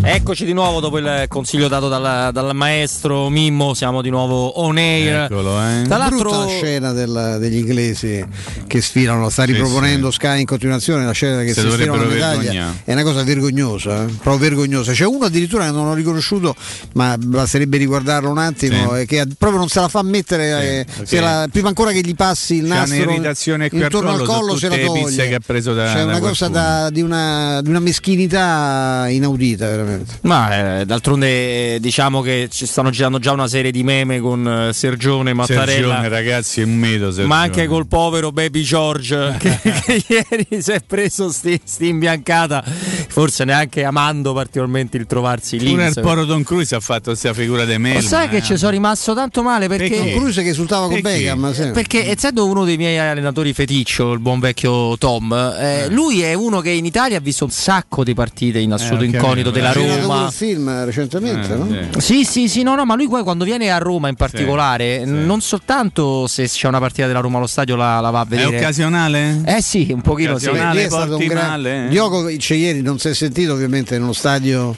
[0.00, 4.76] Eccoci di nuovo dopo il consiglio dato dal, dal maestro Mimmo, siamo di nuovo on
[4.76, 5.24] air.
[5.24, 5.82] Eccolo, eh.
[5.86, 8.24] Tra l'altro Brutta la scena del- degli inglesi
[8.66, 12.36] che sfilano, sta riproponendo Sky in continuazione la scena che Si si, sfilano medaglia.
[12.38, 12.72] vergognare.
[12.84, 14.92] È una cosa vergognosa, eh, proprio vergognosa.
[14.92, 16.54] C'è uno addirittura che non ho riconosciuto,
[16.94, 19.00] ma basterebbe riguardarlo un attimo, Sì.
[19.00, 22.14] e che proprio non se la fa mettere, eh, se la- prima ancora che gli
[22.16, 25.28] passi il nastro intorno al collo se la toglie.
[25.28, 26.80] che ha preso da- C'è da una cosa qualcuno.
[26.80, 30.18] da- di, una, di una meschinità inaudita, veramente.
[30.22, 34.72] Ma eh, d'altronde diciamo che ci stanno girando già una serie di meme con eh,
[34.72, 35.64] Sergione, Mattarella.
[35.72, 37.06] Sergione, ragazzi, è un mito.
[37.06, 37.26] Sergione.
[37.26, 42.62] Ma anche col povero Baby George che, che ieri si è preso sti, sti imbiancata,
[43.08, 45.70] forse neanche amando particolarmente il trovarsi lì.
[45.70, 48.00] Pure il poro Tom Cruise ha fatto questa figura di Lo Melma.
[48.00, 48.42] sai che eh.
[48.42, 50.10] ci sono rimasto tanto male perché, Perché?
[50.10, 51.00] Tom Cruise che esultava con?
[51.00, 51.70] Beckham, sì.
[51.70, 56.60] perché essendo uno dei miei allenatori feticcio, il buon vecchio Tom, eh, lui è uno
[56.60, 60.00] che in Italia ha visto un sacco di partite in assoluto Eh, incognito della Stato
[60.00, 60.22] Roma.
[60.24, 61.68] un film recentemente, Eh, no?
[61.98, 62.24] Sì, sì.
[62.24, 66.26] sì, sì, no, no, ma lui poi quando viene a Roma in particolare, non soltanto
[66.26, 68.56] se c'è una partita della Roma allo stadio la, la va a È vedere.
[68.58, 69.42] occasionale?
[69.44, 70.46] Eh sì, un pochino sì.
[70.46, 70.80] Occasionale.
[70.86, 71.46] È un porti gran...
[71.48, 71.88] male, eh.
[71.88, 74.74] Djokovic ieri non si è sentito ovviamente nello stadio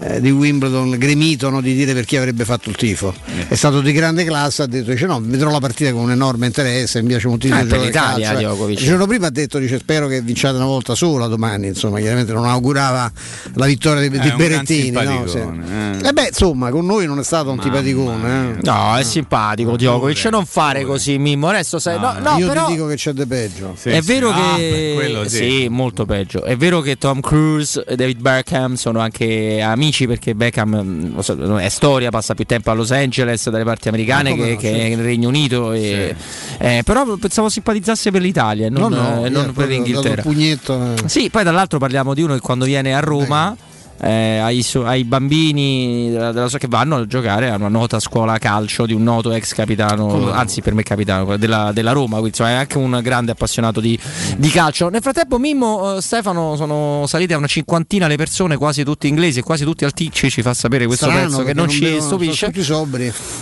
[0.00, 3.48] eh, di Wimbledon gremito no, di dire per chi avrebbe fatto il tifo Eh.
[3.48, 6.46] è stato di grande classe ha detto dice no vedrò la partita con un enorme
[6.46, 8.36] interesse mi piace moltissimo Eh, per l'Italia, eh.
[8.36, 8.80] Djokovic.
[8.80, 12.32] il giorno prima ha detto dice spero che vinciate una volta sola domani insomma chiaramente
[12.32, 13.10] non augurava
[13.54, 15.26] la vittoria di, di È un gran Berettini no?
[15.26, 15.38] Sì.
[15.38, 16.08] simpaticone, eh.
[16.08, 18.60] Eh beh insomma con noi non è stato un tipaticone eh.
[18.62, 21.48] No, è simpatico Djokovic, non fare così Mimmo.
[21.48, 24.06] Adesso sai, no, no, io però ti dico che c'è di peggio Sì, è sì.
[24.06, 25.66] vero Ah, che per quello sì.
[25.70, 26.42] molto peggio.
[26.42, 30.80] È vero che Tom Cruise e David Beckham sono anche amici perché Beckham
[31.14, 34.56] mm, so, è storia, passa più tempo a Los Angeles dalle parti americane che, no,
[34.56, 34.96] che certo.
[34.96, 36.14] nel Regno Unito e-
[36.58, 40.16] eh, però pensavo simpatizzasse per l'Italia e non, no no eh, non per l'Inghilterra.
[40.16, 41.08] il pugnetto eh.
[41.08, 43.56] Sì, poi dall'altro parliamo di uno che quando viene a Roma
[44.00, 48.00] eh, ai, su- ai bambini della, della sua- che vanno a giocare a una nota
[48.00, 52.12] scuola calcio di un noto ex capitano, Come anzi per me capitano della, della Roma,
[52.18, 53.98] quindi insomma, è anche un grande appassionato di,
[54.36, 54.88] di calcio.
[54.88, 59.40] Nel frattempo Mimmo, eh, Stefano sono salite a una cinquantina le persone, quasi tutti inglesi
[59.40, 62.02] e quasi tutti alticci, ci fa sapere questo Strano, pezzo che perché non ci bevono,
[62.02, 62.46] stupisce.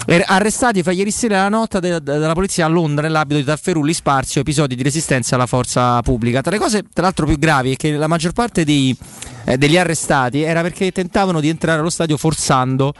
[0.06, 3.44] Er- arrestati fra ieri sera la notte de- de- dalla polizia a Londra nell'abito di
[3.44, 6.40] tafferulli sparsi o episodi di resistenza alla forza pubblica.
[6.40, 8.96] Tra le cose, tra l'altro, più gravi è che la maggior parte dei-
[9.56, 12.92] degli arrestati era perché tentavano di entrare allo stadio forzando.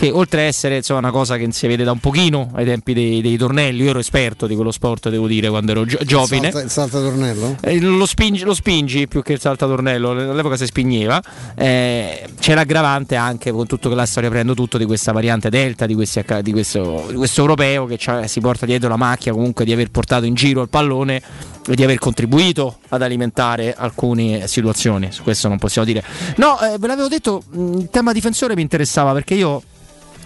[0.00, 2.94] Che oltre a essere insomma, una cosa che si vede da un pochino ai tempi
[2.94, 6.46] dei, dei tornelli, io ero esperto di quello sport, devo dire, quando ero gio- giovine.
[6.46, 10.64] il salta, il saltatornello Eh, lo, spingi, lo spingi più che il saltatornello, all'epoca si
[10.64, 11.22] spigneva.
[11.54, 15.84] Eh, c'è l'aggravante anche con tutto che la sta riaprendo tutto di questa variante Delta,
[15.84, 19.72] di, questi di questo, di questo europeo che si porta dietro la macchia comunque di
[19.74, 21.20] aver portato in giro il pallone
[21.68, 25.12] e di aver contribuito ad alimentare alcune situazioni.
[25.12, 26.02] Su questo non possiamo dire.
[26.36, 29.62] No, eh, ve l'avevo detto, il tema difensore mi interessava perché io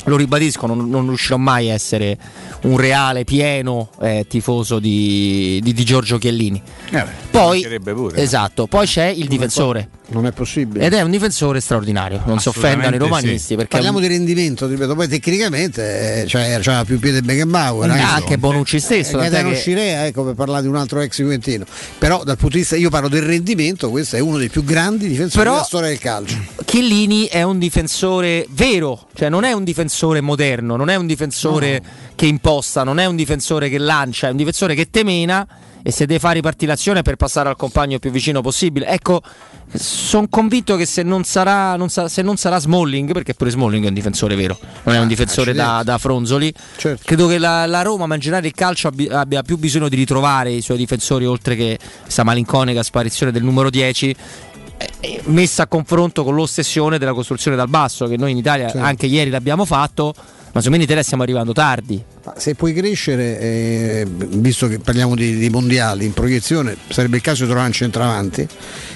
[0.04, 2.16] lo ribadisco, non, non riuscirò mai a essere
[2.62, 6.62] un reale, pieno eh, tifoso di, di- di Giorgio Chiellini.
[7.30, 8.20] Poi, mancherebbe pure.
[8.22, 9.88] esatto, poi c'è il difensore.
[10.06, 10.84] Non è possibile.
[10.84, 12.22] Ed è un difensore straordinario.
[12.26, 13.54] Non si offendano i romanisti.
[13.56, 17.88] Perché Parliamo di rendimento, ripeto, poi tecnicamente eh, cioè, c'ha più piede Beckenbauer.
[17.88, 21.00] Eh, anche, anche Bonucci stesso, Eh, Gaetano che- Scirea, ecco per parlare di un altro
[21.00, 21.64] ex juventino.
[21.98, 25.08] Però dal punto di vista, io parlo del rendimento, questo è uno dei più grandi
[25.08, 26.36] difensori Però- della storia del calcio.
[26.66, 31.82] Chiellini è un difensore vero, cioè non è un difensore moderno, non è un difensore
[32.14, 35.46] che imposta, non è un difensore che lancia, è un difensore che temena
[35.86, 38.86] e se deve fare ripartire l'azione per passare al compagno più vicino possibile.
[38.86, 39.20] Ecco,
[39.74, 43.84] sono convinto che se non, sarà, non sa- se non sarà Smalling, perché pure Smalling
[43.84, 46.52] è un difensore vero, non è un difensore da, da fronzoli,
[47.02, 49.96] credo che la, la Roma, ma in generale il calcio abbi- abbia più bisogno di
[49.96, 54.16] ritrovare i suoi difensori oltre che questa malinconica sparizione del numero 10 eh,
[55.24, 59.30] messa a confronto con l'ossessione della costruzione dal basso che noi in Italia anche ieri
[59.30, 60.14] l'abbiamo fatto
[60.54, 62.00] Ma secondo me in Italia stiamo arrivando tardi.
[62.36, 67.42] Se puoi crescere, eh, visto che parliamo di, di mondiali in proiezione, sarebbe il caso
[67.42, 68.46] di trovare un centravanti.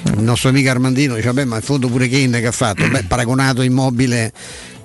[0.04, 2.88] Il nostro amico Armandino dice: Beh, ma in fondo pure Kane che ha fatto?
[2.88, 4.32] Beh, paragonato immobile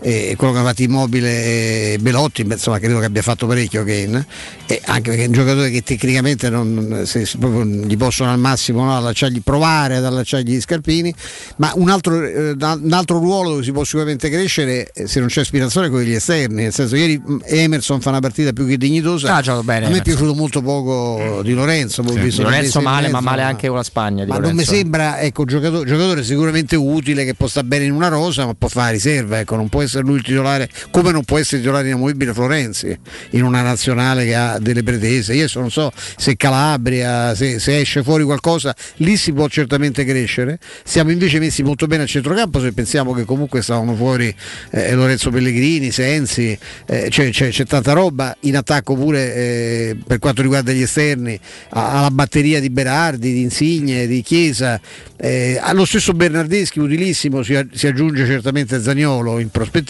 [0.04, 4.26] e quello che ha fatto immobile e Belotti, insomma credo che abbia fatto parecchio Kane,
[4.68, 8.40] e anche perché è un giocatore che tecnicamente non, se, se proprio gli possono al
[8.40, 11.14] massimo no, allacciargli, provare ad allacciargli gli scarpini,
[11.58, 15.30] ma un altro, eh, un altro ruolo dove si può sicuramente crescere eh, se non
[15.30, 18.78] c'è aspirazione è quello degli esterni, nel senso ieri Emerson fa una partita più che
[18.78, 23.08] dignitosa, Ah, bene, a me è piaciuto molto poco di Lorenzo, visto Di Lorenzo male,
[23.08, 24.24] ma mezzo, male anche con la Spagna.
[24.26, 24.74] Di ma non mi Lorenzo.
[24.74, 28.68] sembra ecco, giocatore, giocatore sicuramente utile che può stare bene in una rosa, ma può
[28.68, 32.34] fare riserva, ecco, non può essere lui il titolare, come non può essere titolare inamovibile
[32.34, 32.98] Florenzi
[33.32, 35.34] in una nazionale che ha delle pretese.
[35.34, 40.60] Io non so se Calabria, se, se esce fuori qualcosa, lì si può certamente crescere.
[40.84, 44.34] Siamo invece messi molto bene a centrocampo se pensiamo che comunque stavano fuori
[44.72, 50.20] eh, Lorenzo Pellegrini, Sensi, eh, c'è, c'è- c'è tanta roba in attacco pure eh, per
[50.20, 51.40] quanto riguarda gli esterni,
[51.70, 54.80] a- alla batteria di Berardi, di Insigne, di Chiesa,
[55.18, 59.83] eh, allo stesso Bernardeschi utilissimo si, si aggiunge certamente Zagnolo in prospettiva.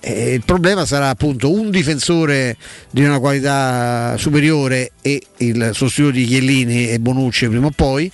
[0.00, 2.56] Eh, il problema sarà appunto un difensore
[2.90, 8.10] di una qualità superiore e il sostituto di Chiellini e Bonucci prima o poi.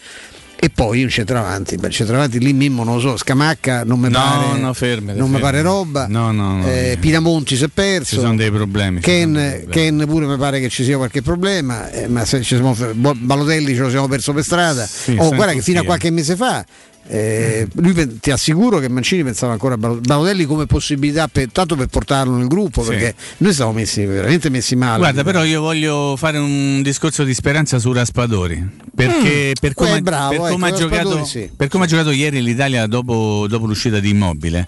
[0.56, 4.08] E poi un centravanti, Beh, il centravanti lì Mimmo non lo so, Scamacca non mi
[4.08, 5.40] No, pare, no, fermate, non mi fermate.
[5.42, 6.66] pare roba, No, no, no.
[6.66, 9.02] Eh, Pinamonti si è perso, Ci sono dei problemi.
[9.02, 9.66] sono dei Ken, problemi.
[9.98, 13.74] Ken pure mi pare che ci sia qualche problema, eh, ma se ci siamo, Balotelli
[13.74, 14.86] ce lo siamo perso per strada.
[14.86, 15.86] Sì, oh, guarda che fino a eh.
[15.86, 16.64] qualche mese fa.
[17.06, 21.76] Eh, lui ti assicuro che Mancini pensava ancora a Balo- Balotelli come possibilità per, tanto
[21.76, 22.88] per portarlo nel gruppo Sì.
[22.90, 27.34] perché noi siamo messi veramente messi male Guarda, però io voglio fare un discorso di
[27.34, 28.82] speranza su Raspadori.
[28.94, 31.50] Perché Mm, per come, bravo, per come ecco, ha giocato, sì.
[31.54, 34.66] per come ha giocato ieri l'Italia dopo, dopo l'uscita di Immobile,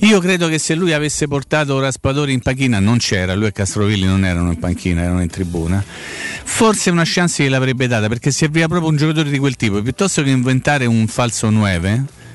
[0.00, 4.06] io credo che se lui avesse portato Raspadori in panchina, non c'era, lui e Castrovilli
[4.06, 5.82] non erano in panchina, erano in tribuna,
[6.44, 10.30] forse una chance gliel'avrebbe data perché serviva proprio un giocatore di quel tipo, piuttosto che
[10.30, 11.69] inventare un falso 9.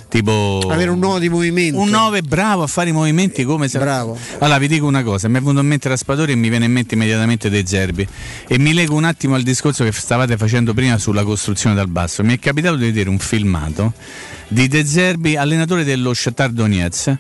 [0.08, 3.80] Tipo avere un nuovo di movimento un 9 bravo a fare i movimenti come se.
[3.80, 4.18] Bravo.
[4.40, 6.72] Allora vi dico una cosa: mi è venuto in mente Raspadori e mi viene in
[6.72, 8.08] mente immediatamente De Zerbi.
[8.48, 12.24] E mi leggo un attimo al discorso che stavate facendo prima sulla costruzione dal basso.
[12.24, 13.94] Mi è capitato di vedere un filmato
[14.48, 17.18] di De Zerbi, allenatore dello Shakhtar Donetsk.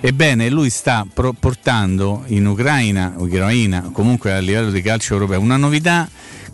[0.00, 6.08] Ebbene, lui sta portando in Ucraina, Ucraina, comunque a livello di calcio europeo, una novità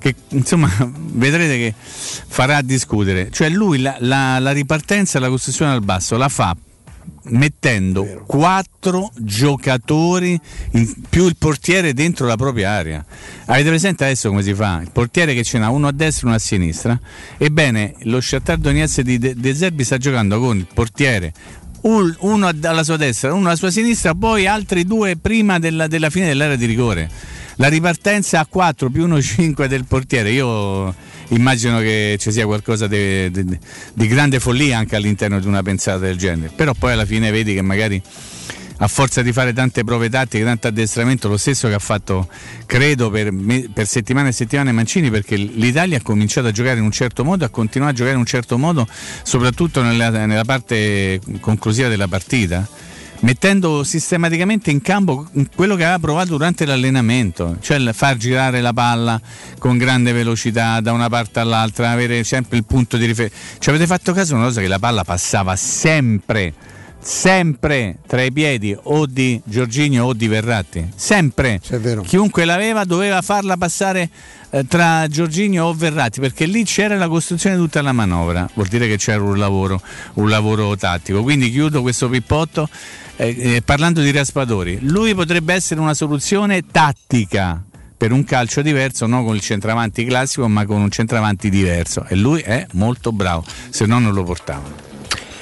[0.05, 3.31] che insomma vedrete che farà discutere.
[3.31, 6.55] Cioè lui la, la- la ripartenza e la costruzione dal basso la fa
[7.27, 10.39] mettendo quattro giocatori
[10.73, 13.03] in- più il portiere dentro la propria area.
[13.47, 14.81] Avete presente adesso come si fa?
[14.83, 17.01] Il portiere che ce n'ha uno a destra e uno a sinistra.
[17.39, 21.33] Ebbene, lo Shakhtar Donetsk di De, De Zerbi sta giocando con il portiere
[21.83, 26.11] un- uno alla sua destra, uno alla sua sinistra, poi altri due prima della, della
[26.11, 27.11] fine dell'area di rigore.
[27.57, 30.93] La ripartenza a 4 più 1-5 del portiere, io
[31.29, 33.59] immagino che ci sia qualcosa di, di-
[33.95, 37.55] di grande follia anche all'interno di una pensata del genere, però poi alla fine vedi
[37.55, 38.03] che magari
[38.79, 42.29] a forza di fare tante prove tattiche, tanto addestramento, lo stesso che ha fatto,
[42.67, 43.33] credo, per,
[43.73, 47.45] per settimane e settimane Mancini, perché l'Italia ha cominciato a giocare in un certo modo,
[47.45, 48.87] ha continuato a giocare in un certo modo,
[49.23, 52.67] soprattutto nella, nella parte conclusiva della partita,
[53.25, 55.27] mettendo sistematicamente in campo
[55.57, 59.19] quello che aveva provato durante l'allenamento, cioè far girare la palla
[59.59, 63.43] con grande velocità da una parte all'altra, avere sempre il punto di riferimento.
[63.59, 66.53] Ci avete fatto caso una cosa che la palla passava sempre
[67.05, 71.61] sempre tra i piedi o di Giorginio o di Verratti, sempre.
[72.07, 74.09] Chiunque l'aveva doveva farla passare
[74.49, 78.69] eh, tra Giorginio o Verratti, perché lì c'era la costruzione di tutta la manovra, vuol
[78.69, 79.81] dire che c'era un lavoro,
[80.15, 81.23] un lavoro tattico.
[81.23, 82.69] Quindi chiudo questo pippotto
[83.17, 84.79] eh, eh, parlando di Raspadori.
[84.81, 87.63] Lui potrebbe essere una soluzione tattica
[87.97, 92.07] per un calcio diverso, non con il centravanti classico, ma con un centravanti diverso.
[92.09, 94.93] E lui è molto bravo, se no non lo portavano.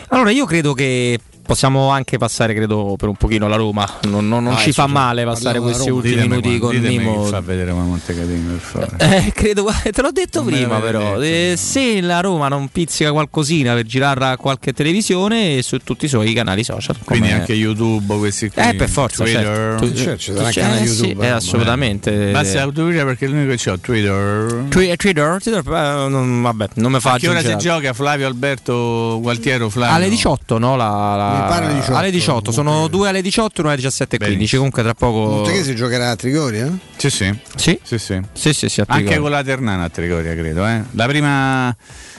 [0.08, 4.44] Allora io credo che possiamo anche passare credo per un pochino la Roma, non, non-
[4.44, 6.00] non Ah, ci fa male passare questi Roma.
[6.02, 8.96] ultimi minuti con che fa vedere una Montecatini per favore.
[9.26, 13.12] Eh, credo, te l'ho detto Non prima però, detto, eh, se la Roma non pizzica
[13.12, 16.96] qualcosina per girarla a qualche televisione e su tutti i suoi canali social.
[17.04, 18.62] Quindi come- anche YouTube, questi qui.
[18.62, 19.42] Eh, per forza, Twitter.
[19.44, 19.86] certo.
[19.86, 21.36] Tu- Certo, ci sarà tu- canale eh, sì, YouTube, eh, no?
[21.36, 22.30] assolutamente.
[22.32, 24.64] Basta Twitter perché è l'unico che ho Twitter.
[24.68, 28.26] Twi- Twitter, Twitter, eh, non, vabbè, non mi fa A che ora si gioca Flavio
[28.26, 29.94] Alberto Gualtiero Flavio?
[29.94, 30.76] Alle 18, no?
[30.76, 31.94] La, la- alle 18.
[31.94, 34.56] Alle 18, sono due alle 18 e una alle 17.15.
[34.56, 35.30] Comunque tra poco.
[35.30, 36.76] Monteghe si giocherà a Trigoria?
[36.96, 37.38] Sì, sì.
[37.56, 38.20] Sì, sì, sì.
[38.32, 40.66] sì, sì, sì, a Anche con la Ternana a Trigoria, credo.
[40.66, 40.82] Eh.
[40.92, 41.74] La prima,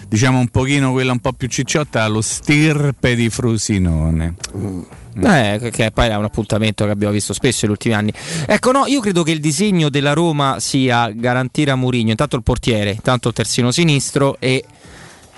[0.07, 4.35] diciamo un pochino quella un po' più cicciotta, lo stirpe di Frusinone.
[5.21, 8.13] Eh, che poi è un appuntamento che abbiamo visto spesso negli ultimi anni.
[8.47, 12.43] Ecco, no, io credo che il disegno della Roma sia garantire a Mourinho intanto il
[12.43, 14.63] portiere, intanto il terzino sinistro e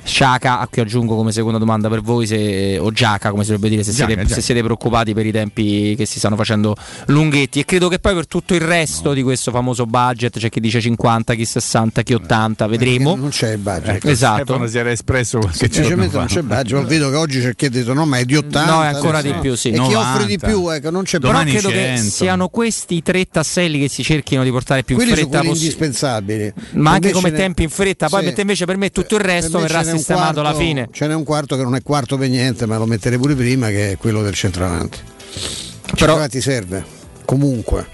[0.06, 3.70] Sciaca, a cui aggiungo come seconda domanda per voi, se, o Giaca come si dovrebbe
[3.70, 4.36] dire, se, Giaca, siete, Giaca.
[4.36, 6.76] se siete preoccupati per i tempi che si stanno facendo
[7.08, 7.60] lunghetti.
[7.60, 10.80] E credo che poi per tutto il resto di questo famoso budget c'è chi dice
[10.80, 13.16] 50, chi 60, chi 80, vedremo.
[13.16, 13.96] Non c'è il budget.
[13.96, 14.44] Ecco, esatto.
[14.44, 17.66] Stefano si era espresso qualche Semplicemente non c'è budget, ma vedo che oggi c'è chi
[17.66, 18.72] ha detto no, ma è di 80.
[18.72, 19.70] No, è ancora adesso di più, sì.
[19.70, 20.00] E chi 90.
[20.00, 21.60] offre di più, ecco, non c'è Però budget.
[21.60, 25.38] credo che siano questi tre tasselli che si cerchino di portare più quelli in fretta
[25.40, 25.60] possibile.
[25.62, 26.54] indispensabili.
[26.74, 28.26] Ma anche come ne- tempi in fretta, poi Sì.
[28.26, 30.88] mentre invece per me tutto il resto Per me verrà sistemato alla quarto- fine.
[30.92, 33.70] Ce n'è un quarto che non è quarto per niente, ma lo metterei pure prima,
[33.70, 35.00] che è quello del centravanti.
[35.34, 36.84] Il centravanti serve,
[37.26, 37.88] comunque.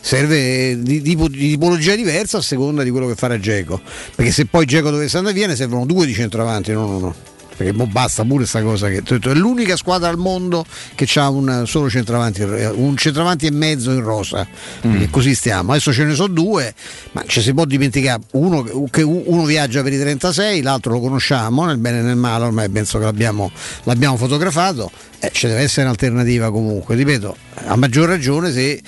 [0.00, 3.80] Serve di, di- di tipologia diversa a seconda di quello che farà Geco.
[4.14, 7.14] Perché se poi Geco dovesse andare via ne servono due di centravanti, non uno.
[7.58, 10.64] Perché mo basta pure questa cosa che è l'unica squadra al mondo
[10.94, 14.46] che ha un solo centravanti, un centravanti e mezzo in rosa.
[14.80, 15.72] Perché così stiamo.
[15.72, 16.72] Adesso ce ne sono due,
[17.12, 21.64] ma ci si può dimenticare uno che uno viaggia per i 36, l'altro lo conosciamo
[21.64, 23.50] nel bene e nel male, ormai penso che l'abbiamo,
[23.82, 24.90] l'abbiamo fotografato.
[25.20, 27.36] Eh, ci deve essere un'alternativa comunque, ripeto,
[27.66, 28.80] a maggior ragione se,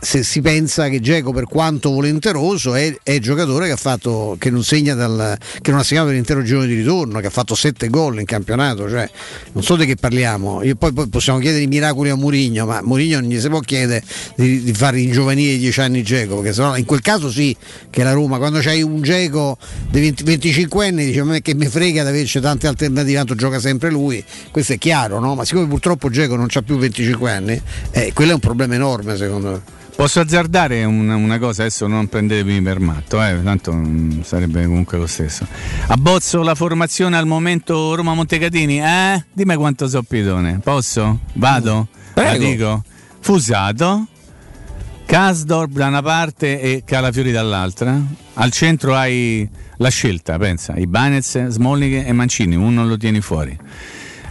[0.00, 4.62] se si pensa che Geco per quanto volenteroso è, è giocatore che, fatto, che non
[4.94, 8.24] dal, che non ha segnato l'intero girone di ritorno, che ha fatto 7 gol in
[8.24, 9.08] campionato, cioè,
[9.52, 12.80] non so di che parliamo, Io poi, poi possiamo chiedere i miracoli a Murigno, ma
[12.82, 14.02] Murigno non gli si può chiedere
[14.36, 17.54] di, di fare ringiovanire i 10 anni Geco, perché sennò in quel caso sì
[17.90, 19.58] che la Roma, quando c'hai un Geco
[19.90, 23.60] di 20 25 anni dice a che mi frega di averci tante alternative, tanto gioca
[23.60, 25.34] sempre lui, questo è chiaro, no?
[25.34, 27.60] ma siccome purtroppo Geco non ha più 25 anni,
[27.90, 29.76] eh, quello è un problema enorme secondo me.
[29.98, 34.96] Posso azzardare una, una cosa, adesso non prendetemi per matto, eh, tanto mm, sarebbe comunque
[34.96, 35.44] lo stesso.
[35.88, 39.24] Abbozzo la formazione al momento Roma Montecatini, eh?
[39.32, 40.60] Dimmi quanto so pitone.
[40.62, 41.18] Posso?
[41.32, 41.88] Vado?
[42.14, 42.44] La Prego.
[42.44, 42.84] dico?
[43.18, 44.06] Fusato,
[45.04, 48.00] Kasdorp da una parte e Calafiori dall'altra.
[48.34, 49.48] Al centro hai
[49.78, 53.58] la scelta, pensa, Ibanez, Smalling e Mancini, uno lo tieni fuori.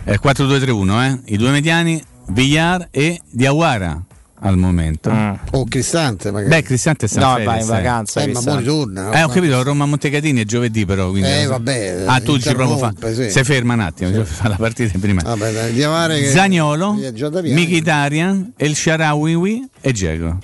[0.09, 1.19] Eh, 4-2-3-1, eh?
[1.33, 4.01] I due mediani, Villar e Diawara
[4.39, 5.11] al momento.
[5.51, 6.49] O Cristante magari.
[6.49, 7.65] Beh, Cristante sta No, a Fedez, va in eh.
[7.83, 9.11] vacanza, Eh, ma poi ritorna.
[9.11, 11.09] Eh, ho capito, Roma Montecatini è giovedì però.
[11.09, 13.29] Quindi Eh, vabbè, Ah, tu dici proprio fa, sì.
[13.29, 15.21] sei ferma un attimo, cioè, fa la partita prima.
[15.23, 16.93] Vabbè, dai, Diavare che- Zagnolo.
[16.93, 20.37] Mkhitaryan, El Sharawi e Dzeko.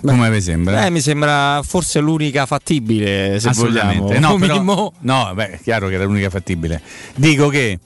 [0.00, 0.86] Come vi sembra?
[0.86, 3.90] Eh, mi sembra forse l'unica fattibile, se vogliamo.
[3.90, 4.18] Assolutamente.
[4.20, 6.80] No, però- no, beh, è chiaro che era l'unica fattibile.
[7.16, 7.80] Dico che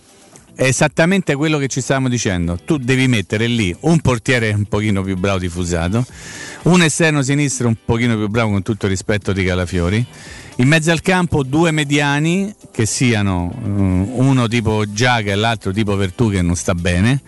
[0.55, 2.59] è esattamente quello che ci stavamo dicendo.
[2.65, 6.05] Tu devi mettere lì un portiere un pochino più bravo di Fusato,
[6.63, 10.05] un esterno sinistro un pochino più bravo con tutto il rispetto di Calafiori.
[10.57, 15.97] In mezzo al campo due mediani che siano eh, uno tipo Giaga e l'altro tipo
[15.97, 17.23] Vertù che non sta bene.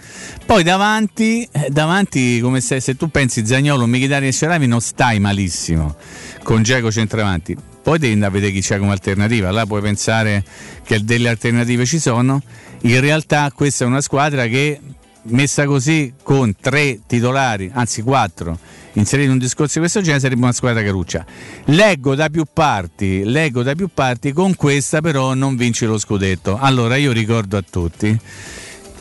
[0.45, 5.21] Poi davanti, eh, davanti come se, se tu pensi Zagnolo, Mkhitaryan e Sharavi non stai
[5.21, 5.97] malissimo
[6.43, 7.57] con Giacomo centravanti.
[7.83, 9.51] Poi devi andare a vedere chi c'è come alternativa.
[9.51, 10.45] Là puoi pensare
[10.85, 12.43] che delle alternative ci sono.
[12.85, 14.79] In realtà questa è una squadra che
[15.23, 18.59] messa così con tre titolari, anzi quattro,
[18.93, 21.25] inseriti in un discorso di questo genere sarebbe una squadra caruccia.
[21.67, 26.59] Leggo da più parti, leggo da più parti, con questa però non vinci lo scudetto.
[26.59, 28.19] Allora io ricordo a tutti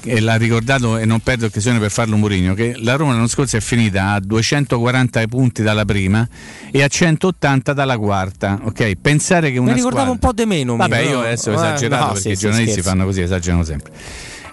[0.05, 3.55] e l'ha ricordato e non perdo occasione per farlo Mourinho che la Roma l'anno scorso
[3.57, 6.27] è finita a 240 punti dalla prima
[6.71, 10.45] e a 180 dalla quarta ok pensare che una Mi ricordavo squadra- un po' di
[10.45, 10.75] meno.
[10.75, 11.09] vabbè però.
[11.09, 12.89] io adesso ho Eh, esagerato no, perché sì, i giornalisti scherzo.
[12.89, 13.91] fanno così esagerano sempre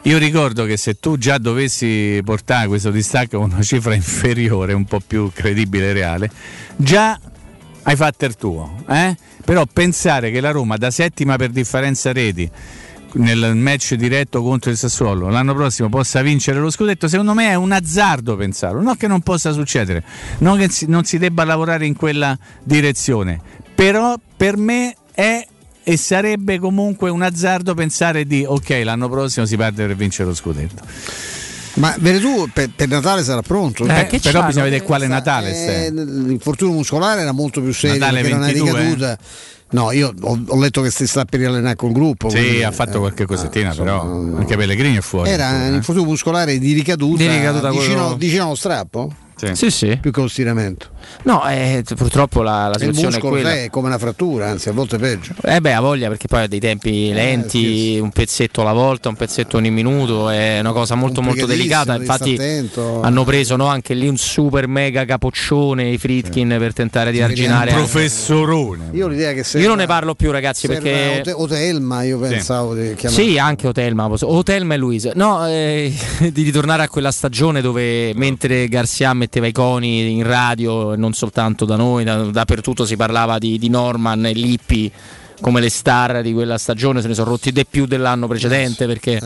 [0.02, 4.84] io ricordo che se tu già dovessi portare questo distacco con una cifra inferiore un
[4.84, 6.30] po' più credibile e reale
[6.76, 7.18] già
[7.82, 9.16] hai fatto il tuo eh?
[9.44, 12.48] però pensare che la Roma da settima per differenza reti
[13.14, 15.28] nel match diretto contro il Sassuolo.
[15.28, 19.20] L'anno prossimo possa vincere lo scudetto, secondo me è un azzardo pensarlo, non che non
[19.20, 20.04] possa succedere,
[20.38, 23.40] non che non si debba lavorare in quella direzione,
[23.74, 25.46] però per me è
[25.82, 30.34] e sarebbe comunque un azzardo pensare di ok l'anno prossimo si parte per vincere lo
[30.34, 30.84] scudetto.
[31.74, 33.84] Ma Veretù per, per Natale sarà pronto?
[33.86, 38.20] Eh, che però bisogna vedere quale Natale Eh, l'infortunio muscolare era molto più serio Natale
[38.20, 39.18] perché era una 22, ricaduta.
[39.72, 42.28] No, io ho, ho letto che si sta per riallenare col gruppo.
[42.28, 45.30] Sì, quindi, ha fatto eh, qualche cosettina, insomma, però anche Pellegrini è fuori.
[45.30, 45.76] Era un eh.
[45.76, 49.12] infortunio muscolare di ricaduta, Di ricaduta, vicino, quello- vicino allo strappo?
[49.54, 49.98] Sì, sì.
[50.00, 50.88] più che lo stiramento.
[51.22, 53.54] No, eh, purtroppo la, la il situazione è quella.
[53.54, 55.34] è come una frattura, anzi a volte peggio.
[55.42, 59.16] Eh beh, ha voglia perché poi ha dei tempi lenti, un pezzetto alla volta, un
[59.16, 61.94] pezzetto ogni minuto, è una cosa molto molto delicata.
[61.96, 62.38] Infatti
[63.02, 67.70] hanno preso no, anche lì un super mega capoccione, i Fritkin, per tentare di arginare.
[67.70, 68.90] anche- Professorone.
[68.92, 71.18] Io l'idea che Io non ne parlo più ragazzi serve perché...
[71.20, 73.22] Ote- Otelma, io pensavo di chiamare.
[73.22, 75.12] Sì, anche Otelma, Otelma e Luisa.
[75.14, 75.92] No, eh,
[76.32, 81.12] di ritornare a quella stagione dove mentre Garcia metteva i coni in radio, e non
[81.12, 84.90] soltanto da noi, da- dappertutto si parlava di, di Norman e Lippi
[85.40, 89.18] come le star di quella stagione, se ne sono rotti di più dell'anno precedente perché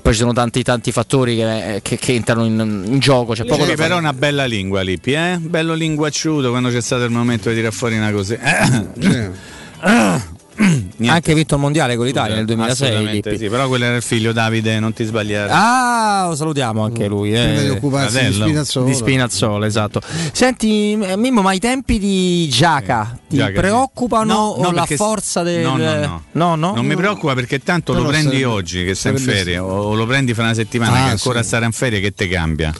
[0.00, 3.32] poi ci sono tanti tanti fattori che, che- che entrano in, in gioco.
[3.34, 3.94] C'è poco da però fare.
[3.94, 5.36] una bella lingua Lippi, eh?
[5.40, 8.36] Bello linguacciuto quando c'è stato il momento di tirare fuori una cosa.
[10.58, 11.08] Niente.
[11.08, 12.88] Anche vinto il mondiale con l'Italia nel 2006.
[12.88, 13.44] Assolutamente Lippi.
[13.44, 15.50] sì, però quello era il figlio Davide, non ti sbagliare.
[15.52, 17.32] Ah, lo salutiamo anche lui.
[17.32, 17.62] eh.
[17.62, 18.32] Di occuparsi di.
[18.32, 18.86] Spinazzola.
[18.86, 20.00] Di Spinazzola, esatto.
[20.32, 23.56] Senti, eh, Mimmo, ma i tempi di Giaca ti Giaca, sì.
[23.56, 25.60] preoccupano No, o no, la forza del...
[25.62, 26.22] No, no, no.
[26.32, 26.74] No, no?
[26.74, 30.06] Non mi preoccupa perché tanto lo prendi sarebbe- oggi che sei in ferie o lo
[30.06, 31.46] prendi fra una settimana Ah, che ancora sì.
[31.48, 32.74] stare in ferie che te cambia.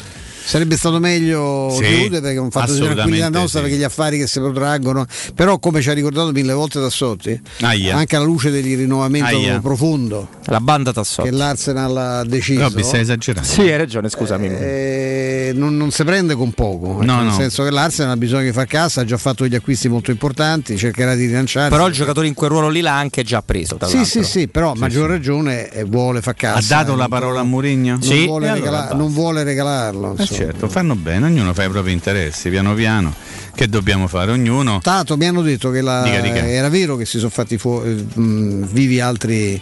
[0.49, 3.67] Sarebbe stato meglio Sì, chiudere perché un fatto di tranquillità nostra sì.
[3.67, 5.05] perché gli affari che si protraggono,
[5.35, 7.95] però come ci ha ricordato mille volte Tassotti, Aia.
[7.95, 9.61] anche alla luce del rinnovamento Aia.
[9.61, 11.29] profondo La banda Tassotti.
[11.29, 12.63] che l'Arsenal ha deciso.
[12.63, 13.47] Robby, stai esagerando.
[13.47, 14.47] Sì, hai ragione, scusami.
[14.47, 17.33] eh, non, non si prende con poco, No, nel no.
[17.35, 20.79] senso che l'Arsenal ha bisogno di far cassa, ha già fatto degli acquisti molto importanti,
[20.79, 21.69] cercherà di rilanciarsi.
[21.71, 23.77] Però il giocatore in quel ruolo lì l'ha anche già preso.
[23.77, 26.77] Tra Sì, sì, sì, però a maggior ragione eh, vuole far Ha cassa.
[26.77, 27.99] dato la parola a Murigno?
[28.03, 30.15] Non, vuole, regala- non vuole regalarlo.
[30.17, 30.38] Eh insomma.
[30.39, 33.13] Certo, fanno bene, ognuno fa i propri interessi, piano piano.
[33.55, 34.31] Che dobbiamo fare?
[34.31, 34.79] Ognuno.
[34.81, 36.47] Tato, mi hanno detto che la- Dica, dica.
[36.49, 39.61] era vero che si sono fatti fu- eh, vivi altri.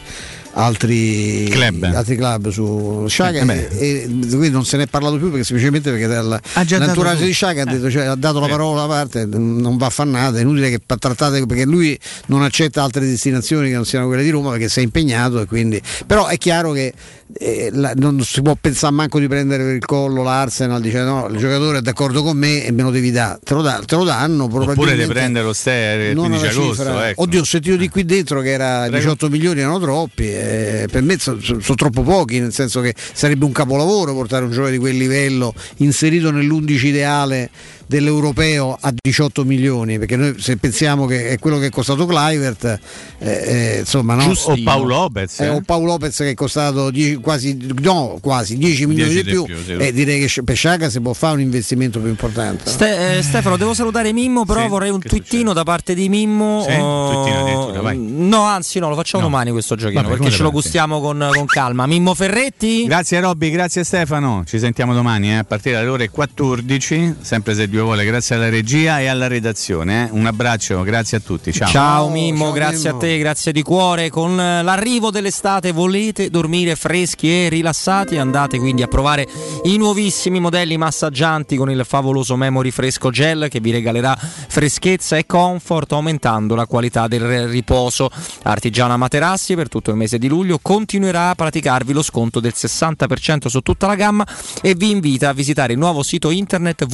[0.59, 1.83] Altri Club.
[1.85, 5.91] altri club su Sciaga Eh, e, e non se ne è parlato più perché semplicemente
[5.91, 8.53] perché dal, l'entourage di Sciaga ha, detto, cioè, ha dato la Sì.
[8.53, 11.99] parola da parte non va a fare nada è inutile che trattate perché lui
[12.29, 15.45] non accetta altre destinazioni che non siano quelle di Roma perché si è impegnato e
[15.45, 16.95] quindi però è chiaro che
[17.39, 21.27] eh, la- non si può pensare manco di prendere per il collo l'Arsenal dice no
[21.29, 23.97] il giocatore è d'accordo con me e me lo devi dare te lo, da- te
[23.97, 27.01] lo danno Oppure probabilmente di prendere lo Ste il non 15 alla agosto.
[27.03, 27.23] ecco.
[27.23, 28.97] Oddio, ho sentito di qui dentro che era Prego.
[28.97, 30.25] 18 milioni erano troppi.
[30.29, 31.39] eh, per me sono
[31.75, 36.31] troppo pochi, nel senso che sarebbe un capolavoro portare un giocatore di quel livello inserito
[36.31, 37.51] nell'11 ideale
[37.87, 39.99] dell'europeo a 18 milioni.
[39.99, 42.79] Perché noi se pensiamo che è quello che è costato Clivert, eh,
[43.19, 44.33] eh, insomma, no?
[44.45, 45.41] O Paolo Lopez.
[45.41, 45.49] Eh, eh.
[45.51, 49.37] o Paolo Lopez che è costato 10 quasi, no, quasi 10 milioni 10 di di
[49.37, 49.73] più, più, sì.
[49.73, 52.69] eh, direi che per Sciaga si può fare un investimento più importante.
[52.69, 56.65] Ste- eh, Stefano, devo salutare Mimmo, però Sì, vorrei un twittino da parte di Mimmo.
[56.69, 56.75] Sì?
[56.79, 57.99] oh, addirittura, vai.
[57.99, 59.31] No, anzi, no, lo facciamo No.
[59.31, 61.87] domani questo giochino Vabbè, perché ce lo gustiamo con, con calma.
[61.87, 62.85] Mimmo Ferretti?
[62.85, 64.45] Grazie Robby, grazie Stefano.
[64.47, 68.49] Ci sentiamo domani eh, a partire dalle ore 14, sempre se Dio vuole, grazie alla
[68.49, 70.07] regia e alla redazione.
[70.07, 70.09] eh.
[70.13, 71.53] Un abbraccio, grazie a tutti.
[71.53, 71.69] Ciao.
[71.69, 72.97] Ciao Mimmo, ciao grazie Mimmo.
[72.97, 74.11] a te, grazie di cuore.
[74.11, 78.17] Con eh, l'arrivo dell'estate volete dormire freschi e rilassati?
[78.19, 79.27] Andate quindi a provare
[79.65, 85.27] i nuovissimi modelli massaggianti con il favoloso Memory Fresco Gel che vi regalerà freschezza e
[85.27, 88.11] comfort aumentando la qualità del riposo.
[88.43, 93.49] Artigiana Materassi per tutto il mese di luglio continuerà a praticarvi lo sconto del 60%
[93.49, 94.27] su tutta la gamma
[94.63, 96.85] e vi invita a visitare il nuovo sito internet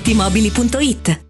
[0.00, 1.29] paolettimobili.it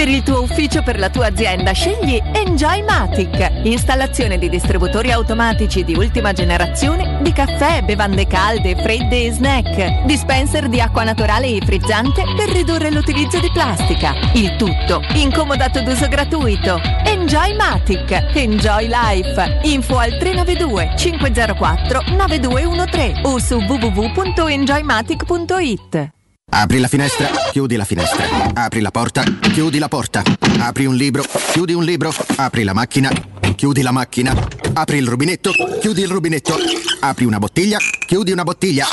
[0.00, 3.60] Per il tuo ufficio, per la tua azienda, scegli Enjoy Matic.
[3.64, 10.06] Installazione di distributori automatici di ultima generazione di caffè, bevande calde, fredde e snack.
[10.06, 14.14] Dispenser di acqua naturale e frizzante per ridurre l'utilizzo di plastica.
[14.32, 16.80] Il tutto incomodato d'uso gratuito.
[17.04, 18.30] Enjoy Matic.
[18.34, 19.60] Enjoy Life.
[19.64, 26.19] Info al 392 504 9213 o su www.enjoymatic.it.
[26.52, 28.24] Apri la finestra, chiudi la finestra.
[28.54, 30.22] Apri la porta, chiudi la porta.
[30.58, 32.12] Apri un libro, chiudi un libro.
[32.36, 33.10] Apri la macchina,
[33.54, 34.34] chiudi la macchina.
[34.72, 36.58] Apri il rubinetto, chiudi il rubinetto.
[37.00, 38.84] Apri una bottiglia, chiudi una bottiglia.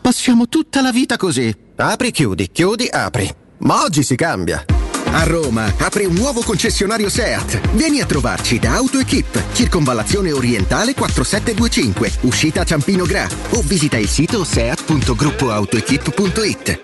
[0.00, 1.54] Passiamo tutta la vita così.
[1.76, 3.30] Apri, chiudi, chiudi, apri.
[3.58, 4.64] Ma oggi si cambia.
[5.12, 7.60] A Roma apre un nuovo concessionario SEAT.
[7.74, 14.42] Vieni a trovarci da AutoEquip, circonvallazione orientale 4725, uscita Ciampino Gra o visita il sito
[14.42, 16.83] seat.gruppoautoequip.it.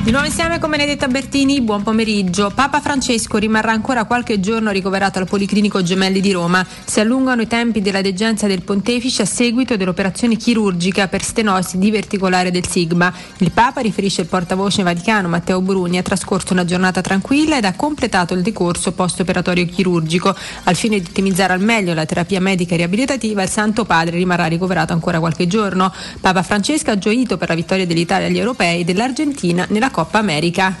[0.00, 2.50] Di nuovo insieme con Benedetta Bertini, buon pomeriggio.
[2.54, 6.66] Papa Francesco rimarrà ancora qualche giorno ricoverato al Policlinico Gemelli di Roma.
[6.86, 12.50] Si allungano i tempi della degenza del pontefice a seguito dell'operazione chirurgica per stenosi diverticolare
[12.50, 13.12] del sigma.
[13.38, 17.74] Il Papa, riferisce il portavoce vaticano Matteo Bruni, ha trascorso una giornata tranquilla ed ha
[17.74, 20.34] completato il decorso post-operatorio chirurgico.
[20.64, 24.46] Al fine di ottimizzare al meglio la terapia medica e riabilitativa, il Santo Padre rimarrà
[24.46, 25.92] ricoverato ancora qualche giorno.
[26.20, 30.74] Papa Francesco ha gioito per la vittoria dell'Italia agli europei e dell'Argentina nella Coppa America.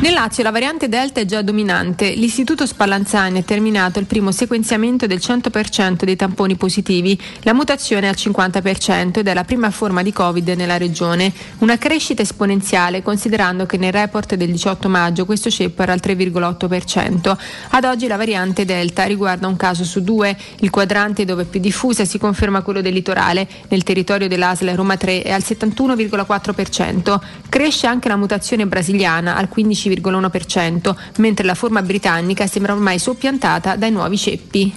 [0.00, 2.14] Nel Lazio la variante Delta è già dominante.
[2.14, 7.20] L'Istituto Spallanzani ha terminato il primo sequenziamento del 100% dei tamponi positivi.
[7.42, 11.30] La mutazione è al 50% ed è la prima forma di Covid nella regione.
[11.58, 17.36] Una crescita esponenziale considerando che nel report del 18 maggio questo ceppo era al 3,8%.
[17.68, 20.34] Ad oggi la variante Delta riguarda un caso su due.
[20.60, 23.46] Il quadrante dove è più diffusa si conferma quello del litorale.
[23.68, 27.20] Nel territorio dell'ASL Roma 3 è al 71,4%.
[27.50, 29.50] Cresce anche la mutazione brasiliana al
[29.94, 34.74] 15,1%, mentre la forma britannica sembra ormai soppiantata dai nuovi ceppi.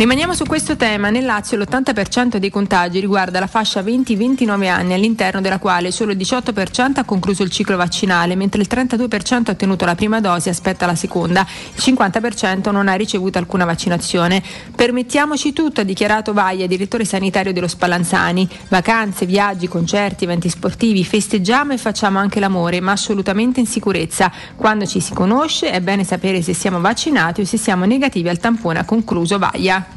[0.00, 1.10] Rimaniamo su questo tema.
[1.10, 6.16] Nel Lazio l'80% dei contagi riguarda la fascia 20-29 anni, all'interno della quale solo il
[6.16, 10.52] 18% ha concluso il ciclo vaccinale, mentre il 32% ha ottenuto la prima dose e
[10.52, 11.46] aspetta la seconda.
[11.74, 14.42] Il 50% non ha ricevuto alcuna vaccinazione.
[14.74, 18.48] Permettiamoci tutto, ha dichiarato Vaia, direttore sanitario dello Spallanzani.
[18.68, 24.32] Vacanze, viaggi, concerti, eventi sportivi, festeggiamo e facciamo anche l'amore, ma assolutamente in sicurezza.
[24.56, 28.38] Quando ci si conosce è bene sapere se siamo vaccinati o se siamo negativi al
[28.38, 29.89] tampone, ha concluso Vaia.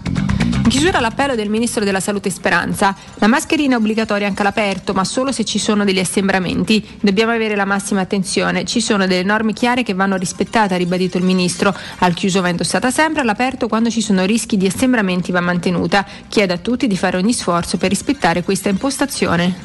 [0.63, 2.95] In chiusura l'appello del Ministro della Salute Speranza.
[3.15, 6.85] La mascherina è obbligatoria anche all'aperto, ma solo se ci sono degli assembramenti.
[7.01, 8.63] Dobbiamo avere la massima attenzione.
[8.63, 11.75] Ci sono delle norme chiare che vanno rispettate, ha ribadito il Ministro.
[11.99, 16.05] Al chiuso va indossata sempre, all'aperto quando ci sono rischi di assembramenti va mantenuta.
[16.29, 19.55] Chiede a tutti di fare ogni sforzo per rispettare questa impostazione.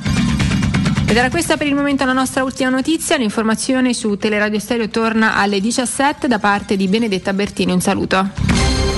[1.07, 3.17] Ed era questa per il momento la nostra ultima notizia.
[3.17, 7.73] L'informazione su Teleradio Stereo torna alle 17 da parte di Benedetta Bertini.
[7.73, 8.98] Un saluto.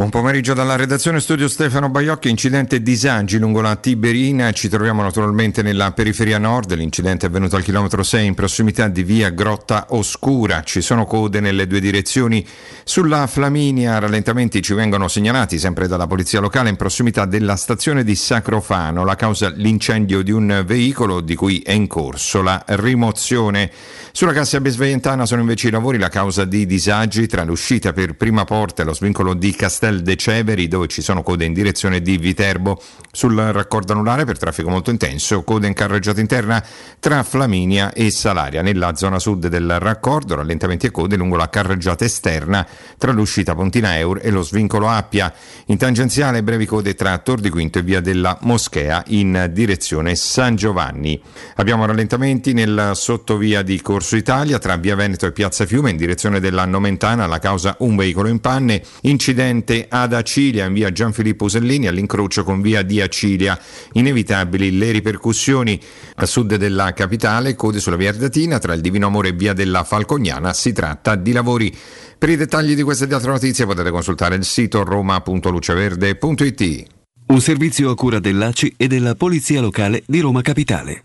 [0.00, 5.60] Buon pomeriggio dalla redazione studio Stefano Baiocchi, incidente disagi lungo la Tiberina, ci troviamo naturalmente
[5.60, 10.62] nella periferia nord, l'incidente è avvenuto al chilometro 6 in prossimità di via Grotta Oscura,
[10.62, 12.46] ci sono code nelle due direzioni,
[12.82, 18.14] sulla Flaminia rallentamenti ci vengono segnalati sempre dalla polizia locale in prossimità della stazione di
[18.14, 23.70] Sacrofano, la causa l'incendio di un veicolo di cui è in corso la rimozione.
[24.12, 28.46] Sulla Cassia Besveientana sono invece i lavori la causa di disagi tra l'uscita per prima
[28.46, 29.52] porta e lo svincolo di
[29.90, 32.80] Castel De Ceveri dove ci sono code in direzione di Viterbo.
[33.12, 36.64] Sul raccordo anulare per traffico molto intenso, code in carreggiata interna
[37.00, 38.62] tra Flaminia e Salaria.
[38.62, 42.64] Nella zona sud del raccordo rallentamenti e code lungo la carreggiata esterna
[42.96, 45.32] tra l'uscita Pontina Eur e lo svincolo Appia.
[45.66, 50.54] In tangenziale brevi code tra Tor di Quinto e via della Moschea in direzione San
[50.54, 51.20] Giovanni.
[51.56, 56.38] Abbiamo rallentamenti nel sottovia di Corso Italia tra via Veneto e piazza Fiume in direzione
[56.38, 61.86] della Nomentana, la causa un veicolo in panne, incidente ad Acilia in via Gianfilippo Usellini
[61.86, 63.58] all'incrocio con via di Acilia.
[63.92, 65.80] Inevitabili le ripercussioni
[66.16, 69.84] a sud della capitale, code sulla via Ardatina tra il Divino Amore e via della
[69.84, 70.52] Falcognana.
[70.52, 71.74] Si tratta di lavori.
[72.18, 76.84] Per i dettagli di queste e di altre notizie potete consultare il sito roma.luceverde.it.
[77.28, 81.04] Un servizio a cura dell'ACI e della Polizia Locale di Roma Capitale.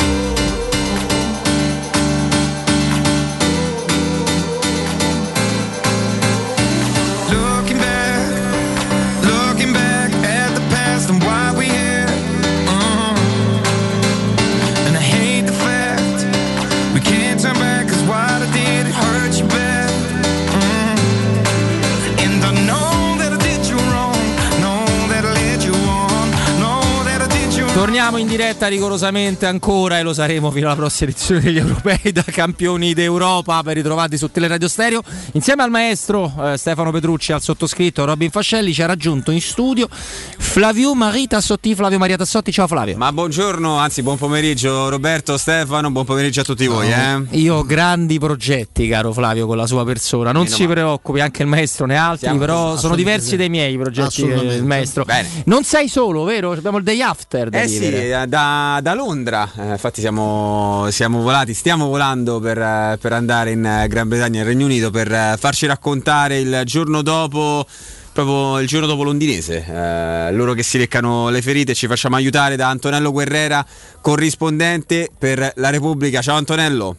[27.91, 32.23] Torniamo in diretta rigorosamente ancora e lo saremo fino alla prossima edizione degli europei da
[32.23, 35.01] campioni d'Europa ben ritrovati su Teleradio Stereo
[35.33, 39.89] insieme al maestro eh, Stefano Petrucci al sottoscritto Robin Fascelli ci ha raggiunto in studio
[39.91, 45.91] Flavio Maria Tassotti Flavio Maria Tassotti ciao Flavio Ma buongiorno, anzi buon pomeriggio Roberto, Stefano,
[45.91, 47.21] buon pomeriggio a tutti voi eh.
[47.31, 50.75] io ho grandi progetti caro Flavio con la sua persona non Meno si male.
[50.75, 53.35] preoccupi anche il maestro ne ha altri Siamo- però sono diversi sì.
[53.35, 55.27] dai miei i progetti del maestro Bene.
[55.47, 56.53] non sei solo vero?
[56.53, 57.79] abbiamo il day after da Eh dire.
[57.81, 63.51] Sì, da, da Londra, eh, infatti siamo, siamo volati, stiamo volando per, eh, per andare
[63.51, 67.65] in eh, Gran Bretagna e Regno Unito per eh, farci raccontare il giorno dopo
[68.13, 69.65] proprio il giorno dopo londinese.
[69.65, 73.65] Eh, loro che si leccano le ferite, ci facciamo aiutare da Antonello Guerrera,
[74.01, 76.21] corrispondente per la Repubblica.
[76.21, 76.95] Ciao Antonello.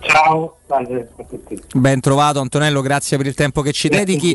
[0.00, 0.56] Ciao.
[1.74, 4.34] Ben trovato Antonello, grazie per il tempo che ci dedichi.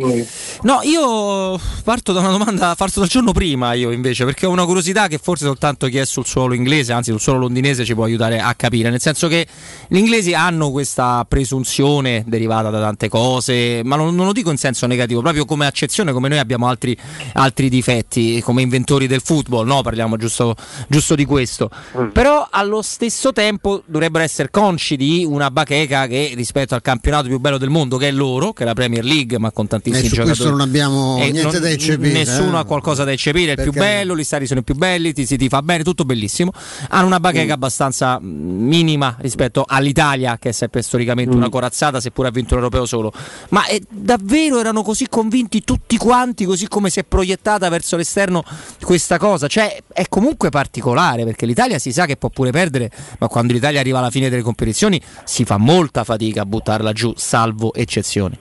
[0.61, 4.65] No, io parto da una domanda, parto dal giorno prima io invece, perché ho una
[4.65, 8.03] curiosità che forse soltanto chi è sul suolo inglese, anzi sul suolo londinese ci può
[8.03, 9.47] aiutare a capire, nel senso che
[9.87, 14.57] gli inglesi hanno questa presunzione derivata da tante cose, ma non, non lo dico in
[14.57, 16.95] senso negativo, proprio come accezione, come noi abbiamo altri,
[17.33, 19.81] altri difetti, come inventori del football, no?
[19.81, 20.55] parliamo giusto,
[20.87, 21.71] giusto di questo.
[22.13, 27.39] Però allo stesso tempo dovrebbero essere consci di una bacheca che rispetto al campionato più
[27.39, 30.09] bello del mondo, che è loro, che è la Premier League, ma con tantissimi Eh,
[30.09, 30.35] su giocatori.
[30.37, 32.61] questo non abbiamo E niente non- da eccepire, Nessuno eh.
[32.61, 35.25] ha qualcosa da eccepire, è il più bello, gli stadi sono i più belli, ti
[35.25, 36.51] si ti fa bene, tutto bellissimo.
[36.89, 37.21] Hanno una Mm.
[37.21, 41.37] bacheca abbastanza mh, minima rispetto all'Italia, che è sempre storicamente Mm.
[41.37, 43.11] una corazzata, seppure ha vinto l'europeo solo.
[43.49, 48.43] Ma eh, davvero erano così convinti tutti quanti, così come si è proiettata verso l'esterno
[48.81, 49.47] questa cosa?
[49.47, 53.79] Cioè, è comunque particolare perché l'Italia si sa che può pure perdere, ma quando l'Italia
[53.79, 58.37] arriva alla fine delle competizioni si fa molta fatica a buttarla giù, salvo eccezioni.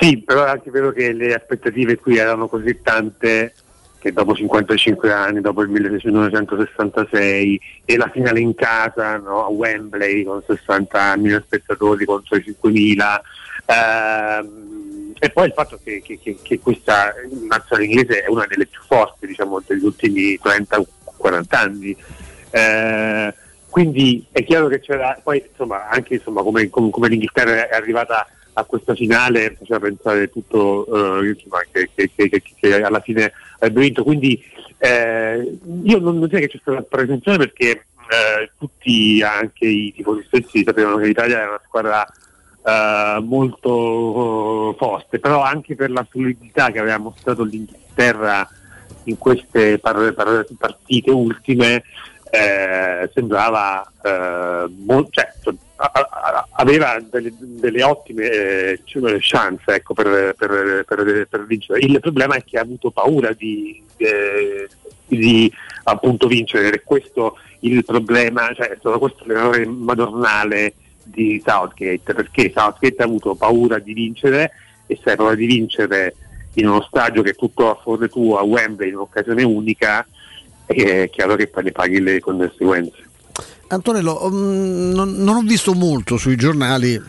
[0.00, 3.54] Sì, però è anche vero che le aspettative qui erano così tante
[3.98, 10.24] che dopo 55 anni, dopo il 1966 e la finale in casa no, a Wembley
[10.24, 13.20] con 60.000 spettatori contro i 5.000
[13.66, 17.14] ehm, e poi il fatto che, che- che- che questa
[17.48, 20.84] nazionale inglese è una delle più forti diciamo, degli ultimi 30-40
[21.50, 21.96] anni.
[22.50, 23.34] Eh,
[23.72, 28.28] quindi è chiaro che c'era, poi insomma anche insomma, come, come- come l'Inghilterra è arrivata
[28.52, 30.84] a questa finale faceva pensare tutto
[31.22, 34.04] eh, insomma, che, che- che- che- alla fine avrebbe vinto.
[34.04, 34.38] Quindi
[34.76, 40.24] eh, io non, non direi che c'è stata presunzione perché eh, tutti, anche i tifosi
[40.26, 42.06] stessi, sapevano che l'Italia era una squadra
[42.64, 48.46] eh, molto eh, forte, però anche per la solidità che aveva mostrato l'Inghilterra
[49.04, 51.82] in queste par- par- partite ultime
[52.34, 55.30] eh, sembrava eh, mo- cioè,
[55.76, 58.80] a- a- aveva delle, delle ottime eh,
[59.20, 61.80] chance ecco, per, per- per- per vincere.
[61.80, 64.66] Il problema è che ha avuto paura di, eh,
[65.06, 65.52] di,
[65.84, 70.72] appunto vincere questo il problema, cioè è stato questo l'errore madornale
[71.04, 74.52] di Southgate perché Southgate ha avuto paura di vincere
[74.86, 76.14] e se hai paura di vincere
[76.54, 80.06] in uno stadio che è tutto a favore tuo a Wembley in un'occasione unica
[80.66, 83.10] è chiaro che poi ne paghi le conseguenze.
[83.68, 87.00] Antonello, mm, non, non ho visto molto sui giornali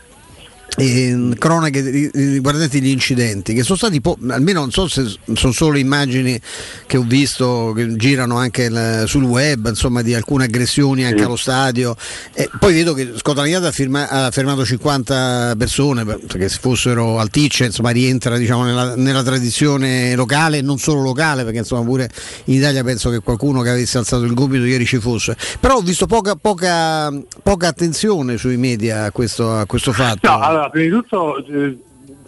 [0.77, 5.53] eh, cronache ri- riguardanti gli incidenti che sono stati po- almeno non so se sono
[5.53, 6.39] solo immagini
[6.87, 11.35] che ho visto che girano anche il- sul web insomma di alcune aggressioni anche allo
[11.35, 11.95] stadio.
[12.33, 16.57] E poi vedo che Scotland Yard ha, firma- ha fermato 50 persone per- perché se
[16.59, 22.09] fossero alticce insomma rientra diciamo nella, nella tradizione locale non solo locale perché insomma pure
[22.45, 25.35] in Italia penso che qualcuno che avesse alzato il gomito ieri ci fosse.
[25.59, 27.11] Però ho visto poca, poca,
[27.43, 30.27] poca attenzione sui media a questo, a questo fatto.
[30.29, 31.77] No, allora, prima di tutto eh,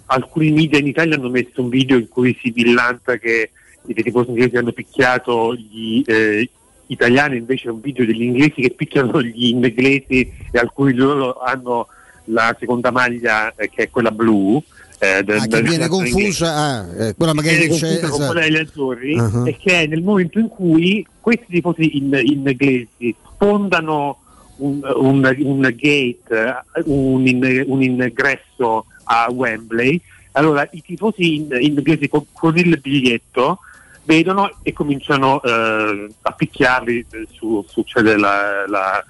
[0.07, 3.51] alcuni media in Italia hanno messo un video in cui si villanta che
[3.87, 6.49] i tifosi inglesi hanno picchiato gli eh,
[6.87, 11.39] italiani, invece è un video degli inglesi che picchiano gli inglesi e alcuni di loro
[11.39, 11.87] hanno
[12.25, 14.61] la seconda maglia eh, che è quella blu.
[14.97, 18.25] eh, del- Ah, che viene confusa ah, eh, quella magari che c'è confusa con esatto.
[18.31, 19.45] quella degli azzurri Uh-huh.
[19.47, 24.19] e che è nel momento in cui questi tifosi in, in inglesi sfondano
[24.57, 29.99] un, un- un gate, un, un ingresso a Wembley,
[30.33, 33.59] allora i tifosi in, in inglesi con, con il biglietto
[34.03, 39.03] vedono e cominciano eh, a picchiarli, su, succede la, la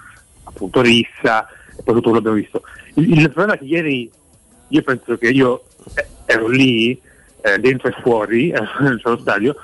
[0.43, 1.47] appunto rissa
[1.77, 2.63] e poi tutto l'abbiamo visto.
[2.95, 4.09] Il, il problema è che ieri
[4.69, 5.65] io penso che io
[5.95, 6.99] eh, ero lì
[7.41, 8.59] eh, dentro e fuori eh,
[9.19, 9.55] stadio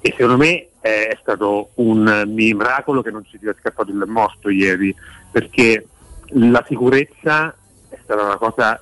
[0.00, 4.02] e secondo me eh, è stato un eh, miracolo che non ci sia scappato il
[4.06, 4.94] morto ieri
[5.36, 5.86] perché
[6.28, 7.54] la sicurezza
[7.90, 8.80] è stata una cosa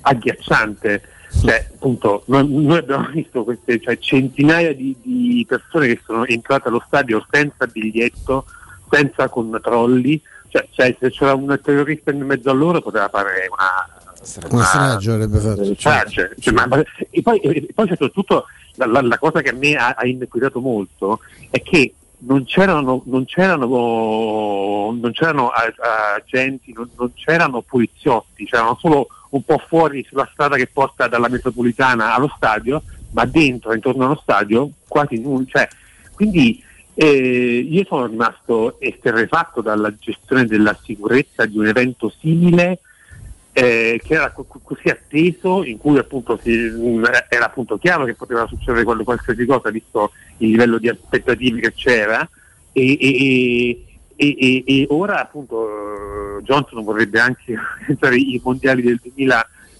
[0.00, 1.02] agghiacciante
[1.42, 6.68] cioè appunto noi, noi abbiamo visto queste cioè, centinaia di, di persone che sono entrate
[6.68, 8.44] allo stadio senza biglietto
[8.88, 14.48] senza controlli cioè, cioè, se c'era un terrorista in mezzo a loro poteva fare una,
[14.52, 16.36] una strage avrebbe fatto strage.
[16.38, 16.80] Cioè, ma- ma-
[17.10, 18.44] e poi, e poi soprattutto
[18.76, 21.18] la, la- la cosa che a me ha, ha inquietato molto
[21.50, 25.50] è che non c'erano, non c'erano, non c'erano
[26.14, 31.28] agenti, non, non c'erano poliziotti, c'erano solo un po' fuori sulla strada che porta dalla
[31.28, 35.44] metropolitana allo stadio, ma dentro, intorno allo stadio, quasi nulla.
[35.46, 35.68] Cioè,
[36.14, 36.62] quindi
[36.96, 42.78] E io sono rimasto esterrefatto dalla gestione della sicurezza di un evento simile
[43.54, 48.14] eh, che era co- così atteso, in cui appunto si, mh, era appunto chiaro che
[48.14, 52.28] poteva succedere qual- qualsiasi cosa visto il livello di aspettative che c'era.
[52.72, 53.84] E, e-
[54.16, 57.54] e- e- ora appunto eh, Johnson vorrebbe anche
[57.88, 59.00] entrare i mondiali del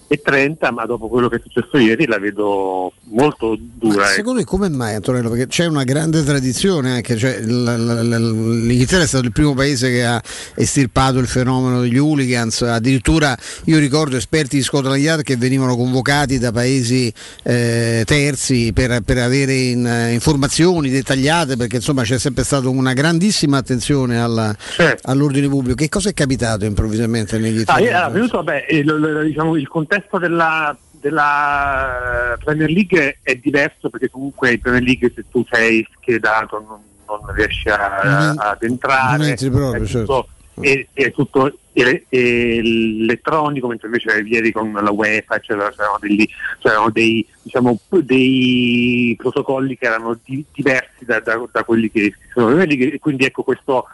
[0.07, 4.03] 2030 ma dopo quello che è successo ieri la vedo molto dura.
[4.05, 4.13] ecco.
[4.13, 5.29] Secondo me come mai Antonello?
[5.29, 10.21] Perché c'è una grande tradizione anche, cioè, l'Inghilterra è stato il primo paese che ha
[10.55, 16.37] estirpato il fenomeno degli hooligans, addirittura io ricordo esperti di Scotland Yard che venivano convocati
[16.37, 17.11] da paesi
[17.43, 22.93] eh, terzi per, per avere in- eh, informazioni dettagliate perché insomma c'è sempre stata una
[22.93, 24.55] grandissima attenzione alla-
[25.03, 25.75] all'ordine pubblico.
[25.75, 27.79] Che cosa è capitato improvvisamente in Ah, Inghilterra?
[27.79, 33.89] io- allora, venuto, vabbè, il, il- diciamo, il contesto della, della Premier League è diverso
[33.89, 38.63] perché comunque in Premier League se tu sei schedato non, non riesci a- Non- ad
[38.63, 40.27] entrare, proprio, è certo.
[40.53, 46.27] tutto, è, è tutto ele- elettronico, mentre invece ieri con la UEFA c'erano, degli-
[46.59, 52.49] c'erano dei, diciamo, dei protocolli che erano di- diversi da, da- da quelli che sono
[52.49, 53.85] in Premier League e quindi ecco questo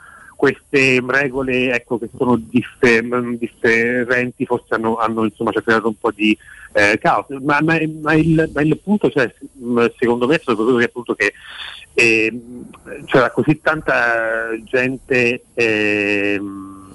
[0.42, 6.10] queste regole ecco, che sono differ- mm, differenti forse hanno, hanno insomma, creato un po'
[6.10, 6.36] di
[6.74, 9.32] eh, caos, ma, ma- ma il, ma il punto cioè,
[9.64, 11.34] mm, secondo me è stato che, appunto, che
[11.94, 12.70] ehm,
[13.06, 16.92] c'era così tanta gente ehm,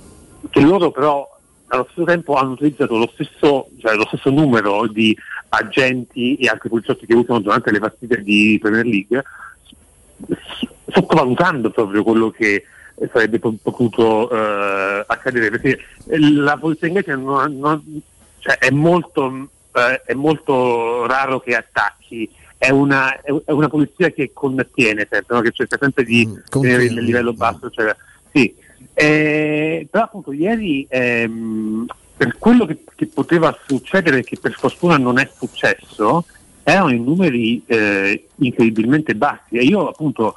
[0.50, 5.16] che loro però allo stesso tempo hanno utilizzato lo stesso, cioè, lo stesso numero di
[5.50, 9.22] agenti e altri poliziotti che usano durante le partite di Premier League
[10.88, 12.64] sottovalutando proprio quello che
[13.12, 18.00] sarebbe po- potuto eh, accadere perché la polizia inglese non- non-
[18.38, 24.30] cioè, è, molto, eh, è molto raro che attacchi è una, è una polizia che
[24.32, 25.42] contiene sempre no?
[25.42, 27.94] che cerca sempre di tenere il livello basso cioè,
[28.32, 28.54] sì.
[28.94, 31.84] Eh, però appunto ieri ehm,
[32.16, 36.24] per quello che, che poteva succedere che per fortuna non è successo
[36.62, 40.34] erano i numeri eh, incredibilmente bassi e io appunto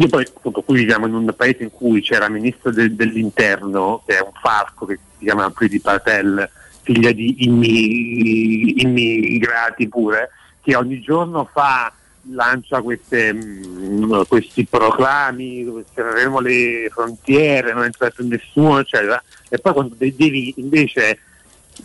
[0.00, 4.16] io poi appunto qui viviamo in un paese in cui c'era ministro del- dell'interno, che
[4.16, 6.48] è un falco che si chiama Priti Patel,
[6.82, 10.30] figlia di immi- immigrati pure,
[10.62, 11.92] che ogni giorno fa,
[12.30, 19.58] lancia queste, mm, questi proclami dove cercheremo le frontiere, non entra più nessuno, eccetera, e
[19.58, 21.18] poi quando de- devi invece,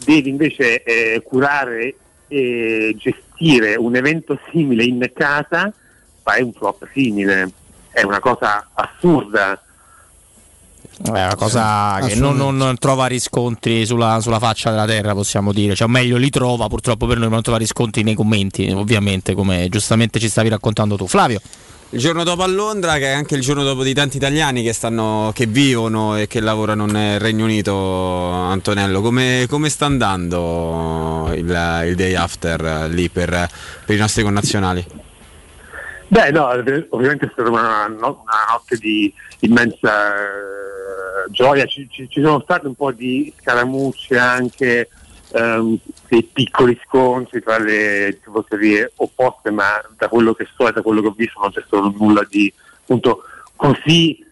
[0.05, 1.95] devi invece eh, curare
[2.27, 5.73] e gestire un evento simile in casa,
[6.21, 7.51] fai un flop simile
[7.93, 9.61] è una cosa assurda.
[11.03, 15.53] È una cosa Sì, che non, non trova riscontri sulla, sulla faccia della terra, possiamo
[15.53, 15.75] dire.
[15.75, 19.33] Cioè, o meglio, li trova purtroppo per noi, ma non trova riscontri nei commenti, ovviamente,
[19.33, 21.07] come giustamente ci stavi raccontando tu.
[21.07, 21.39] Flavio.
[21.89, 24.73] Il giorno dopo a Londra, che è anche il giorno dopo di tanti italiani che,
[24.73, 31.85] stanno, che vivono e che lavorano nel Regno Unito, Antonello, come, come sta andando il,
[31.87, 33.29] il day after lì per,
[33.85, 35.02] per i nostri connazionali?
[36.13, 42.07] Beh, no, eh, ovviamente è stata una, una notte di immensa eh, gioia, ci, ci-
[42.07, 44.89] ci sono state un po' di scaramucce anche,
[45.31, 45.75] ehm,
[46.07, 51.01] dei piccoli scontri tra le tifoserie opposte, ma da quello che so e da quello
[51.01, 52.53] che ho visto non c'è stato nulla di
[52.83, 53.23] appunto
[53.55, 54.23] così,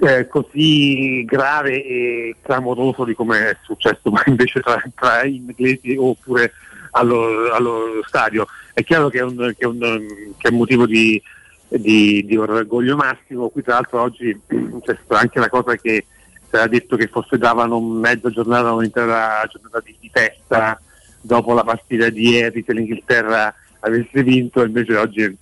[0.00, 4.00] eh, così grave e clamoroso di come è successo.
[4.24, 6.54] Invece tra, tra inglesi oppure
[6.92, 8.46] allo, allo stadio.
[8.72, 11.20] È chiaro che è un, che è un- che è un motivo di,
[11.68, 13.48] di- di orgoglio massimo.
[13.48, 16.04] Qui tra l'altro oggi c'è stata anche la cosa che
[16.48, 20.80] si era detto che forse davano mezza giornata un'intera giornata di, di festa
[21.20, 25.36] dopo la partita di ieri se l'Inghilterra avesse vinto, invece oggi eh,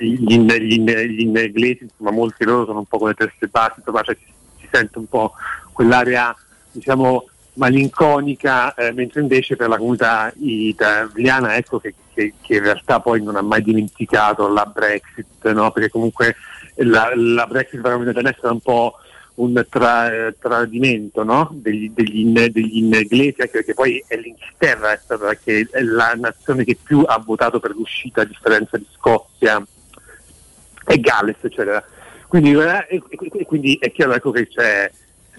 [0.00, 4.02] gli, gli gli inglesi, insomma molti loro sono un po' con le teste basse, insomma
[4.02, 5.32] cioè, si, si sente un po'
[5.72, 6.34] quell'area
[6.72, 7.26] diciamo
[7.58, 13.22] malinconica, eh, mentre invece per la comunità italiana ecco che, che- che in realtà poi
[13.22, 15.70] non ha mai dimenticato la Brexit, no?
[15.72, 16.36] perché comunque
[16.76, 18.94] la, la Brexit per la comunità italiana è stata un po'
[19.34, 21.48] un tra- tradimento no?
[21.52, 26.76] degli, degli degli inglesi, anche perché poi è l'Inghilterra è stata è la nazione che
[26.82, 29.64] più ha votato per l'uscita a differenza di Scozia
[30.86, 31.84] e Galles, eccetera.
[32.26, 33.02] Quindi, eh,
[33.46, 34.90] quindi è chiaro ecco, che c'è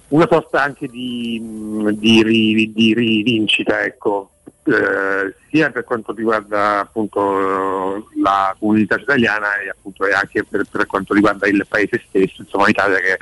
[0.10, 1.41] una sorta anche di,
[1.94, 4.31] di, di rivincita, ecco,
[4.64, 10.86] eh, sia per quanto riguarda appunto la comunità italiana e appunto e anche per, per
[10.86, 13.18] quanto riguarda il paese stesso, insomma l'Italia che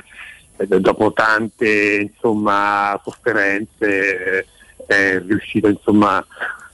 [0.56, 4.46] eh, dopo tante insomma, sofferenze eh,
[4.86, 6.24] è riuscita insomma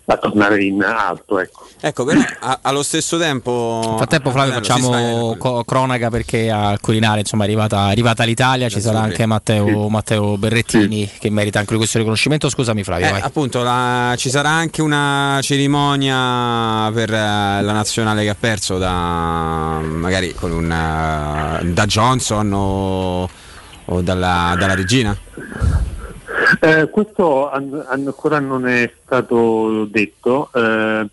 [0.06, 1.38] a tornare in alto.
[1.38, 1.62] Ecco.
[1.80, 3.80] Ecco, però a- allo stesso tempo.
[3.84, 8.68] Nel frattempo Flavio facciamo co- cronaca perché al Quirinale insomma, è arrivata, è arrivata l'Italia,
[8.68, 12.48] ci sarà anche Matteo, Matteo Berrettini che merita anche lui questo riconoscimento.
[12.48, 13.20] Scusami Flavio, Eh, vai.
[13.20, 17.16] appunto, la- ci sarà anche una cerimonia per eh,
[17.62, 23.28] la nazionale che ha perso da magari con un, eh, da Johnson o,
[23.86, 25.16] o dalla, dalla regina.
[26.64, 31.06] Eh, questo an- ancora non è stato detto, eh,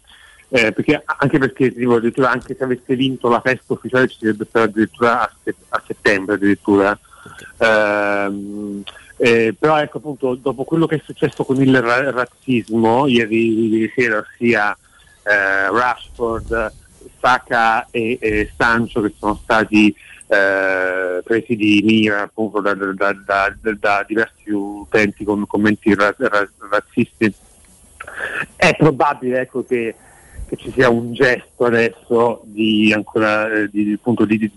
[0.47, 4.45] eh, perché, anche perché tipo, addirittura anche se avesse vinto la festa ufficiale ci sarebbe
[4.47, 6.97] stata addirittura a, se- a settembre addirittura.
[7.57, 8.81] Ehm,
[9.17, 13.91] eh, però ecco appunto dopo quello che è successo con il ra- razzismo ieri, ieri
[13.93, 14.71] sera sia
[15.23, 16.71] eh, Rashford,
[17.19, 19.93] Saka e, e Sancho che sono stati
[20.31, 26.49] eh, presi di mira appunto da, da- da- da- diversi utenti con commenti ra- ra-
[26.69, 27.33] razzisti.
[28.55, 29.93] È probabile ecco, che,
[30.47, 34.51] che ci sia un gesto adesso di, ancora, eh, di, appunto, di, di-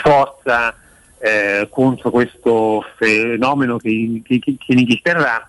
[0.00, 0.74] forza
[1.18, 5.48] eh, contro questo fenomeno che in, che- che in Inghilterra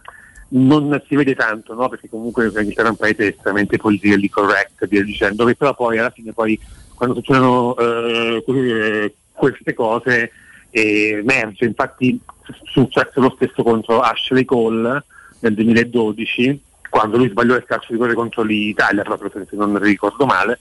[0.50, 1.90] non si vede tanto, no?
[1.90, 6.32] perché comunque l'Inghilterra è un paese estremamente politically correct, dicendo, che però poi alla fine
[6.34, 6.60] poi
[6.96, 10.32] quando succedono eh, que- queste cose
[10.72, 12.20] emerge, infatti
[12.66, 15.04] successe lo stesso contro Ashley Cole
[15.40, 20.26] nel 2012, quando lui sbagliò il calcio di rigore contro l'Italia, proprio se non ricordo
[20.26, 20.60] male,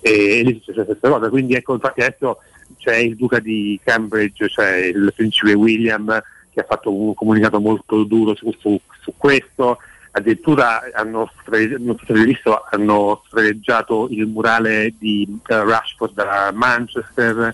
[0.00, 1.28] e lì successe la stessa cosa.
[1.28, 2.38] Quindi ecco, infatti adesso
[2.78, 8.04] c'è il duca di Cambridge, cioè il principe William, che ha fatto un comunicato molto
[8.04, 9.78] duro su, su- su questo.
[10.16, 11.76] Addirittura hanno, avete
[12.24, 17.52] visto, hanno sfregiato il murale di eh, Rashford da Manchester.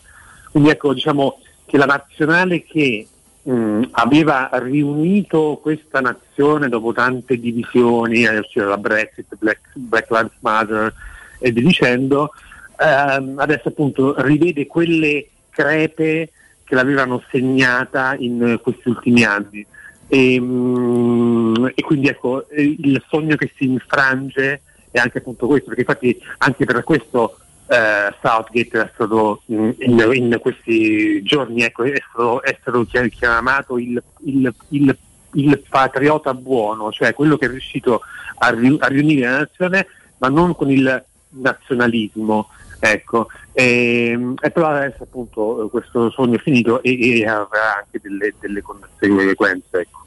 [0.51, 3.07] Quindi ecco, diciamo che la nazionale che
[3.43, 10.95] mh, aveva riunito questa nazione dopo tante divisioni, eh, la Brexit, Black, Black Lives Matter
[11.39, 12.31] e via dicendo,
[12.79, 16.31] ehm, adesso appunto rivede quelle crepe
[16.63, 19.65] che l'avevano segnata in questi ultimi anni.
[20.13, 25.83] E, mm, e quindi ecco, il sogno che si infrange è anche appunto questo, perché
[25.83, 27.39] infatti anche per questo
[27.69, 33.79] eh, Southgate è stato in, in questi giorni ecco, è, stato, è stato chi- chiamato
[33.79, 34.99] il, il- il-
[35.35, 38.01] il patriota buono, cioè quello che è riuscito
[38.39, 39.87] a, riu- a riunire la nazione,
[40.19, 42.49] ma non con il nazionalismo.
[42.83, 48.33] Ecco, e, e però adesso appunto questo sogno è finito e, e avrà anche delle,
[48.41, 49.79] delle conseguenze.
[49.81, 50.00] Ecco.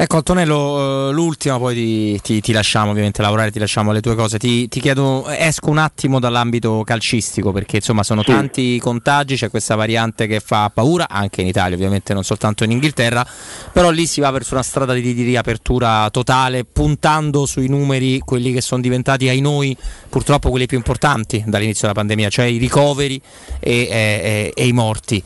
[0.00, 4.14] Ecco Antonello, eh, l'ultima poi ti, ti- ti lasciamo ovviamente lavorare, ti lasciamo le tue
[4.14, 4.38] cose.
[4.38, 8.30] Ti, ti chiedo, esco un attimo dall'ambito calcistico perché insomma sono Sì.
[8.30, 12.62] tanti i contagi, c'è questa variante che fa paura anche in Italia ovviamente, non soltanto
[12.62, 13.26] in Inghilterra,
[13.72, 18.52] però lì si va verso una strada di, di riapertura totale puntando sui numeri, quelli
[18.52, 19.76] che sono diventati ai noi
[20.08, 23.20] purtroppo quelli più importanti dall'inizio della pandemia, cioè i ricoveri
[23.58, 25.20] e, e- e- e i morti.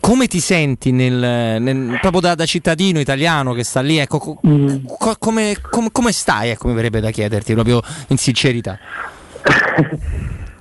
[0.00, 3.98] Come ti senti nel- nel- proprio da, da cittadino italiano che sta lì?
[3.98, 4.40] Ecco, co-
[4.98, 6.50] co- come, come- come stai?
[6.50, 8.78] Ecco, mi verrebbe da chiederti proprio in sincerità.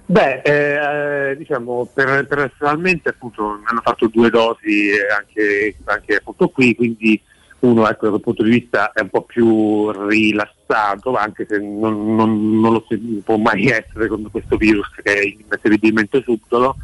[0.06, 6.50] Beh, eh, diciamo, per- personalmente appunto mi hanno fatto due dosi eh, anche, anche appunto
[6.50, 7.20] qui, quindi
[7.60, 12.16] uno ecco, da quel punto di vista è un po' più rilassato, anche se non,
[12.16, 12.86] non- non lo
[13.24, 16.76] può mai essere con questo virus che è incredibilmente subdolo.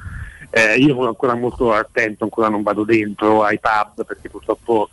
[0.49, 4.89] Eh, io sono ancora molto attento, ancora non vado dentro ai pub perché purtroppo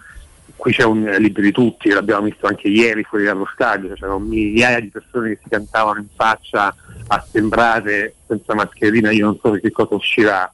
[0.56, 3.96] qui c'è un eh, libro di tutti, l'abbiamo visto anche ieri fuori dallo stadio, cioè
[3.96, 6.74] c'erano migliaia di persone che si cantavano in faccia
[7.06, 10.52] a sembrare senza mascherina, io non so che cosa uscirà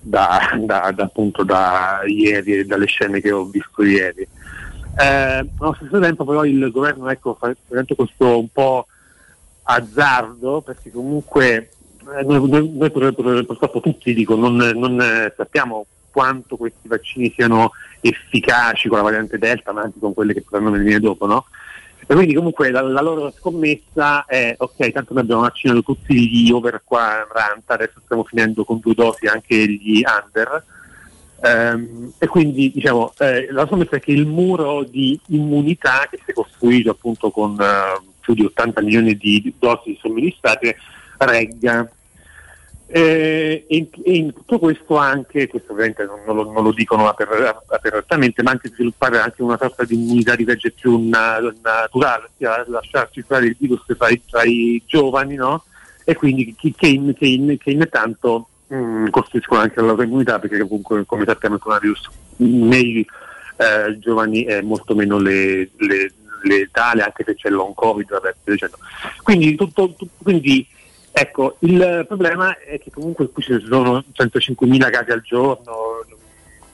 [0.00, 4.26] da, da- da, appunto da ieri e dalle scene che ho visto ieri.
[4.98, 8.86] Eh, allo stesso tempo però il governo ecco, fa questo un po'
[9.62, 11.70] azzardo perché comunque
[12.24, 13.14] noi, noi- noi pur-
[13.44, 17.70] purtroppo tutti dico, non, non, eh, sappiamo quanto questi vaccini siano
[18.00, 21.46] efficaci con la variante Delta ma anche con quelle che potranno venire dopo, no?
[22.06, 26.50] E quindi comunque la, la loro scommessa è ok, tanto noi abbiamo vaccinato tutti gli
[26.50, 30.64] over 40, adesso stiamo finendo con due dosi anche gli under.
[31.42, 36.32] Ehm, e quindi diciamo eh, la scommessa è che il muro di immunità che si
[36.32, 40.76] è costruito appunto con eh, più di 80 milioni di dosi somministrate
[41.18, 41.88] regga.
[42.92, 46.72] Eh, e, in, e in tutto questo anche, questo ovviamente non, non lo, non lo
[46.72, 51.38] dicono aper- apertamente, ma anche sviluppare anche una sorta di immunità di legge più na-
[51.62, 55.64] naturale, ossia lasciar circolare il virus tra i, tra i giovani, no?
[56.04, 60.40] E quindi che, che, in, che, in, che intanto mh, costruiscono anche la loro immunità,
[60.40, 62.08] perché comunque come sappiamo il coronavirus
[62.38, 63.06] nei
[63.56, 66.12] eh, giovani è molto meno le- le-
[66.42, 68.78] letale anche se c'è long covid, vabbè, dicendo.
[69.22, 70.66] Quindi, tutto, tutto- quindi
[71.12, 76.04] ecco, il problema è che comunque qui ci sono 105.000 casi al giorno,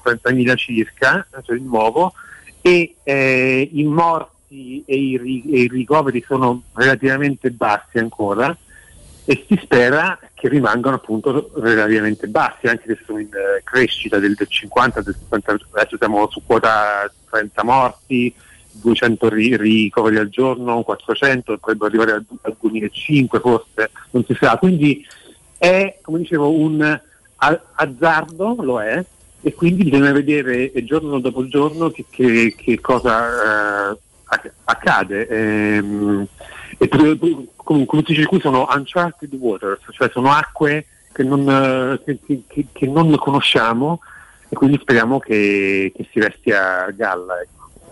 [0.05, 2.13] 30.000 circa, cioè di nuovo,
[2.61, 8.57] e eh, i morti e i, e i ricoveri sono relativamente bassi ancora
[9.29, 14.35] e si spera che rimangano appunto relativamente bassi, anche se sono in eh, crescita del,
[14.35, 18.33] del 50, del 60, adesso siamo su quota 30 morti,
[18.81, 24.57] 200 ri- ricoveri al giorno, 400, potrebbero arrivare al, al 2005 forse, non si sa,
[24.59, 25.05] quindi
[25.59, 27.01] è come dicevo un
[27.74, 29.05] azzardo, lo è,
[29.43, 35.28] e quindi bisogna vedere eh, giorno dopo giorno che, che- che cosa eh, acc- accade.
[35.28, 36.27] Ehm,
[36.78, 43.15] e come, come dice qui sono uncharted waters, cioè sono acque che non, che- non
[43.16, 44.01] conosciamo
[44.48, 47.35] e quindi speriamo che, che si resti a galla.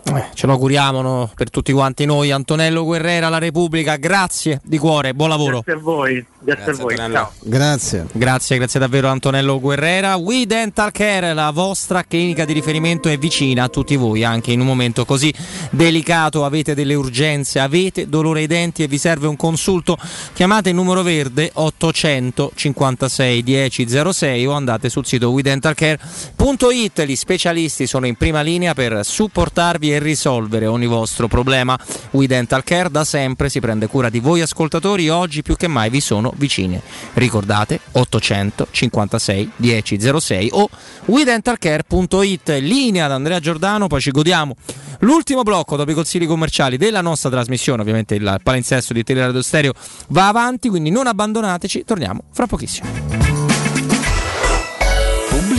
[0.07, 2.31] Eh, ce lo auguriamo no, per tutti quanti noi.
[2.31, 5.61] Antonello Guerrera, La Repubblica, grazie di cuore, buon lavoro.
[5.61, 6.95] Grazie a voi, grazie, a voi.
[6.95, 7.31] Ciao.
[7.41, 8.05] Grazie.
[8.11, 10.15] Grazie, grazie davvero Antonello Guerrera.
[10.15, 14.59] We Dental Care, la vostra clinica di riferimento è vicina a tutti voi, anche in
[14.59, 15.33] un momento così
[15.71, 16.45] delicato.
[16.45, 19.97] Avete delle urgenze, avete dolore ai denti e vi serve un consulto?
[20.33, 27.03] Chiamate il numero verde 856 1006 o andate sul sito WeDentalCare.it.
[27.03, 31.77] Gli specialisti sono in prima linea per supportarvi e risolvere ogni vostro problema.
[32.11, 35.89] We Dental Care da sempre si prende cura di voi ascoltatori oggi più che mai
[35.89, 36.79] vi sono vicini.
[37.13, 40.69] Ricordate 856 1006 o
[41.05, 42.49] WeDentalCare.it.
[42.59, 44.55] Linea ad Andrea Giordano, poi ci godiamo
[44.99, 47.81] l'ultimo blocco dopo i consigli commerciali della nostra trasmissione.
[47.81, 49.73] Ovviamente il palinsesto di Teleradio Stereo
[50.09, 51.83] va avanti, quindi non abbandonateci.
[51.85, 53.24] Torniamo fra pochissimo.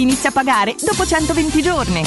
[0.00, 2.02] inizia a pagare dopo 120 giorni.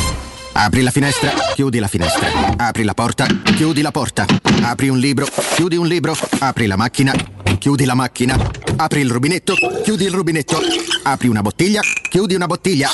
[0.53, 2.27] Apri la finestra, chiudi la finestra.
[2.57, 4.25] Apri la porta, chiudi la porta.
[4.63, 6.15] Apri un libro, chiudi un libro.
[6.39, 7.13] Apri la macchina,
[7.57, 8.37] chiudi la macchina.
[8.75, 9.53] Apri il rubinetto,
[9.83, 10.59] chiudi il rubinetto.
[11.03, 12.89] Apri una bottiglia, chiudi una bottiglia.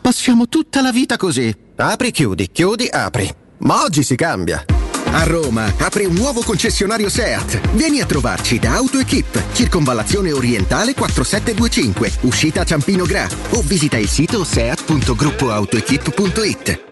[0.00, 1.54] Passiamo tutta la vita così.
[1.76, 3.28] Apri, chiudi, chiudi, apri.
[3.58, 4.64] Ma oggi si cambia.
[5.12, 7.74] A Roma apre un nuovo concessionario SEAT.
[7.74, 14.42] Vieni a trovarci da AutoEquip, circonvallazione orientale 4725, uscita Ciampino Gra o visita il sito
[14.42, 16.91] seat.gruppoautoequip.it.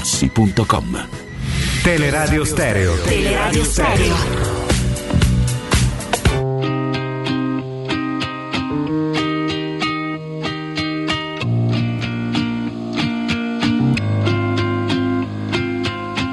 [0.01, 1.07] artigianamaterassi.com.
[1.83, 2.95] Teleradio Stereo.
[3.03, 4.15] Teleradio Stereo.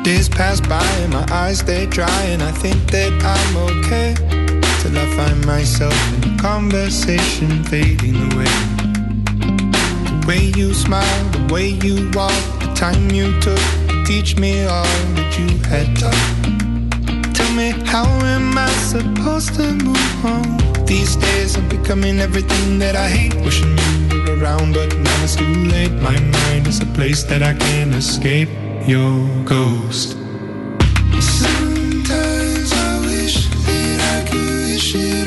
[0.02, 4.14] Days pass by and my eyes stay dry and I think that I'm okay
[4.80, 8.48] till I find myself in a conversation fading away.
[10.08, 13.58] The way you smile, the way you walk, the time you took
[13.88, 14.84] to teach me all
[15.16, 17.34] that you had taught.
[17.34, 20.46] Tell me how am I supposed to move on?
[20.86, 23.34] These days I'm becoming everything that I hate.
[23.44, 23.76] Wishing
[24.10, 25.90] you were around, but now it's too late.
[25.94, 28.48] My mind is a place that I can't escape.
[28.86, 30.16] Your ghost.
[31.18, 35.17] Sometimes I wish that I could wish it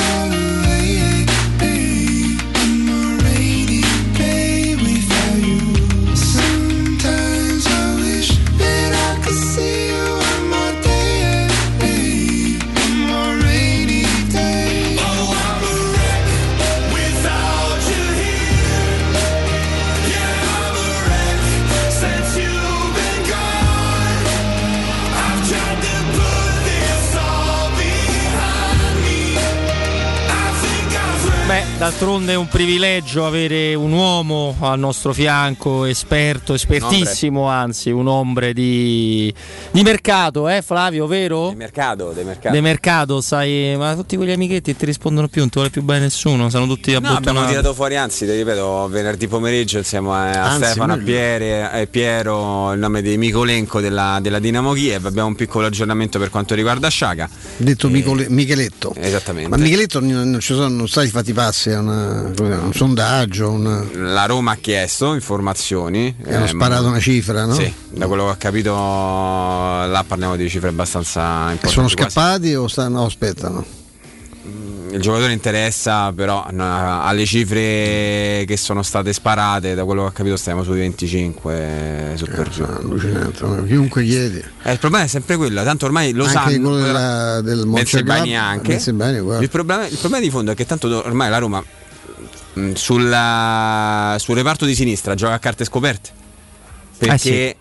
[31.82, 38.54] d'altronde è un privilegio avere un uomo al nostro fianco, esperto, espertissimo, anzi, un ombre
[38.54, 39.34] di,
[39.72, 41.48] di mercato, eh Flavio, vero?
[41.48, 42.54] Del mercato, del mercato.
[42.54, 46.02] Di mercato, sai, ma tutti quegli amichetti ti rispondono più, non ti vuole più bene
[46.02, 50.66] nessuno, sono tutti No, abbiamo tirato fuori, anzi, ti ripeto, venerdì pomeriggio insieme a Anzi,
[50.66, 50.98] Stefano, a.
[50.98, 55.08] Piere e Piero, il nome di Mikolenko della, della Dinamo Kiev.
[55.08, 57.28] Abbiamo un piccolo aggiornamento per quanto riguarda Sciaga.
[57.58, 58.94] Detto Micole- Micheletto.
[58.96, 59.50] Esattamente.
[59.50, 63.84] Ma Micheletto non non ci sono, non stati fatti passi, è una- un sondaggio, una-
[63.94, 66.16] La Roma ha chiesto informazioni.
[66.24, 67.54] E hanno ehm, sparato una cifra, no?
[67.54, 71.68] Sì, da quello che ho capito, là parliamo di cifre abbastanza importanti.
[71.70, 73.66] sono quasi- scappati o stanno, no, aspettano?
[74.92, 80.12] Il giocatore interessa, però no, alle cifre che sono state sparate, da quello che ho
[80.12, 82.66] capito, stiamo sui 25 su per giù.
[83.66, 84.44] Chiunque chiedi.
[84.64, 86.70] Eh, il problema è sempre quello, tanto ormai lo Anche sanno.
[86.70, 88.80] quello della- del Monteglab- anche.
[89.22, 89.42] Guarda.
[89.44, 91.64] Il problema, il problema di fondo è che tanto ormai la Roma
[92.54, 96.10] mh, sulla- sul reparto di sinistra gioca a carte scoperte.
[96.98, 97.18] Perché Eh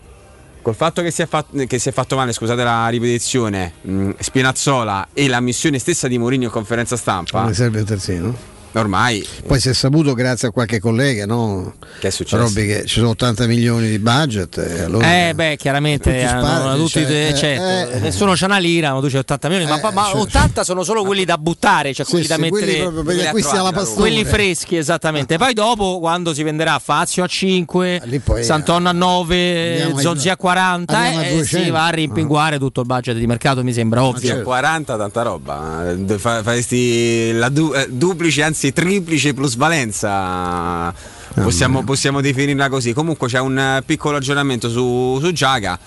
[0.61, 4.09] Col fatto che si, è fatto, che si è fatto male, scusate la ripetizione, mh,
[4.19, 8.35] Spinazzola e la missione stessa di Mourinho in conferenza stampa, Non serve un terzino.
[8.73, 11.73] Ormai Poi si è saputo grazie a qualche collega, no?
[11.99, 12.41] che è successo?
[12.41, 16.75] Robby che ci sono 80 milioni di budget e allora Eh beh, chiaramente Tutti hanno-
[16.77, 19.79] tutti, cioè, eh, certo, eh, nessuno c'ha una lira, ma tu c'hai 80 milioni, ma,
[19.79, 22.65] Eh, ma cioè, 80 sono solo quelli da buttare, cioè Sì, quelli da sì, quelli
[23.03, 23.99] mettere acquisti alla pastura.
[24.01, 25.37] quelli freschi esattamente.
[25.37, 28.01] Poi dopo quando si venderà Fazio a 5,
[28.41, 31.65] Sant'Anna a 9, andiamo ai- Zozzi a 40, andiamo a eh, 200.
[31.65, 34.29] si va a rimpinguare tutto il budget di mercato, mi sembra ovvio.
[34.29, 35.89] Cioè, 40 tanta roba.
[35.89, 40.93] Eh, fa- Faresti la du- eh, duplice, anzi triplice plusvalenza.
[41.33, 42.93] Possiamo, possiamo definirla così.
[42.93, 45.79] Comunque c'è un eh, piccolo aggiornamento su, su Giaga.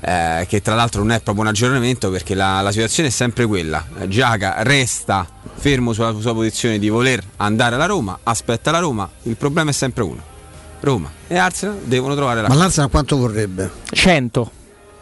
[0.00, 3.46] eh, che tra l'altro non è proprio un aggiornamento perché la, la situazione è sempre
[3.46, 3.84] quella.
[4.06, 9.36] Giaga resta fermo sulla sua posizione di voler andare alla Roma, aspetta la Roma, il
[9.36, 10.22] problema è sempre uno.
[10.80, 13.68] Roma e Arsenal devono trovare la Ma l'Arsenal quanto vorrebbe?
[13.90, 14.52] 100.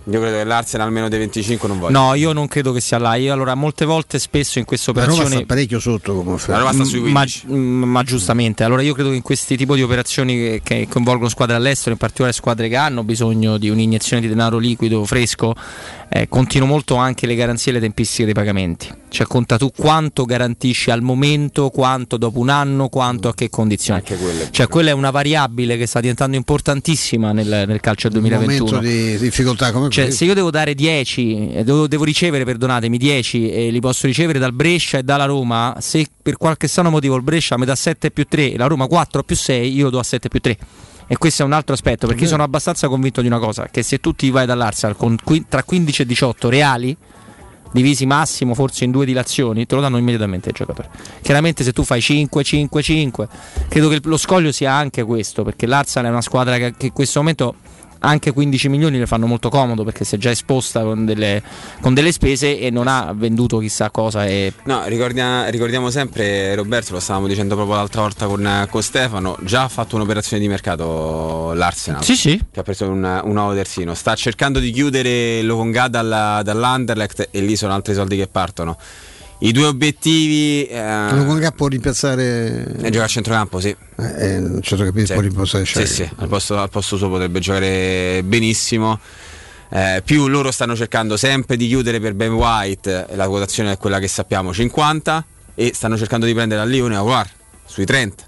[0.09, 1.99] Io credo che l'Arsenal almeno dei 25 non voglia.
[1.99, 3.17] No, io non credo che sia là.
[3.17, 6.53] Io allora molte volte spesso in queste La Roma operazioni sta parecchio sotto come offerta.
[6.53, 7.47] La Roma sta sui ma, 15.
[7.49, 11.29] mm, ma giustamente, allora io credo che in questi tipi di operazioni che, che coinvolgono
[11.29, 15.55] squadre all'estero, in particolare squadre che hanno bisogno di un'iniezione di denaro liquido, fresco,
[16.09, 18.89] eh, contino molto anche le garanzie e le tempistiche dei pagamenti.
[19.09, 24.03] Cioè conta tu quanto garantisci al momento, quanto dopo un anno, quanto a che condizioni.
[24.51, 28.71] Cioè quella è una variabile che sta diventando importantissima nel, nel calcio del Un 2021.
[28.71, 32.99] momento di difficoltà come Cioè, se io devo dare 10, eh, devo, devo ricevere, perdonatemi,
[32.99, 37.17] 10 e li posso ricevere dal Brescia e dalla Roma, se per qualche strano motivo
[37.17, 39.91] il Brescia mi dà 7 più 3 e la Roma 4 più 6, io lo
[39.91, 40.59] do a 7 più 3.
[41.07, 43.83] E questo è un altro aspetto, perché io sono abbastanza convinto di una cosa, che
[43.83, 45.17] se tu ti vai dall'Arsenal con
[45.49, 46.97] tra 15 e 18 reali,
[47.73, 50.91] divisi massimo forse in due dilazioni, te lo danno immediatamente il giocatore.
[51.23, 53.29] Chiaramente se tu fai 5, 5, 5,
[53.69, 56.93] credo che lo scoglio sia anche questo, perché l'Arsenal è una squadra che, che in
[56.93, 57.55] questo momento
[58.01, 61.43] anche 15 milioni le fanno molto comodo perché si è già esposta con delle,
[61.81, 64.27] con delle spese e non ha venduto chissà cosa.
[64.27, 69.37] E No, ricordia- ricordiamo sempre, Roberto, lo stavamo dicendo proprio l'altra volta con, con Stefano,
[69.43, 72.05] già ha fatto un'operazione di mercato l'Arsenal.
[72.05, 72.41] Sì, sì.
[72.51, 73.95] Che ha preso un, un nuovo terzino.
[73.95, 78.77] Sta cercando di chiudere Lokonga dalla, dall'Anderlecht e lì sono altri soldi che partono.
[79.41, 80.67] I due obiettivi...
[80.67, 82.65] Eh, Conga può rimpiazzare.
[82.79, 83.69] e giocare a centrocampo, sì.
[83.69, 84.05] Eh,
[84.37, 85.13] eh, certo capire, Sì.
[85.13, 85.93] può rimpiazzare Sì, Shaqiri.
[85.95, 88.99] sì, al posto, al posto suo potrebbe giocare benissimo.
[89.69, 93.99] Eh, più loro stanno cercando sempre di chiudere per Ben White, la quotazione è quella
[93.99, 95.25] che sappiamo, 50,
[95.55, 97.29] e stanno cercando di prendere a Lione Aguar
[97.67, 98.25] sui 30.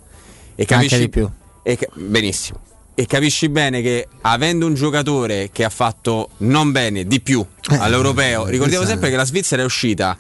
[0.57, 1.29] E capisci, di più.
[1.63, 2.61] e ca- benissimo.
[2.99, 8.47] E capisci bene che avendo un giocatore che ha fatto non bene di più all'europeo,
[8.47, 10.17] ricordiamo questa- sempre che la Svizzera è uscita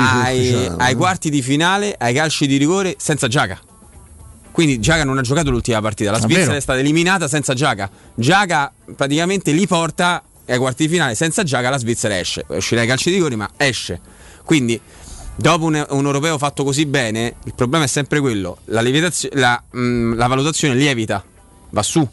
[0.00, 0.98] ai, ufficiale, ai no?
[0.98, 3.60] quarti di finale, ai calci di rigore senza Giaga.
[4.50, 6.38] Quindi Giaga non ha giocato l'ultima partita, la Davvero?
[6.38, 7.90] Svizzera è stata eliminata senza Giaga.
[8.14, 12.46] Giaga praticamente li porta ai quarti di finale, senza Giaga la Svizzera esce.
[12.48, 14.00] Uscirà ai calci di rigore, ma esce.
[14.42, 14.80] Quindi
[15.34, 18.80] dopo un, un europeo fatto così bene, il problema è sempre quello, la,
[19.32, 21.22] la, mm, la valutazione lievita,
[21.70, 22.06] va su.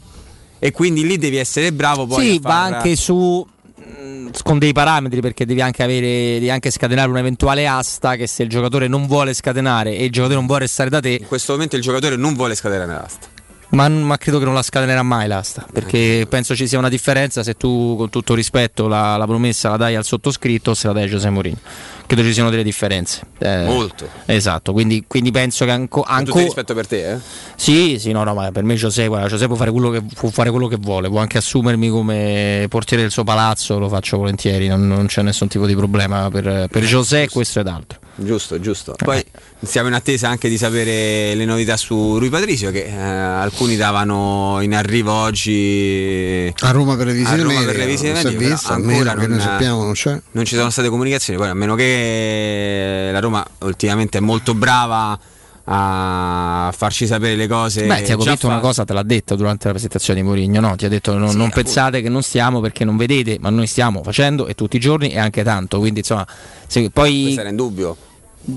[0.58, 4.72] E quindi lì devi essere bravo poi sì, va far- anche su mh, con dei
[4.72, 9.06] parametri perché devi anche avere devi anche scatenare un'eventuale asta che se il giocatore non
[9.06, 12.16] vuole scatenare e il giocatore non vuole restare da te In questo momento il giocatore
[12.16, 13.26] non vuole scatenare l'asta.
[13.74, 17.42] Ma, ma credo che non la scatenerà mai l'asta perché penso ci sia una differenza
[17.42, 20.92] se tu con tutto rispetto la, la promessa la dai al sottoscritto o se la
[20.92, 21.58] dai a Giuseppe Mourinho
[22.06, 24.08] credo ci siano delle differenze Eh, Molto.
[24.26, 27.18] esatto quindi, quindi penso che anco, Con tutto anco il rispetto per te, eh?
[27.56, 30.28] sì, sì, no, no, ma per me Giuseppe, guarda, Giuseppe può fare, quello che, può
[30.28, 34.68] fare quello che vuole, può anche assumermi come portiere del suo palazzo, lo faccio volentieri,
[34.68, 37.98] non, non c'è nessun tipo di problema per, per Giuseppe, questo ed altro.
[38.16, 38.94] Giusto, giusto.
[38.96, 39.24] Poi
[39.60, 44.58] siamo in attesa anche di sapere le novità su Rui Patricio che eh, alcuni davano
[44.60, 48.22] in arrivo oggi A Roma per le visite a Roma mediche, per le visite non
[48.22, 50.22] però vista, almeno ancora che non, noi sappiamo non c'è.
[50.32, 55.18] non ci sono state comunicazioni, poi a meno che la Roma ultimamente è molto brava
[55.66, 57.86] a farci sapere le cose.
[57.86, 60.76] Beh, già Pinto una fa- cosa te l'ha detta durante la presentazione di Mourinho, no?
[60.76, 63.66] Ti ha detto non, Sì, non pensate che non stiamo perché non vedete, ma noi
[63.66, 66.26] stiamo facendo e tutti i giorni e anche tanto, quindi insomma,
[66.66, 67.22] se poi...
[67.22, 67.96] Questo era in dubbio.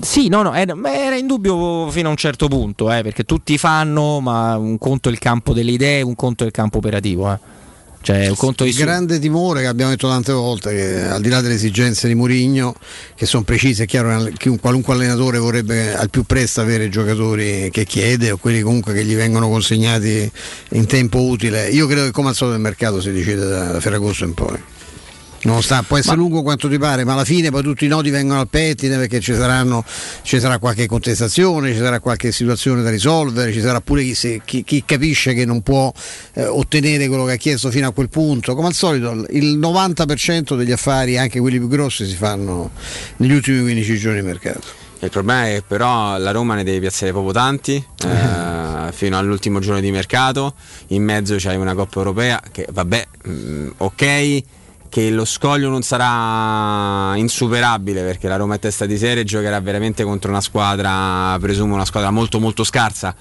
[0.00, 3.56] Sì, no, no, era, era in dubbio fino a un certo punto, eh, perché tutti
[3.56, 7.32] fanno, ma un conto è il campo delle idee, un conto è il campo operativo.
[7.32, 7.56] Eh.
[8.00, 11.54] Cioè, Il di grande timore che abbiamo detto tante volte, che al di là delle
[11.54, 12.74] esigenze di Murigno,
[13.14, 16.90] che sono precise, è chiaro che un qualunque allenatore vorrebbe al più presto avere i
[16.90, 20.30] giocatori che chiede o quelli comunque che gli vengono consegnati
[20.70, 21.68] in tempo utile.
[21.68, 24.58] Io credo che come al solito il mercato si decide da, da Ferragosto in poi.
[25.40, 28.10] Non sta, può essere lungo quanto ti pare, ma alla fine poi tutti i nodi
[28.10, 29.84] vengono al pettine perché ci, saranno,
[30.22, 34.40] ci sarà qualche contestazione, ci sarà qualche situazione da risolvere, ci sarà pure chi, se-
[34.44, 35.92] chi- chi capisce che non può
[36.34, 38.56] eh, ottenere quello che ha chiesto fino a quel punto.
[38.56, 42.72] Come al solito il 90% degli affari, anche quelli più grossi, si fanno
[43.18, 44.86] negli ultimi 15 giorni di mercato.
[45.00, 49.60] Il problema è che però la Roma ne deve piazzare proprio tanti eh, fino all'ultimo
[49.60, 50.54] giorno di mercato.
[50.88, 54.42] In mezzo c'hai una Coppa Europea che vabbè, mm, ok,
[54.88, 59.60] che lo scoglio non sarà insuperabile perché la Roma è testa di serie e giocherà
[59.60, 63.14] veramente contro una squadra, presumo una squadra molto molto scarsa.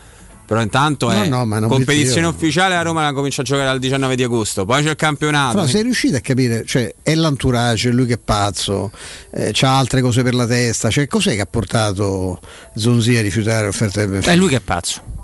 [0.48, 3.80] Però intanto No, è no, un competizione ufficiale, la Roma la comincia a giocare dal
[3.80, 5.56] 19 di agosto, poi c'è il campionato.
[5.56, 8.90] Però sei riuscito a capire, cioè è l'entourage, è lui che è pazzo,
[9.32, 12.40] eh, c'ha altre cose per la testa, cioè cos'è che ha portato
[12.76, 14.32] Zonzi a rifiutare l'offerta del Benfica?
[14.32, 15.17] È lui che è pazzo.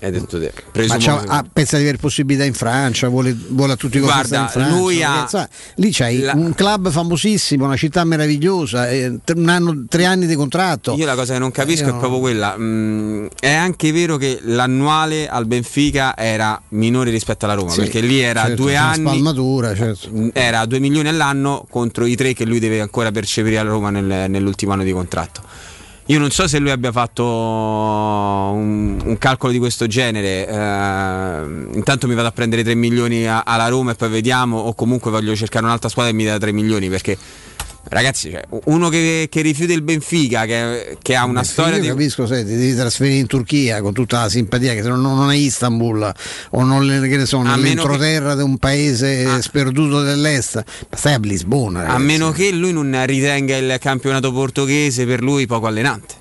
[0.00, 0.52] Hai detto te.
[0.54, 4.00] Ma Presumo che- ah, pensa di avere possibilità in Francia, vuole, vuole a tutti i
[4.00, 4.68] costi in Francia.
[4.68, 5.46] lui ha- sai,
[5.76, 10.94] lì c'hai un club famosissimo, una città meravigliosa, eh, tre- anno- tre anni di contratto.
[10.96, 11.98] Io la cosa che non capisco Eh, è no.
[11.98, 12.54] proprio quella.
[12.58, 18.00] mm, è anche vero che l'annuale al Benfica era minore rispetto alla Roma, Sì, perché
[18.00, 19.06] lì era certo, due anni.
[19.06, 20.08] spalmatura, certo.
[20.12, 23.90] mm, Era 2 milioni all'anno contro i 3 che lui deve ancora percepire alla Roma
[23.90, 25.42] nel- nell'ultimo anno di contratto.
[26.10, 30.44] Io non so se lui abbia fatto un, un calcolo di questo genere.
[30.44, 34.74] eh, intanto mi vado a prendere 3 milioni a- alla Roma e poi vediamo, o
[34.74, 37.16] comunque voglio cercare un'altra squadra e mi dà 3 milioni perché.
[37.82, 41.88] Ragazzi, cioè, uno che, che rifiuta il Benfica, che, che ha una Io storia di.
[41.88, 45.16] capisco, sai, ti devi trasferire in Turchia con tutta la simpatia, che se no non,
[45.16, 46.12] non è Istanbul
[46.50, 51.18] o non che ne so, A nell'entroterra di un paese sperduto dell'est, ma stai a
[51.20, 51.80] Lisbona.
[51.80, 52.04] A ragazzi.
[52.04, 56.19] meno che lui non ritenga il campionato portoghese per lui poco allenante.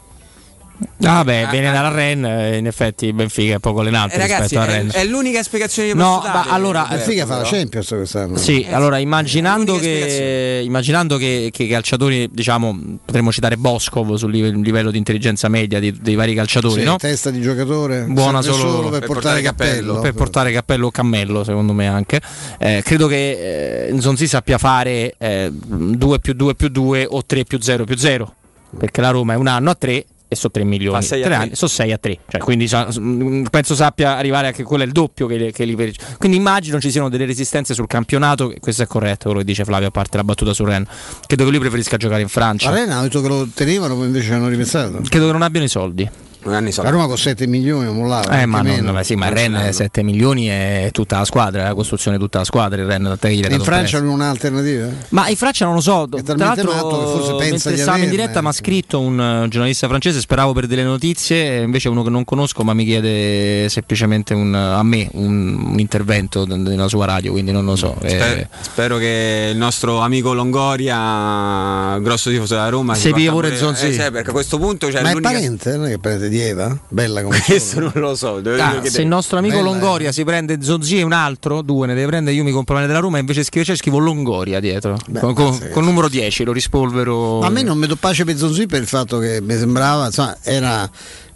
[1.03, 4.61] Ah, beh, viene dalla Ren, eh, in effetti Benfica è poco allenante Eh, ragazzi, rispetto
[4.61, 4.89] a è, Ren.
[4.93, 6.49] è l'unica spiegazione che No, posso ma dare.
[6.51, 7.43] allora- Benfica fa la.
[7.43, 8.37] Champions quest'anno.
[8.37, 14.51] Sì, allora immaginando che, immaginando che, che i calciatori, diciamo, potremmo citare Boscov sul live-
[14.61, 16.95] livello di intelligenza media di- dei vari calciatori, Sì, no?
[16.97, 19.99] testa di giocatore Buona serve solo, per, portare cappello.
[19.99, 22.21] per portare cappello o cammello, secondo me anche.
[22.57, 27.43] Eh, credo che eh, Nzonzi sappia fare eh, 2 più 2 più 2 o 3
[27.43, 28.33] più 0 più 0,
[28.77, 30.95] perché la Roma è un anno a 3 e sono 3 milioni.
[30.95, 31.43] Fa sei a Tre tre.
[31.43, 32.17] anni, sono 6 a 3.
[32.29, 35.75] Cioè, quindi sa- mm, penso sappia arrivare anche quello è il doppio che, che li
[35.75, 38.53] per- Quindi immagino ci siano delle resistenze sul campionato.
[38.59, 40.85] Questo è corretto, quello che dice Flavio, a parte la battuta su Ren.
[41.25, 42.69] Credo che lui preferisca giocare in Francia.
[42.69, 45.01] Arena ha detto che lo tenevano, poi invece hanno ripensato.
[45.09, 46.09] Credo che non abbiano i soldi.
[46.41, 46.69] Non.
[46.75, 48.41] La Roma con 7 milioni mollava.
[48.41, 48.91] Eh, ma, non, meno.
[48.93, 49.71] ma sì, ma il Non Ren l'hanno.
[49.71, 52.81] 7 milioni è tutta la squadra, è la costruzione di tutta la squadra.
[52.81, 53.17] Il Ren,
[53.49, 54.87] in Francia un non ha un'alternativa?
[55.09, 57.97] Ma in Francia non lo so, tra talmente l'altro matto che forse pensa mentre stavamo
[57.97, 58.09] in averne.
[58.09, 62.09] diretta mi ha scritto un eh, giornalista francese, speravo per delle notizie, invece uno che
[62.09, 67.31] non conosco ma mi chiede semplicemente un- a me un, un intervento nella sua radio,
[67.31, 67.95] quindi non lo so.
[68.01, 73.31] eh, Spero, spero che il nostro amico Longoria, grosso tifoso della Roma, Se si vive
[73.31, 73.87] pure pure- Zonzi.
[73.87, 75.75] eh, sì, perché a questo punto cioè, Ma è parente?
[75.75, 76.77] Non è che è parente di Eva?
[76.87, 78.41] Bella come Questo non lo so.
[78.57, 81.93] Ah, se il nostro amico Bella, Longoria si prende Zonzi e un altro, due ne
[81.93, 84.97] deve prendere, io mi compro bene della Roma e invece scrive, c'è scrivo Longoria dietro,
[85.19, 85.73] con, con- pazzesco.
[85.73, 87.39] con numero 10, lo rispolvero.
[87.39, 90.05] Ma a me non mi do pace per Zonzi per il fatto che mi sembrava,
[90.05, 90.89] insomma, era,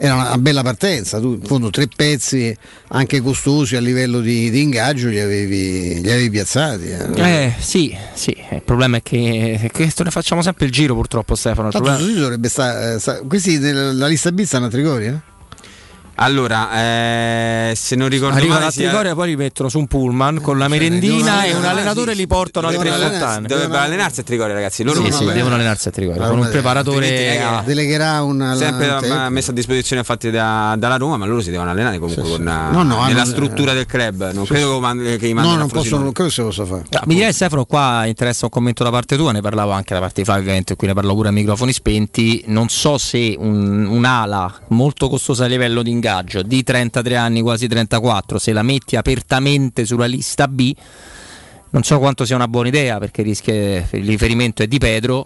[0.05, 1.19] era una bella partenza.
[1.19, 2.55] Tu in fondo tre pezzi
[2.89, 6.87] anche costosi a livello di, di ingaggio li avevi, li avevi piazzati.
[6.89, 7.21] eh.
[7.21, 11.35] Eh sì, sì, il problema è che che questo ne facciamo sempre il giro purtroppo
[11.35, 11.69] Stefano.
[11.69, 12.99] Problema- Zonzi dovrebbe stare.
[13.27, 15.23] questi nella lista B stanno a Trigoria?
[16.15, 20.57] Allora, eh, se non ricordo Arriva male, Trigoria, poi li mettono su un pullman con
[20.59, 23.47] la merendina e un allenatore e li portano alle tre fontane.
[23.47, 24.83] Dovrebbero allenarsi a Trigoria, ragazzi.
[24.83, 27.07] Loro Sì, sì, devono allenarsi a Trigoria con un preparatore.
[27.07, 28.55] è Delegherà una.
[28.55, 32.23] sempre la- messo a disposizione infatti da- dalla Roma, ma loro si devono allenare comunque
[32.23, 34.31] con, No, no, nella struttura del club.
[34.33, 36.83] Non credo che man- che gli No, non possono, non credo se possa fare.
[36.91, 39.99] Ah, Mi direi Stefano, qua interessa un commento da parte tua, ne parlavo anche da
[39.99, 42.43] parte di Flavio, ovviamente qui ne parlo pure a microfoni spenti.
[42.47, 46.41] Non so se un- un'ala molto costosa a livello di ingaggio.
[46.41, 50.73] Di 33 anni, quasi 34, se la metti apertamente sulla lista B,
[51.73, 53.53] non so quanto sia una buona idea perché rischia,
[53.91, 55.25] il riferimento è di Pedro.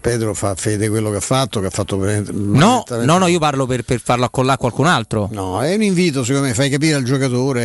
[0.00, 3.38] Pedro fa fede quello che ha fatto, che ha fatto per- No, no, no, io
[3.38, 5.28] parlo per, per farlo accollare a qualcun altro.
[5.32, 7.60] No, è un invito, secondo me, fai capire al giocatore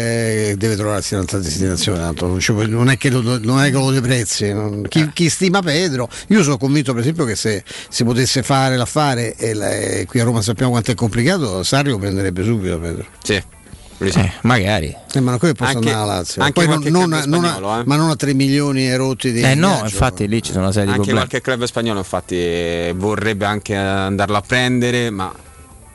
[0.50, 2.00] che deve trovarsi un'altra destinazione.
[2.00, 4.52] tanto non è che lo, non è che lo deprezzi.
[4.54, 8.76] non- chi, chi stima Pedro, io sono convinto, per esempio, che se si potesse fare
[8.76, 12.78] l'affare e, la- e qui a Roma sappiamo quanto è complicato, Sarri lo prenderebbe subito
[12.80, 13.06] Pedro.
[13.24, 13.42] Sì.
[14.02, 14.95] Eh, magari.
[15.14, 16.42] Eh, ma non quello posso Anche- andare alla Lazio.
[16.42, 17.84] anche Poi non- non, club non a- spagnolo, eh.
[17.86, 20.72] ma non a 3 milioni e rotti di Eh no, infatti lì ci sono una
[20.72, 21.28] serie di Anche problemi.
[21.28, 25.32] qualche club spagnolo infatti vorrebbe anche andarlo a prendere, ma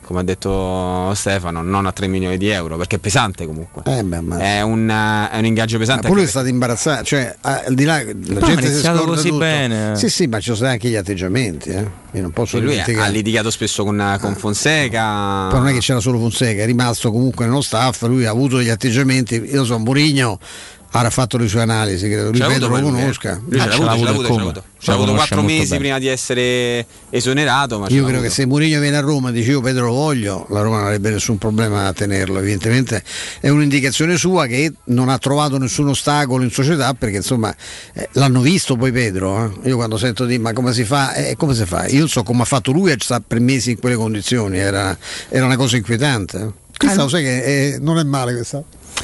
[0.05, 3.81] come ha detto Stefano, non a 3 milioni di euro, perché è pesante comunque.
[3.85, 6.07] Eh, beh, ma- È, un, è un ingaggio Ma pesante.
[6.07, 9.39] pure è stato imbarazzato, cioè al di là la gente si scorda così tutto.
[9.39, 12.03] perché- Sì, sì, ma ci sono anche gli atteggiamenti, eh.
[12.11, 15.47] Io non posso perché lui ha litigato spesso con, con Fonseca.
[15.49, 18.57] Poi non è che c'era solo Fonseca, è rimasto comunque nello staff, lui ha avuto
[18.57, 20.39] degli atteggiamenti, io so, Mourinho
[21.03, 23.41] ha fatto le sue analisi, credo, ripeto, avuto lo lui, conosca.
[23.47, 24.63] Lui ce l'ha avuto, ce l'ha avuto, ce l'ha avuto.
[24.77, 25.79] Ce l'ha avuto conosce 4 molto mesi bene.
[25.81, 27.79] prima di essere esonerato.
[27.79, 28.33] Ma Io credo che avuto.
[28.33, 31.09] se Mourinho viene a Roma e dice io Pedro lo voglio, la Roma non avrebbe
[31.09, 33.03] nessun problema a tenerlo, evidentemente
[33.39, 37.53] è un'indicazione sua che non ha trovato nessun ostacolo in società perché insomma
[37.93, 39.69] eh, l'hanno visto poi Pedro, eh.
[39.69, 41.87] io quando sento di ma come si fa, eh, come si fa?
[41.87, 44.97] Io so come ha fatto lui a stare per mesi in quelle condizioni, era,
[45.29, 46.53] era una cosa inquietante.
[46.77, 48.63] Questa lo sai che eh, non è male questa.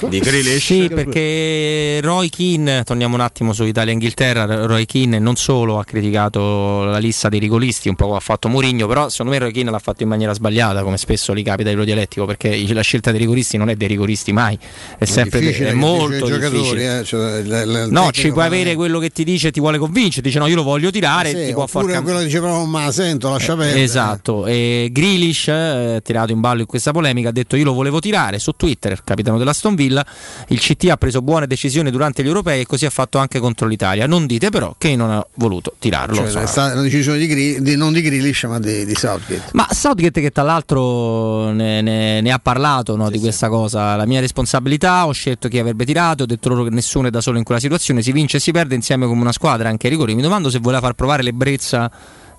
[0.09, 0.63] Di Grealish.
[0.63, 6.83] Sì, perché Roy Keane, torniamo un attimo su Italia-Inghilterra, Roy Keane non solo ha criticato
[6.83, 9.69] la lista dei rigolisti, un po' come ha fatto Mourinho, però secondo me Roy Keane
[9.71, 13.19] l'ha fatto in maniera sbagliata, come spesso gli capita ai dialettico, perché la scelta dei
[13.19, 14.57] rigoristi non è dei rigoristi mai,
[14.97, 16.99] è sempre difficile è molto difficile.
[16.99, 19.77] eh, cioè, l- l- il No, ci puoi avere quello che ti dice ti vuole
[19.77, 22.63] convincere, dice no, io lo voglio tirare, Sì, ti può far quello che dice però
[22.65, 23.81] ma la sento, lascia perdere.
[23.81, 27.99] Esatto, e Grealish, eh, tirato in ballo in questa polemica, ha detto io lo volevo
[27.99, 30.05] tirare su Twitter, capitano della Aston Villa,
[30.47, 33.67] il CT ha preso buone decisioni durante gli europei e così ha fatto anche contro
[33.67, 34.07] l'Italia.
[34.07, 36.15] Non dite però che non ha voluto tirarlo.
[36.15, 39.49] Cioè, è stata una decisione di, Gri- di- non di Grealish ma di, di Southgate.
[39.53, 44.05] Ma Southgate che tra l'altro ne, ne- ne ha parlato no, di questa cosa, la
[44.05, 47.37] mia responsabilità, ho scelto chi avrebbe tirato, ho detto loro che nessuno è da solo
[47.37, 50.15] in quella situazione, si vince e si perde insieme come una squadra, anche ai rigori.
[50.15, 51.91] Mi domando se voleva far provare l'ebbrezza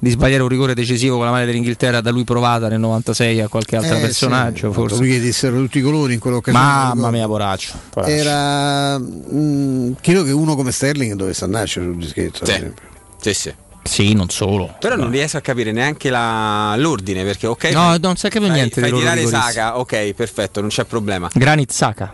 [0.02, 3.46] di sbagliare un rigore decisivo con la maglia dell'Inghilterra da lui provata nel 96 a
[3.46, 4.96] qualche altro Eh, personaggio, sì, forse.
[4.98, 6.64] Lui dissero tutti i colori in quell'occasione.
[6.66, 7.74] Mamma mia, poraccio.
[7.88, 8.10] poraccio.
[8.12, 8.98] Era.
[8.98, 12.42] mh, credo che uno come Sterling dovesse andarci sul dischetto.
[12.42, 12.84] ad esempio.
[13.20, 13.54] Sì, sì.
[13.84, 14.74] Sì, non solo.
[14.80, 17.64] Però non riesco a capire neanche la- l'ordine perché ok.
[17.66, 19.24] No, fai- non si fai- niente Fai tirare.
[19.26, 21.30] Saka, ok, perfetto, non c'è problema.
[21.32, 22.12] Granit Saka,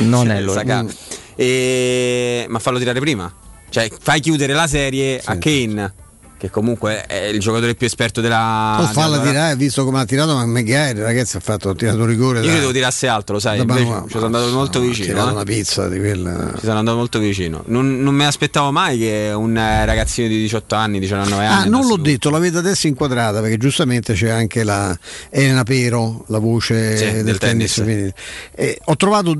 [0.00, 0.42] non è.
[0.46, 0.84] Saka.
[1.36, 3.32] E- Ma fallo tirare prima.
[3.70, 5.92] Cioè, fai chiudere la serie a Kane,
[6.40, 8.78] che comunque è il giocatore più esperto della.
[8.80, 11.98] O falla della- tirare, visto come ha tirato ma Maguire, ragazzi, ha fatto ha tirato
[11.98, 12.38] un rigore.
[12.40, 14.04] Io da- credevo tirasse altro, lo sai, da invece Benoit.
[14.06, 15.18] ci sono andato molto Ha vicino.
[15.28, 15.30] eh.
[15.32, 16.52] una pizza di quella.
[16.58, 17.62] Ci sono andato molto vicino.
[17.66, 21.66] Non, non mi aspettavo mai che un eh, ragazzino di 18 anni, 19 anni.
[21.66, 26.38] Ah, non l'ho detto, l'avete adesso inquadrata perché giustamente c'è anche la Elena Pero, la
[26.38, 27.74] voce Sì, del, del tennis.
[27.74, 27.74] tennis.
[27.74, 28.14] femminile.
[28.54, 29.34] E ho trovato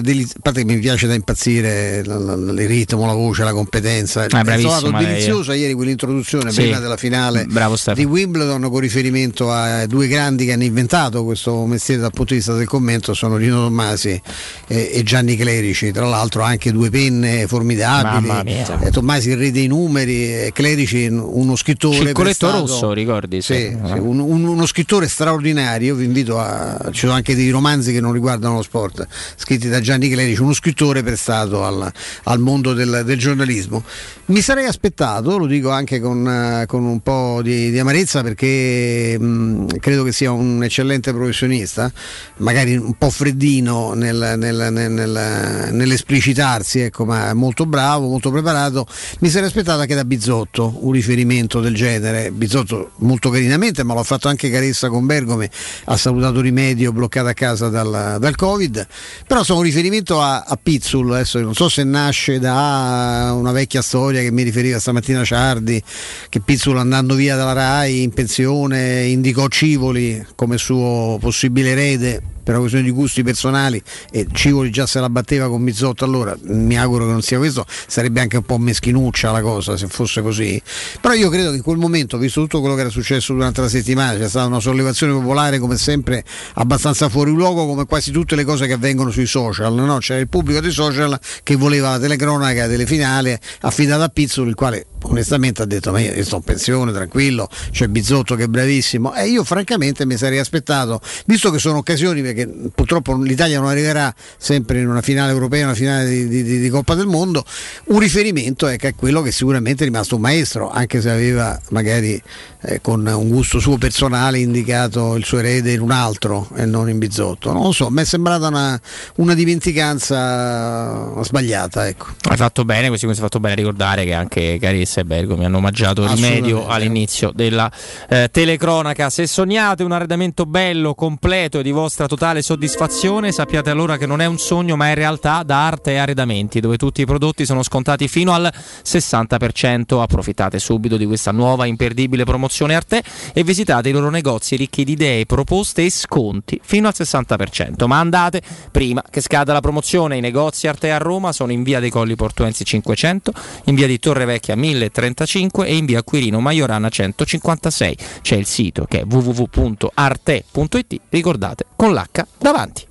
[0.00, 4.22] deli- a parte che mi piace da impazzire il ritmo, la voce, la competenza.
[4.28, 5.04] Ah, ho trovato eh.
[5.04, 6.62] deliziosa ieri quell'introduzione Sì.
[6.62, 11.66] prima della finale Bravo di Wimbledon con riferimento a due grandi che hanno inventato questo
[11.66, 14.20] mestiere dal punto di vista del commento, sono Rino Tommasi
[14.66, 18.28] e, e Gianni Clerici, tra l'altro anche due penne formidabili.
[18.44, 18.80] Mia.
[18.80, 23.42] Eh, Tommasi il re dei numeri, e Clerici uno scrittore Circoletto prestato- rosso, ricordi?
[23.42, 23.76] sì, Sì.
[23.92, 26.76] sì, un- un- uno scrittore straordinario, vi invito a.
[26.92, 30.52] ci sono anche dei romanzi che non riguardano lo sport, scritti da Gianni Clerici, uno
[30.52, 31.90] scrittore prestato al,
[32.24, 33.82] al mondo del, del giornalismo.
[34.26, 39.18] Mi sarei aspettato, lo dico anche con, eh, con un po' di, di amarezza perché
[39.18, 41.92] mh, credo che sia un eccellente professionista,
[42.38, 48.86] magari un po' freddino nel- nel- nel- nel- nell'esplicitarsi, ecco, ma molto bravo, molto preparato.
[49.20, 52.30] Mi sarei aspettato anche da Bizzotto un riferimento del genere.
[52.30, 55.48] Bizzotto molto carinamente, ma l'ho fatto anche Caressa con Bergomi,
[55.84, 58.86] ha salutato Rimedio bloccato a casa dal, dal Covid.
[59.26, 63.82] Però sono un riferimento a, a Pizzul, adesso non so se nasce da una vecchia
[63.82, 65.82] storia che mi riferiva stamattina Ciardi,
[66.28, 72.58] che Pizzul andando via dalla RAI in pensione indicò Civoli come suo possibile erede per
[72.58, 73.80] una questione di gusti personali
[74.10, 77.64] e Civoli già se la batteva con Mizzotto allora mi auguro che non sia questo
[77.86, 80.60] sarebbe anche un po' meschinuccia la cosa se fosse così
[81.00, 83.68] però io credo che in quel momento visto tutto quello che era successo durante la
[83.68, 88.44] settimana c'è stata una sollevazione popolare come sempre abbastanza fuori luogo come quasi tutte le
[88.44, 89.98] cose che avvengono sui social no?
[89.98, 94.56] c'era il pubblico dei social che voleva la telecronaca delle finali affidata a Pizzolo il
[94.56, 99.14] quale onestamente ha detto ma io sto in pensione tranquillo c'è Bizzotto che è bravissimo
[99.14, 102.39] e io francamente mi sarei aspettato visto che sono occasioni perché
[102.74, 106.94] purtroppo l'Italia non arriverà sempre in una finale europea una finale di, di- di- Coppa
[106.94, 107.44] del Mondo.
[107.86, 112.20] Un riferimento ecco, a quello che sicuramente è rimasto un maestro anche se aveva magari
[112.62, 116.88] eh, con un gusto suo personale indicato il suo erede in un altro e non
[116.88, 117.52] in Bizzotto.
[117.52, 118.80] Non lo so mi è sembrata una,
[119.16, 122.06] una dimenticanza sbagliata ecco.
[122.28, 125.04] Hai fatto bene, così come si è fatto bene a ricordare che anche Carissa e
[125.04, 127.70] Bergo mi hanno omaggiato Rimedio all'inizio della
[128.08, 129.10] eh, telecronaca.
[129.10, 134.20] Se sognate un arredamento bello, completo e di vostra totale soddisfazione, sappiate allora che non
[134.20, 137.62] è un sogno ma è realtà da Arte e Arredamenti, dove tutti i prodotti sono
[137.64, 138.50] scontati fino al
[138.84, 140.00] 60%.
[140.00, 143.02] Approfittate subito di questa nuova imperdibile promozione Arte
[143.34, 147.86] e visitate i loro negozi ricchi di idee, proposte e sconti fino al 60%.
[147.86, 150.16] Ma andate prima che scada la promozione.
[150.16, 153.32] I negozi Arte a Roma sono in via dei Colli Portuensi 500,
[153.64, 157.96] in via di Torre Vecchia 1035 e in via Quirino Maiorana 156.
[158.22, 162.89] C'è il sito che è www.arte.it, ricordate con l'H davanti.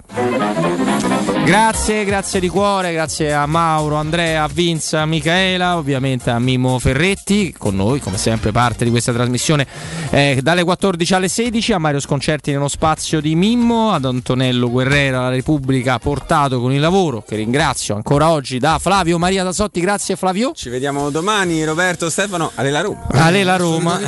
[1.50, 6.78] Grazie, grazie di cuore, grazie a Mauro, Andrea, a Vince, a Michaela, ovviamente a Mimo
[6.78, 9.66] Ferretti, con noi come sempre parte di questa trasmissione
[10.12, 15.22] eh, dalle 14 alle 16, a Mario Sconcerti nello spazio di Mimmo, ad Antonello Guerrera,
[15.22, 20.16] la Repubblica portato con il lavoro, che ringrazio ancora oggi da Flavio Maria Tasotti, grazie
[20.16, 20.52] Flavio.
[20.54, 23.08] Ci vediamo domani, Roberto, Stefano, Alela Roma.
[23.10, 24.00] Ale la Roma,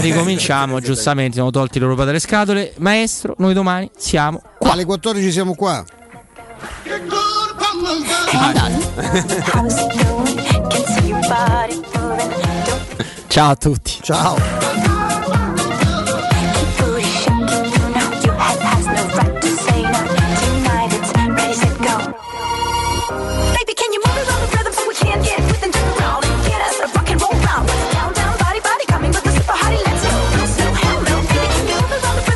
[0.00, 2.74] ricominciamo, giustamente, siamo tolti l'Europa dalle scatole.
[2.76, 4.72] Maestro, noi domani siamo qua.
[4.72, 5.84] Alle 14 siamo qua.
[6.82, 7.70] Che colpa
[13.28, 13.98] Ciao a tutti.
[14.02, 14.99] Ciao.